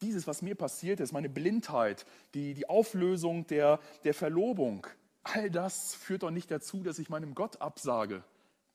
Dieses, 0.00 0.26
was 0.26 0.42
mir 0.42 0.54
passiert 0.54 1.00
ist, 1.00 1.12
meine 1.12 1.28
Blindheit, 1.28 2.06
die, 2.34 2.54
die 2.54 2.68
Auflösung 2.68 3.46
der, 3.46 3.78
der 4.04 4.14
Verlobung, 4.14 4.86
all 5.22 5.50
das 5.50 5.94
führt 5.94 6.24
doch 6.24 6.30
nicht 6.30 6.50
dazu, 6.50 6.82
dass 6.82 6.98
ich 6.98 7.08
meinem 7.08 7.34
Gott 7.34 7.60
absage, 7.60 8.24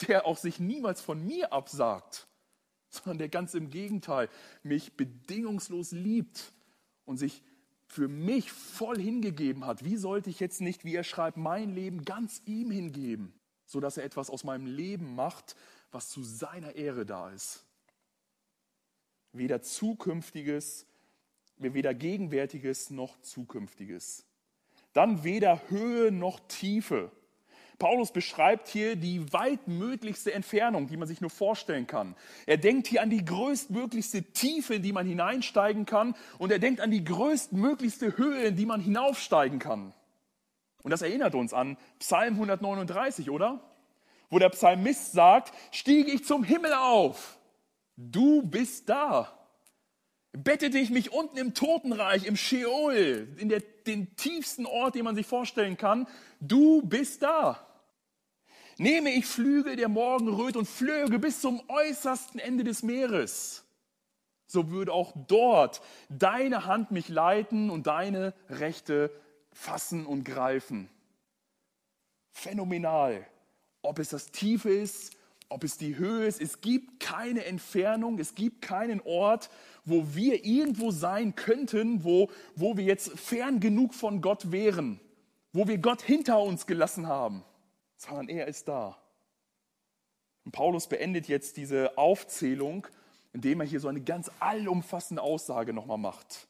der 0.08 0.26
auch 0.26 0.38
sich 0.38 0.60
niemals 0.60 1.02
von 1.02 1.26
mir 1.26 1.52
absagt, 1.52 2.28
sondern 2.90 3.18
der 3.18 3.30
ganz 3.30 3.54
im 3.54 3.70
Gegenteil 3.70 4.30
mich 4.64 4.96
bedingungslos 4.96 5.92
liebt 5.92 6.54
und 7.06 7.18
sich 7.18 7.44
für 7.88 8.08
mich 8.08 8.52
voll 8.52 8.98
hingegeben 8.98 9.66
hat. 9.66 9.84
Wie 9.84 9.98
sollte 9.98 10.30
ich 10.30 10.40
jetzt 10.40 10.62
nicht, 10.62 10.84
wie 10.86 10.96
er 10.96 11.04
schreibt, 11.04 11.38
mein 11.38 11.74
Leben 11.74 12.04
ganz 12.04 12.42
ihm 12.46 12.72
hingeben, 12.72 13.34
sodass 13.66 13.98
er 13.98 14.04
etwas 14.04 14.30
aus 14.30 14.44
meinem 14.44 14.66
Leben 14.66 15.16
macht, 15.16 15.56
was 15.92 16.10
zu 16.10 16.24
seiner 16.24 16.76
Ehre 16.76 17.06
da 17.06 17.32
ist? 17.32 17.67
Weder 19.38 19.62
zukünftiges, 19.62 20.86
weder 21.58 21.94
gegenwärtiges 21.94 22.90
noch 22.90 23.20
zukünftiges. 23.22 24.26
Dann 24.94 25.24
weder 25.24 25.62
Höhe 25.70 26.12
noch 26.12 26.40
Tiefe. 26.48 27.12
Paulus 27.80 28.12
beschreibt 28.12 28.68
hier 28.68 28.96
die 28.96 29.32
weitmöglichste 29.32 30.34
Entfernung, 30.34 30.88
die 30.88 30.98
man 30.98 31.08
sich 31.08 31.22
nur 31.22 31.30
vorstellen 31.30 31.86
kann. 31.86 32.16
Er 32.48 32.58
denkt 32.58 32.88
hier 32.88 33.04
an 33.04 33.12
die 33.12 33.24
größtmöglichste 33.24 34.24
Tiefe, 34.34 34.76
in 34.76 34.82
die 34.82 34.94
man 34.94 35.06
hineinsteigen 35.06 35.86
kann, 35.86 36.16
und 36.40 36.52
er 36.52 36.58
denkt 36.58 36.82
an 36.82 36.90
die 36.90 37.04
größtmöglichste 37.04 38.18
Höhe, 38.18 38.46
in 38.46 38.56
die 38.56 38.66
man 38.66 38.82
hinaufsteigen 38.82 39.60
kann. 39.60 39.94
Und 40.82 40.92
das 40.92 41.04
erinnert 41.04 41.36
uns 41.36 41.54
an 41.54 41.78
Psalm 42.00 42.34
139, 42.34 43.30
oder? 43.30 43.60
Wo 44.30 44.40
der 44.40 44.50
Psalmist 44.50 45.12
sagt, 45.12 45.54
stiege 45.72 46.12
ich 46.12 46.26
zum 46.26 46.44
Himmel 46.44 46.74
auf 46.74 47.38
Du 47.98 48.44
bist 48.44 48.88
da. 48.88 49.34
Bettete 50.32 50.78
ich 50.78 50.92
mich 50.92 51.12
unten 51.12 51.38
im 51.38 51.56
Totenreich, 51.56 52.26
im 52.26 52.36
Sheol, 52.36 53.28
in 53.38 53.50
der, 53.50 53.62
den 53.88 54.16
tiefsten 54.16 54.68
Ort, 54.68 54.94
den 54.94 55.04
man 55.04 55.16
sich 55.16 55.26
vorstellen 55.26 55.78
kann. 55.78 56.08
Du 56.40 56.84
bist 56.84 57.24
da. 57.24 57.66
Nehme 58.78 59.10
ich 59.10 59.26
Flügel 59.26 59.76
der 59.76 59.90
Morgenröte 59.90 60.60
und 60.60 60.68
flöge 60.68 61.18
bis 61.18 61.42
zum 61.42 61.62
äußersten 61.68 62.40
Ende 62.40 62.64
des 62.64 62.84
Meeres. 62.84 63.64
So 64.46 64.70
würde 64.70 64.94
auch 64.94 65.14
dort 65.28 65.82
deine 66.10 66.66
Hand 66.66 66.92
mich 66.92 67.10
leiten 67.10 67.72
und 67.72 67.88
deine 67.88 68.36
rechte 68.48 69.10
fassen 69.52 70.06
und 70.06 70.24
greifen. 70.24 70.90
Phänomenal. 72.32 73.26
Ob 73.82 73.98
es 73.98 74.10
das 74.10 74.32
Tiefe 74.32 74.70
ist, 74.70 75.17
ob 75.50 75.64
es 75.64 75.78
die 75.78 75.98
Höhe 75.98 76.26
ist, 76.26 76.42
es 76.42 76.62
gibt 76.62 77.00
keine 77.00 77.46
Entfernung, 77.46 78.20
es 78.20 78.36
gibt 78.36 78.62
keinen 78.62 79.02
Ort, 79.02 79.50
wo 79.86 80.16
wir 80.16 80.46
irgendwo 80.46 80.92
sein 80.92 81.36
könnten, 81.36 82.04
wo, 82.04 82.30
wo 82.56 82.78
wir 82.78 82.84
jetzt 82.84 83.18
fern 83.18 83.60
genug 83.60 83.94
von 83.94 84.22
Gott 84.22 84.52
wären, 84.52 85.00
wo 85.54 85.68
wir 85.68 85.78
Gott 85.78 86.02
hinter 86.02 86.42
uns 86.42 86.68
gelassen 86.68 87.08
haben, 87.08 87.44
sondern 87.96 88.30
er 88.30 88.48
ist 88.48 88.68
da. 88.68 88.98
Und 90.44 90.52
Paulus 90.52 90.88
beendet 90.88 91.28
jetzt 91.28 91.58
diese 91.58 91.98
Aufzählung, 91.98 92.88
indem 93.34 93.62
er 93.62 93.68
hier 93.68 93.80
so 93.80 93.88
eine 93.88 94.02
ganz 94.02 94.32
allumfassende 94.40 95.22
Aussage 95.22 95.74
nochmal 95.74 95.98
macht 95.98 96.48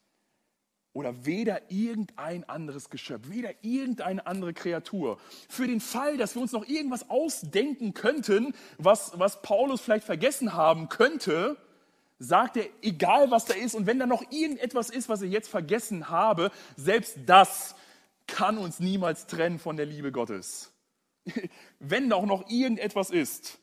oder 0.98 1.28
weder 1.28 1.62
irgendein 1.70 2.44
anderes 2.50 2.90
Geschöpf, 2.90 3.30
weder 3.30 3.52
irgendeine 3.62 4.26
andere 4.26 4.52
Kreatur. 4.52 5.20
Für 5.48 5.68
den 5.68 5.80
Fall, 5.80 6.18
dass 6.18 6.34
wir 6.34 6.42
uns 6.42 6.54
noch 6.54 6.68
irgendwas 6.68 7.08
ausdenken 7.12 7.94
könnten, 7.94 8.56
was, 8.80 9.12
was 9.14 9.44
Paulus 9.44 9.80
vielleicht 9.80 10.08
vergessen 10.08 10.54
haben 10.54 10.90
könnte, 10.90 11.56
sagt 12.18 12.58
er, 12.58 12.66
egal 12.82 13.30
was 13.30 13.46
da 13.46 13.54
ist, 13.54 13.76
und 13.76 13.86
wenn 13.86 14.00
da 14.00 14.08
noch 14.08 14.24
irgendetwas 14.32 14.90
ist, 14.90 15.08
was 15.08 15.22
ich 15.22 15.32
jetzt 15.32 15.50
vergessen 15.50 16.10
habe, 16.10 16.50
selbst 16.78 17.16
das 17.28 17.76
kann 18.26 18.58
uns 18.58 18.80
niemals 18.80 19.28
trennen 19.28 19.60
von 19.60 19.78
der 19.78 19.86
Liebe 19.86 20.12
Gottes. 20.12 20.72
wenn 21.80 22.10
da 22.10 22.16
auch 22.16 22.26
noch 22.26 22.50
irgendetwas 22.50 23.12
ist, 23.12 23.60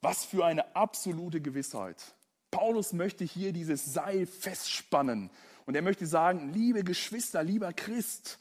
was 0.00 0.24
für 0.24 0.44
eine 0.44 0.76
absolute 0.76 1.40
Gewissheit. 1.40 2.14
Paulus 2.52 2.92
möchte 2.92 3.24
hier 3.24 3.52
dieses 3.52 3.84
Seil 3.84 4.26
festspannen 4.26 5.28
und 5.66 5.74
er 5.74 5.82
möchte 5.82 6.06
sagen, 6.06 6.52
liebe 6.52 6.84
Geschwister, 6.84 7.42
lieber 7.42 7.72
Christ, 7.72 8.38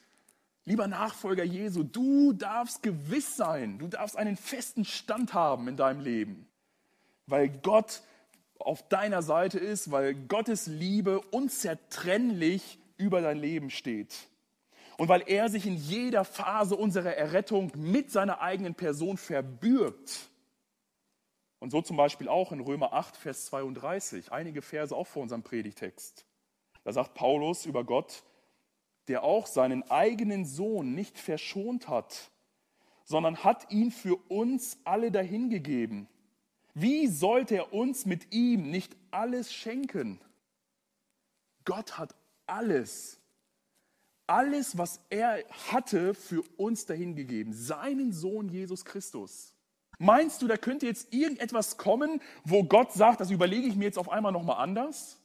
lieber 0.65 0.87
Nachfolger 0.87 1.43
Jesu, 1.43 1.83
du 1.83 2.33
darfst 2.33 2.83
gewiss 2.83 3.35
sein, 3.35 3.79
du 3.79 3.87
darfst 3.87 4.17
einen 4.17 4.37
festen 4.37 4.85
Stand 4.85 5.33
haben 5.33 5.67
in 5.67 5.77
deinem 5.77 6.01
Leben, 6.01 6.47
weil 7.27 7.49
Gott 7.49 8.01
auf 8.59 8.87
deiner 8.87 9.21
Seite 9.21 9.59
ist, 9.59 9.91
weil 9.91 10.13
Gottes 10.13 10.67
Liebe 10.67 11.21
unzertrennlich 11.31 12.79
über 12.97 13.21
dein 13.21 13.37
Leben 13.37 13.69
steht. 13.69 14.13
Und 14.97 15.09
weil 15.09 15.23
er 15.25 15.49
sich 15.49 15.65
in 15.65 15.75
jeder 15.75 16.23
Phase 16.23 16.75
unserer 16.75 17.15
Errettung 17.15 17.71
mit 17.75 18.11
seiner 18.11 18.41
eigenen 18.41 18.75
Person 18.75 19.17
verbürgt. 19.17 20.29
Und 21.59 21.71
so 21.71 21.81
zum 21.81 21.97
Beispiel 21.97 22.27
auch 22.27 22.51
in 22.51 22.59
Römer 22.59 22.93
8, 22.93 23.17
Vers 23.17 23.45
32, 23.47 24.31
einige 24.31 24.61
Verse 24.61 24.95
auch 24.95 25.07
vor 25.07 25.23
unserem 25.23 25.41
Predigtext. 25.41 26.25
Da 26.83 26.93
sagt 26.93 27.13
Paulus 27.13 27.65
über 27.65 27.83
Gott, 27.83 28.23
der 29.07 29.23
auch 29.23 29.47
seinen 29.47 29.83
eigenen 29.89 30.45
Sohn 30.45 30.93
nicht 30.93 31.17
verschont 31.17 31.87
hat, 31.87 32.31
sondern 33.03 33.43
hat 33.43 33.71
ihn 33.71 33.91
für 33.91 34.15
uns 34.29 34.77
alle 34.83 35.11
dahingegeben. 35.11 36.07
Wie 36.73 37.07
sollte 37.07 37.55
er 37.55 37.73
uns 37.73 38.05
mit 38.05 38.33
ihm 38.33 38.69
nicht 38.71 38.95
alles 39.11 39.53
schenken? 39.53 40.19
Gott 41.65 41.97
hat 41.97 42.15
alles, 42.45 43.19
alles, 44.27 44.77
was 44.77 44.99
er 45.09 45.43
hatte, 45.71 46.13
für 46.13 46.43
uns 46.57 46.85
dahingegeben. 46.85 47.53
Seinen 47.53 48.11
Sohn 48.11 48.49
Jesus 48.49 48.85
Christus. 48.85 49.53
Meinst 49.99 50.41
du, 50.41 50.47
da 50.47 50.57
könnte 50.57 50.85
jetzt 50.85 51.13
irgendetwas 51.13 51.77
kommen, 51.77 52.21
wo 52.43 52.63
Gott 52.63 52.91
sagt, 52.91 53.21
das 53.21 53.31
überlege 53.31 53.67
ich 53.67 53.75
mir 53.75 53.85
jetzt 53.85 53.99
auf 53.99 54.09
einmal 54.09 54.31
nochmal 54.31 54.57
anders? 54.57 55.19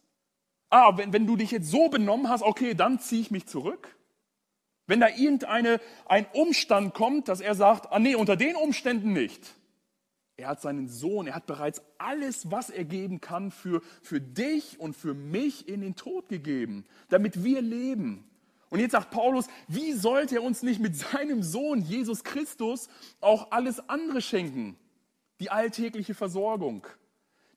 Ah, 0.71 0.97
wenn, 0.97 1.13
wenn 1.13 1.27
du 1.27 1.37
dich 1.37 1.51
jetzt 1.51 1.71
so 1.71 1.89
benommen 1.89 2.29
hast, 2.29 2.43
okay, 2.43 2.75
dann 2.75 2.99
ziehe 3.01 3.21
ich 3.21 3.31
mich 3.31 3.47
zurück. 3.47 3.97
Wenn 4.87 5.01
da 5.01 5.09
irgendein 5.09 5.79
ein 6.07 6.27
Umstand 6.33 6.95
kommt, 6.95 7.29
dass 7.29 7.41
er 7.41 7.55
sagt, 7.55 7.93
ah 7.93 7.99
nee, 7.99 8.15
unter 8.15 8.37
den 8.37 8.57
Umständen 8.57 9.13
nicht. 9.13 9.55
Er 10.39 10.49
hat 10.49 10.61
seinen 10.61 10.89
Sohn, 10.89 11.27
er 11.27 11.35
hat 11.35 11.47
bereits 11.47 11.83
alles, 11.99 12.51
was 12.51 12.71
er 12.71 12.85
geben 12.85 13.21
kann, 13.21 13.51
für, 13.51 13.83
für 14.03 14.21
dich 14.21 14.79
und 14.79 14.97
für 14.97 15.13
mich 15.13 15.69
in 15.69 15.81
den 15.81 15.97
Tod 15.97 16.29
gegeben, 16.29 16.87
damit 17.09 17.43
wir 17.43 17.61
leben. 17.61 18.25
Und 18.71 18.81
jetzt 18.81 18.93
sagt 18.93 19.11
Paulus, 19.11 19.47
wie 19.67 19.93
sollte 19.93 20.37
er 20.37 20.43
uns 20.43 20.63
nicht 20.63 20.81
mit 20.81 20.97
seinem 20.97 21.43
Sohn 21.43 21.81
Jesus 21.81 22.23
Christus 22.23 22.89
auch 23.21 23.51
alles 23.51 23.89
andere 23.89 24.23
schenken? 24.23 24.77
Die 25.41 25.51
alltägliche 25.51 26.15
Versorgung, 26.15 26.87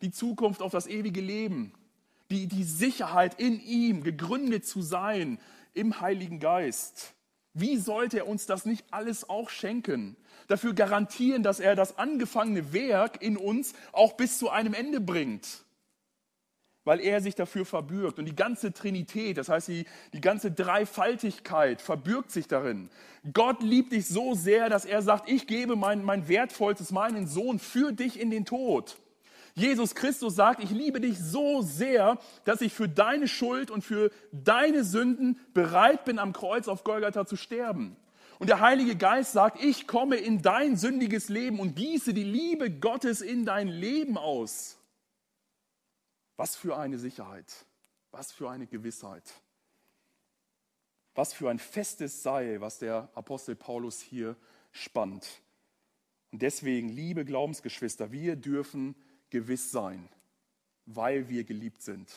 die 0.01 0.11
Zukunft 0.11 0.61
auf 0.61 0.71
das 0.71 0.87
ewige 0.87 1.21
Leben, 1.21 1.73
die, 2.31 2.47
die 2.47 2.63
Sicherheit 2.63 3.39
in 3.39 3.59
ihm, 3.59 4.03
gegründet 4.03 4.65
zu 4.65 4.81
sein 4.81 5.37
im 5.73 6.01
Heiligen 6.01 6.39
Geist. 6.39 7.13
Wie 7.53 7.77
sollte 7.77 8.19
er 8.19 8.27
uns 8.27 8.45
das 8.45 8.65
nicht 8.65 8.85
alles 8.91 9.29
auch 9.29 9.49
schenken? 9.49 10.15
Dafür 10.47 10.73
garantieren, 10.73 11.43
dass 11.43 11.59
er 11.59 11.75
das 11.75 11.97
angefangene 11.97 12.73
Werk 12.73 13.21
in 13.21 13.37
uns 13.37 13.73
auch 13.91 14.13
bis 14.13 14.37
zu 14.37 14.49
einem 14.49 14.73
Ende 14.73 15.01
bringt. 15.01 15.65
Weil 16.83 16.99
er 16.99 17.21
sich 17.21 17.35
dafür 17.35 17.65
verbürgt. 17.65 18.17
Und 18.17 18.25
die 18.25 18.35
ganze 18.35 18.73
Trinität, 18.73 19.37
das 19.37 19.49
heißt 19.49 19.67
die, 19.67 19.85
die 20.13 20.21
ganze 20.21 20.51
Dreifaltigkeit, 20.51 21.81
verbürgt 21.81 22.31
sich 22.31 22.47
darin. 22.47 22.89
Gott 23.33 23.61
liebt 23.61 23.91
dich 23.91 24.07
so 24.07 24.33
sehr, 24.33 24.69
dass 24.69 24.85
er 24.85 25.01
sagt, 25.01 25.29
ich 25.29 25.45
gebe 25.45 25.75
mein, 25.75 26.03
mein 26.03 26.27
Wertvollstes, 26.27 26.91
meinen 26.91 27.27
Sohn 27.27 27.59
für 27.59 27.91
dich 27.91 28.19
in 28.19 28.31
den 28.31 28.45
Tod. 28.45 28.97
Jesus 29.53 29.95
Christus 29.95 30.35
sagt, 30.35 30.63
ich 30.63 30.69
liebe 30.69 31.01
dich 31.01 31.19
so 31.19 31.61
sehr, 31.61 32.19
dass 32.45 32.61
ich 32.61 32.73
für 32.73 32.87
deine 32.87 33.27
Schuld 33.27 33.69
und 33.69 33.83
für 33.83 34.11
deine 34.31 34.83
Sünden 34.83 35.39
bereit 35.53 36.05
bin, 36.05 36.19
am 36.19 36.33
Kreuz 36.33 36.67
auf 36.67 36.83
Golgatha 36.83 37.25
zu 37.25 37.35
sterben. 37.35 37.97
Und 38.39 38.47
der 38.47 38.59
Heilige 38.59 38.95
Geist 38.95 39.33
sagt, 39.33 39.63
ich 39.63 39.87
komme 39.87 40.15
in 40.15 40.41
dein 40.41 40.75
sündiges 40.75 41.29
Leben 41.29 41.59
und 41.59 41.75
gieße 41.75 42.13
die 42.13 42.23
Liebe 42.23 42.71
Gottes 42.71 43.21
in 43.21 43.45
dein 43.45 43.67
Leben 43.67 44.17
aus. 44.17 44.77
Was 46.37 46.55
für 46.55 46.75
eine 46.77 46.97
Sicherheit, 46.97 47.53
was 48.09 48.31
für 48.31 48.49
eine 48.49 48.65
Gewissheit, 48.65 49.31
was 51.13 51.33
für 51.33 51.51
ein 51.51 51.59
festes 51.59 52.23
Seil, 52.23 52.61
was 52.61 52.79
der 52.79 53.09
Apostel 53.13 53.55
Paulus 53.55 54.01
hier 54.01 54.35
spannt. 54.71 55.27
Und 56.31 56.41
deswegen, 56.41 56.89
liebe 56.89 57.25
Glaubensgeschwister, 57.25 58.11
wir 58.11 58.37
dürfen 58.37 58.95
gewiss 59.31 59.71
sein, 59.71 60.07
weil 60.85 61.27
wir 61.29 61.43
geliebt 61.43 61.81
sind. 61.81 62.07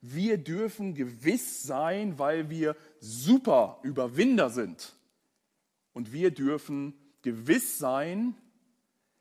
Wir 0.00 0.38
dürfen 0.38 0.94
gewiss 0.94 1.64
sein, 1.64 2.18
weil 2.18 2.48
wir 2.48 2.76
super 3.00 3.80
Überwinder 3.82 4.48
sind. 4.48 4.94
Und 5.92 6.12
wir 6.12 6.30
dürfen 6.30 6.94
gewiss 7.22 7.78
sein, 7.78 8.36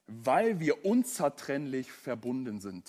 weil 0.06 0.60
wir 0.60 0.86
unzertrennlich 0.86 1.92
verbunden 1.92 2.62
sind. 2.62 2.88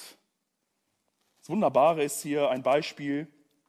Das 1.41 1.49
Wunderbare 1.49 2.05
ist 2.05 2.21
hier 2.21 2.51
ein 2.51 2.63
Beispiel 2.63 3.27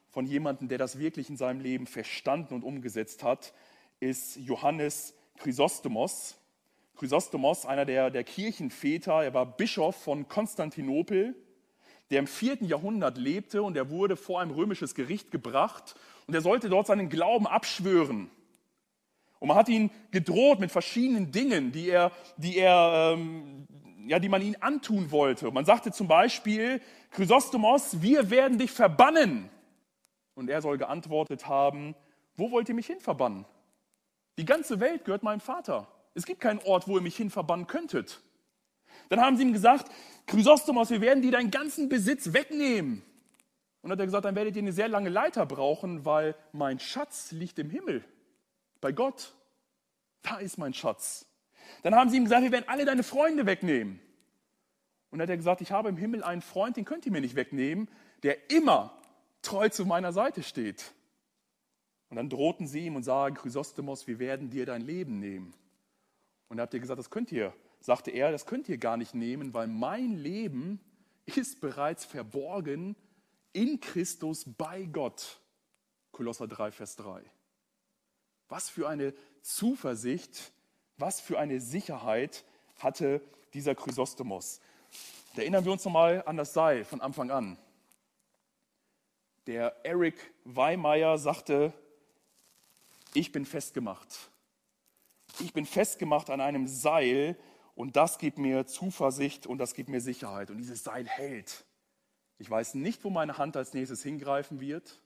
von 0.10 0.26
jemandem, 0.26 0.68
der 0.68 0.78
das 0.78 1.00
wirklich 1.00 1.30
in 1.30 1.38
seinem 1.38 1.62
Leben 1.62 1.88
verstanden 1.88 2.54
und 2.54 2.64
umgesetzt 2.64 3.24
hat, 3.24 3.54
ist 4.00 4.36
Johannes 4.36 5.14
Chrysostomos. 5.38 6.38
Chrysostomos, 7.00 7.66
einer 7.66 7.86
der, 7.86 8.10
der 8.10 8.26
Kirchenväter, 8.26 9.24
er 9.24 9.34
war 9.34 9.46
Bischof 9.46 9.96
von 9.96 10.28
Konstantinopel, 10.28 11.34
der 12.12 12.20
im 12.20 12.28
vierten 12.28 12.66
Jahrhundert 12.66 13.18
lebte 13.18 13.64
und 13.64 13.78
er 13.78 13.90
wurde 13.90 14.18
vor 14.18 14.42
ein 14.42 14.52
römisches 14.52 14.96
Gericht 14.96 15.32
gebracht 15.32 15.96
und 16.28 16.34
er 16.34 16.42
sollte 16.42 16.68
dort 16.68 16.88
seinen 16.88 17.08
Glauben 17.08 17.48
abschwören. 17.48 18.30
Und 19.40 19.48
man 19.48 19.56
hat 19.56 19.70
ihn 19.70 19.92
gedroht 20.12 20.60
mit 20.60 20.72
verschiedenen 20.72 21.32
Dingen, 21.32 21.72
die, 21.72 21.90
er, 21.90 22.12
die, 22.36 22.58
er, 22.58 23.14
ähm, 23.14 23.66
ja, 24.06 24.20
die 24.20 24.28
man 24.28 24.42
ihm 24.42 24.58
antun 24.60 25.10
wollte. 25.10 25.50
Man 25.52 25.64
sagte 25.64 25.94
zum 25.94 26.10
Beispiel, 26.10 26.82
Chrysostomos, 27.12 28.02
wir 28.02 28.30
werden 28.30 28.58
dich 28.58 28.72
verbannen. 28.72 29.50
Und 30.36 30.50
er 30.50 30.62
soll 30.62 30.78
geantwortet 30.78 31.48
haben, 31.48 31.96
wo 32.36 32.52
wollt 32.52 32.68
ihr 32.68 32.76
mich 32.76 32.88
hin 32.88 33.00
verbannen? 33.00 33.46
Die 34.38 34.46
ganze 34.46 34.82
Welt 34.82 35.06
gehört 35.06 35.24
meinem 35.24 35.40
Vater. 35.40 35.88
Es 36.14 36.26
gibt 36.26 36.42
keinen 36.42 36.60
Ort, 36.60 36.88
wo 36.88 36.98
ihr 36.98 37.02
mich 37.02 37.16
hin 37.16 37.30
verbannen 37.30 37.68
könntet. 37.68 38.22
Dann 39.10 39.22
haben 39.22 39.38
sie 39.38 39.44
ihm 39.44 39.54
gesagt, 39.54 39.92
Chrysostomos, 40.28 40.90
wir 40.90 41.02
werden 41.02 41.22
dir 41.22 41.32
deinen 41.32 41.52
ganzen 41.52 41.90
Besitz 41.90 42.34
wegnehmen. 42.34 43.04
Und 43.82 43.92
hat 43.92 44.00
er 44.00 44.06
gesagt, 44.06 44.26
dann 44.26 44.36
werdet 44.36 44.56
ihr 44.56 44.62
eine 44.62 44.74
sehr 44.74 44.90
lange 44.90 45.10
Leiter 45.10 45.46
brauchen, 45.46 46.06
weil 46.06 46.36
mein 46.52 46.80
Schatz 46.80 47.32
liegt 47.32 47.60
im 47.60 47.70
Himmel, 47.70 48.04
bei 48.82 48.92
Gott. 48.92 49.34
Da 50.22 50.38
ist 50.38 50.58
mein 50.58 50.74
Schatz. 50.74 51.26
Dann 51.84 51.96
haben 51.96 52.10
sie 52.10 52.18
ihm 52.18 52.26
gesagt, 52.26 52.44
wir 52.44 52.52
werden 52.52 52.68
alle 52.68 52.86
deine 52.86 53.04
Freunde 53.04 53.46
wegnehmen. 53.46 54.02
Und 55.12 55.20
dann 55.20 55.26
hat 55.26 55.30
er 55.30 55.38
gesagt, 55.38 55.62
ich 55.62 55.72
habe 55.72 55.90
im 55.90 55.98
Himmel 55.98 56.24
einen 56.24 56.42
Freund, 56.42 56.78
den 56.78 56.86
könnt 56.86 57.06
ihr 57.06 57.12
mir 57.12 57.22
nicht 57.22 57.36
wegnehmen, 57.36 57.88
der 58.24 58.52
immer 58.52 59.02
treu 59.42 59.70
zu 59.70 59.86
meiner 59.86 60.12
Seite 60.12 60.44
steht. 60.44 60.94
Und 62.10 62.18
dann 62.18 62.30
drohten 62.30 62.68
sie 62.68 62.86
ihm 62.86 62.96
und 62.96 63.04
sagen, 63.04 63.36
Chrysostomos, 63.36 64.08
wir 64.08 64.20
werden 64.20 64.50
dir 64.50 64.66
dein 64.66 64.82
Leben 64.82 65.20
nehmen. 65.20 65.54
Und 66.50 66.58
da 66.58 66.64
habt 66.64 66.74
ihr 66.74 66.80
gesagt, 66.80 67.00
das 67.00 67.10
könnt 67.10 67.32
ihr, 67.32 67.54
sagte 67.80 68.12
er, 68.12 68.32
das 68.32 68.46
könnt 68.46 68.68
ihr 68.68 68.78
gar 68.78 68.98
nicht 68.98 69.14
nehmen, 69.14 69.54
weil 69.54 69.68
mein 69.68 70.18
Leben 70.18 70.82
ist 71.26 71.62
bereits 71.62 72.06
verborgen 72.06 72.96
in 73.54 73.80
Christus 73.80 74.46
bei 74.46 74.86
Gott. 74.86 75.40
Kolosser 76.12 76.48
3, 76.48 76.72
Vers 76.72 76.96
3. 76.98 77.24
Was 78.50 78.70
für 78.70 78.90
eine 78.90 79.14
Zuversicht, 79.42 80.52
was 80.98 81.22
für 81.22 81.40
eine 81.40 81.62
Sicherheit 81.62 82.44
hatte 82.78 83.22
dieser 83.54 83.76
Chrysostomos. 83.76 84.60
Da 85.36 85.44
erinnern 85.44 85.66
wir 85.66 85.72
uns 85.72 85.86
nochmal 85.86 86.24
an 86.26 86.38
das 86.38 86.54
Seil 86.54 86.84
von 86.84 87.02
Anfang 87.02 87.30
an. 87.32 87.58
Der 89.48 89.76
Eric 89.86 90.34
Weimeyer 90.44 91.18
sagte, 91.18 91.74
ich 93.14 93.32
bin 93.32 93.46
festgemacht. 93.46 94.30
Ich 95.42 95.54
bin 95.54 95.66
festgemacht 95.66 96.30
an 96.30 96.42
einem 96.42 96.68
Seil 96.68 97.38
und 97.76 97.96
das 97.96 98.18
gibt 98.18 98.38
mir 98.38 98.68
Zuversicht 98.68 99.48
und 99.48 99.58
das 99.58 99.74
gibt 99.74 99.90
mir 99.90 100.02
Sicherheit. 100.02 100.52
Und 100.52 100.58
dieses 100.58 100.84
Seil 100.84 101.08
hält. 101.08 101.66
Ich 102.38 102.50
weiß 102.50 102.74
nicht, 102.76 103.04
wo 103.04 103.10
meine 103.10 103.38
Hand 103.38 103.56
als 103.56 103.74
nächstes 103.74 104.04
hingreifen 104.04 104.60
wird. 104.60 105.02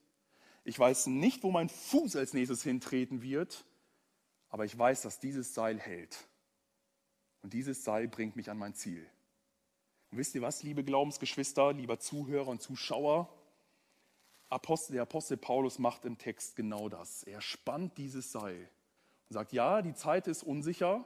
Ich 0.64 0.80
weiß 0.80 1.08
nicht, 1.08 1.44
wo 1.44 1.52
mein 1.52 1.70
Fuß 1.70 2.16
als 2.16 2.34
nächstes 2.34 2.64
hintreten 2.64 3.22
wird. 3.22 3.66
Aber 4.50 4.66
ich 4.66 4.78
weiß, 4.78 5.02
dass 5.02 5.20
dieses 5.20 5.54
Seil 5.54 5.80
hält. 5.80 6.28
Und 7.42 7.54
dieses 7.54 7.84
Seil 7.84 8.08
bringt 8.08 8.36
mich 8.36 8.50
an 8.50 8.58
mein 8.58 8.74
Ziel. 8.74 9.06
Und 10.12 10.18
wisst 10.18 10.34
ihr 10.36 10.42
was, 10.42 10.64
liebe 10.64 10.84
Glaubensgeschwister, 10.84 11.74
lieber 11.74 12.00
Zuhörer 12.00 12.48
und 12.48 12.62
Zuschauer? 12.62 13.30
Apostel, 14.50 14.94
der 14.94 15.04
Apostel 15.04 15.38
Paulus 15.38 15.80
macht 15.80 16.06
im 16.06 16.18
Text 16.18 16.56
genau 16.56 16.88
das. 16.90 17.24
Er 17.24 17.42
spannt 17.42 17.98
dieses 17.98 18.32
Seil 18.32 18.70
sagt, 19.34 19.54
ja, 19.54 19.82
die 19.82 19.94
Zeit 19.94 20.28
ist 20.28 20.44
unsicher. 20.44 21.06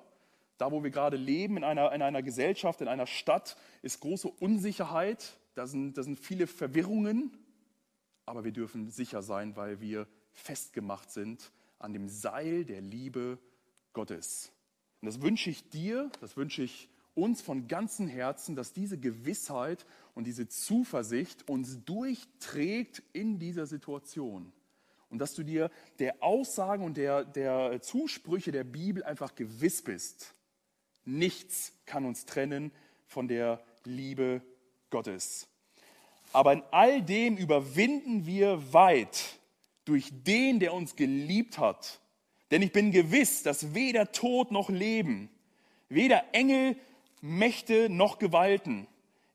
Da, 0.57 0.71
wo 0.71 0.83
wir 0.83 0.89
gerade 0.89 1.17
leben, 1.17 1.57
in 1.57 1.63
einer, 1.63 1.91
in 1.93 2.01
einer 2.01 2.23
Gesellschaft, 2.23 2.81
in 2.81 2.87
einer 2.87 3.07
Stadt, 3.07 3.57
ist 3.81 3.99
große 3.99 4.27
Unsicherheit. 4.27 5.37
Da 5.53 5.67
sind, 5.67 5.97
da 5.97 6.03
sind 6.03 6.19
viele 6.19 6.47
Verwirrungen. 6.47 7.31
Aber 8.25 8.43
wir 8.43 8.51
dürfen 8.51 8.89
sicher 8.89 9.21
sein, 9.21 9.55
weil 9.55 9.79
wir 9.79 10.07
festgemacht 10.31 11.11
sind 11.11 11.51
an 11.79 11.93
dem 11.93 12.09
Seil 12.09 12.65
der 12.65 12.81
Liebe 12.81 13.37
Gottes. 13.93 14.51
Und 15.01 15.07
das 15.07 15.21
wünsche 15.21 15.49
ich 15.49 15.69
dir, 15.69 16.11
das 16.21 16.37
wünsche 16.37 16.63
ich 16.63 16.89
uns 17.13 17.41
von 17.41 17.67
ganzem 17.67 18.07
Herzen, 18.07 18.55
dass 18.55 18.73
diese 18.73 18.97
Gewissheit 18.99 19.85
und 20.13 20.25
diese 20.25 20.47
Zuversicht 20.47 21.49
uns 21.49 21.83
durchträgt 21.83 23.01
in 23.13 23.39
dieser 23.39 23.65
Situation. 23.65 24.51
Und 25.09 25.19
dass 25.19 25.33
du 25.33 25.43
dir 25.43 25.71
der 25.99 26.21
Aussagen 26.21 26.83
und 26.83 26.97
der, 26.97 27.23
der 27.23 27.81
Zusprüche 27.81 28.51
der 28.51 28.63
Bibel 28.63 29.03
einfach 29.03 29.35
gewiss 29.35 29.81
bist. 29.81 30.33
Nichts 31.05 31.73
kann 31.85 32.05
uns 32.05 32.25
trennen 32.25 32.71
von 33.05 33.27
der 33.27 33.63
Liebe 33.85 34.41
Gottes. 34.89 35.47
Aber 36.33 36.53
in 36.53 36.63
all 36.71 37.01
dem 37.01 37.37
überwinden 37.37 38.25
wir 38.25 38.73
weit 38.73 39.39
durch 39.85 40.11
den, 40.11 40.59
der 40.59 40.73
uns 40.73 40.95
geliebt 40.95 41.57
hat. 41.57 42.01
Denn 42.51 42.61
ich 42.61 42.73
bin 42.73 42.91
gewiss, 42.91 43.43
dass 43.43 43.73
weder 43.73 44.11
Tod 44.11 44.51
noch 44.51 44.69
Leben, 44.69 45.29
weder 45.89 46.23
Engel, 46.33 46.75
Mächte 47.21 47.89
noch 47.89 48.19
Gewalten, 48.19 48.87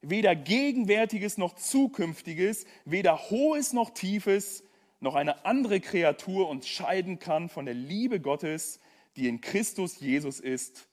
weder 0.02 0.34
Gegenwärtiges 0.34 1.38
noch 1.38 1.54
Zukünftiges, 1.54 2.66
weder 2.84 3.30
Hohes 3.30 3.72
noch 3.72 3.90
Tiefes, 3.90 4.62
noch 5.02 5.14
eine 5.14 5.44
andere 5.44 5.80
Kreatur 5.80 6.48
uns 6.48 6.68
scheiden 6.68 7.18
kann 7.18 7.48
von 7.48 7.64
der 7.64 7.74
Liebe 7.74 8.20
Gottes, 8.20 8.80
die 9.16 9.28
in 9.28 9.40
Christus 9.40 10.00
Jesus 10.00 10.40
ist, 10.40 10.88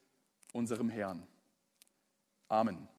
unserem 0.51 0.89
Herrn. 0.89 1.28
Amen. 2.47 2.88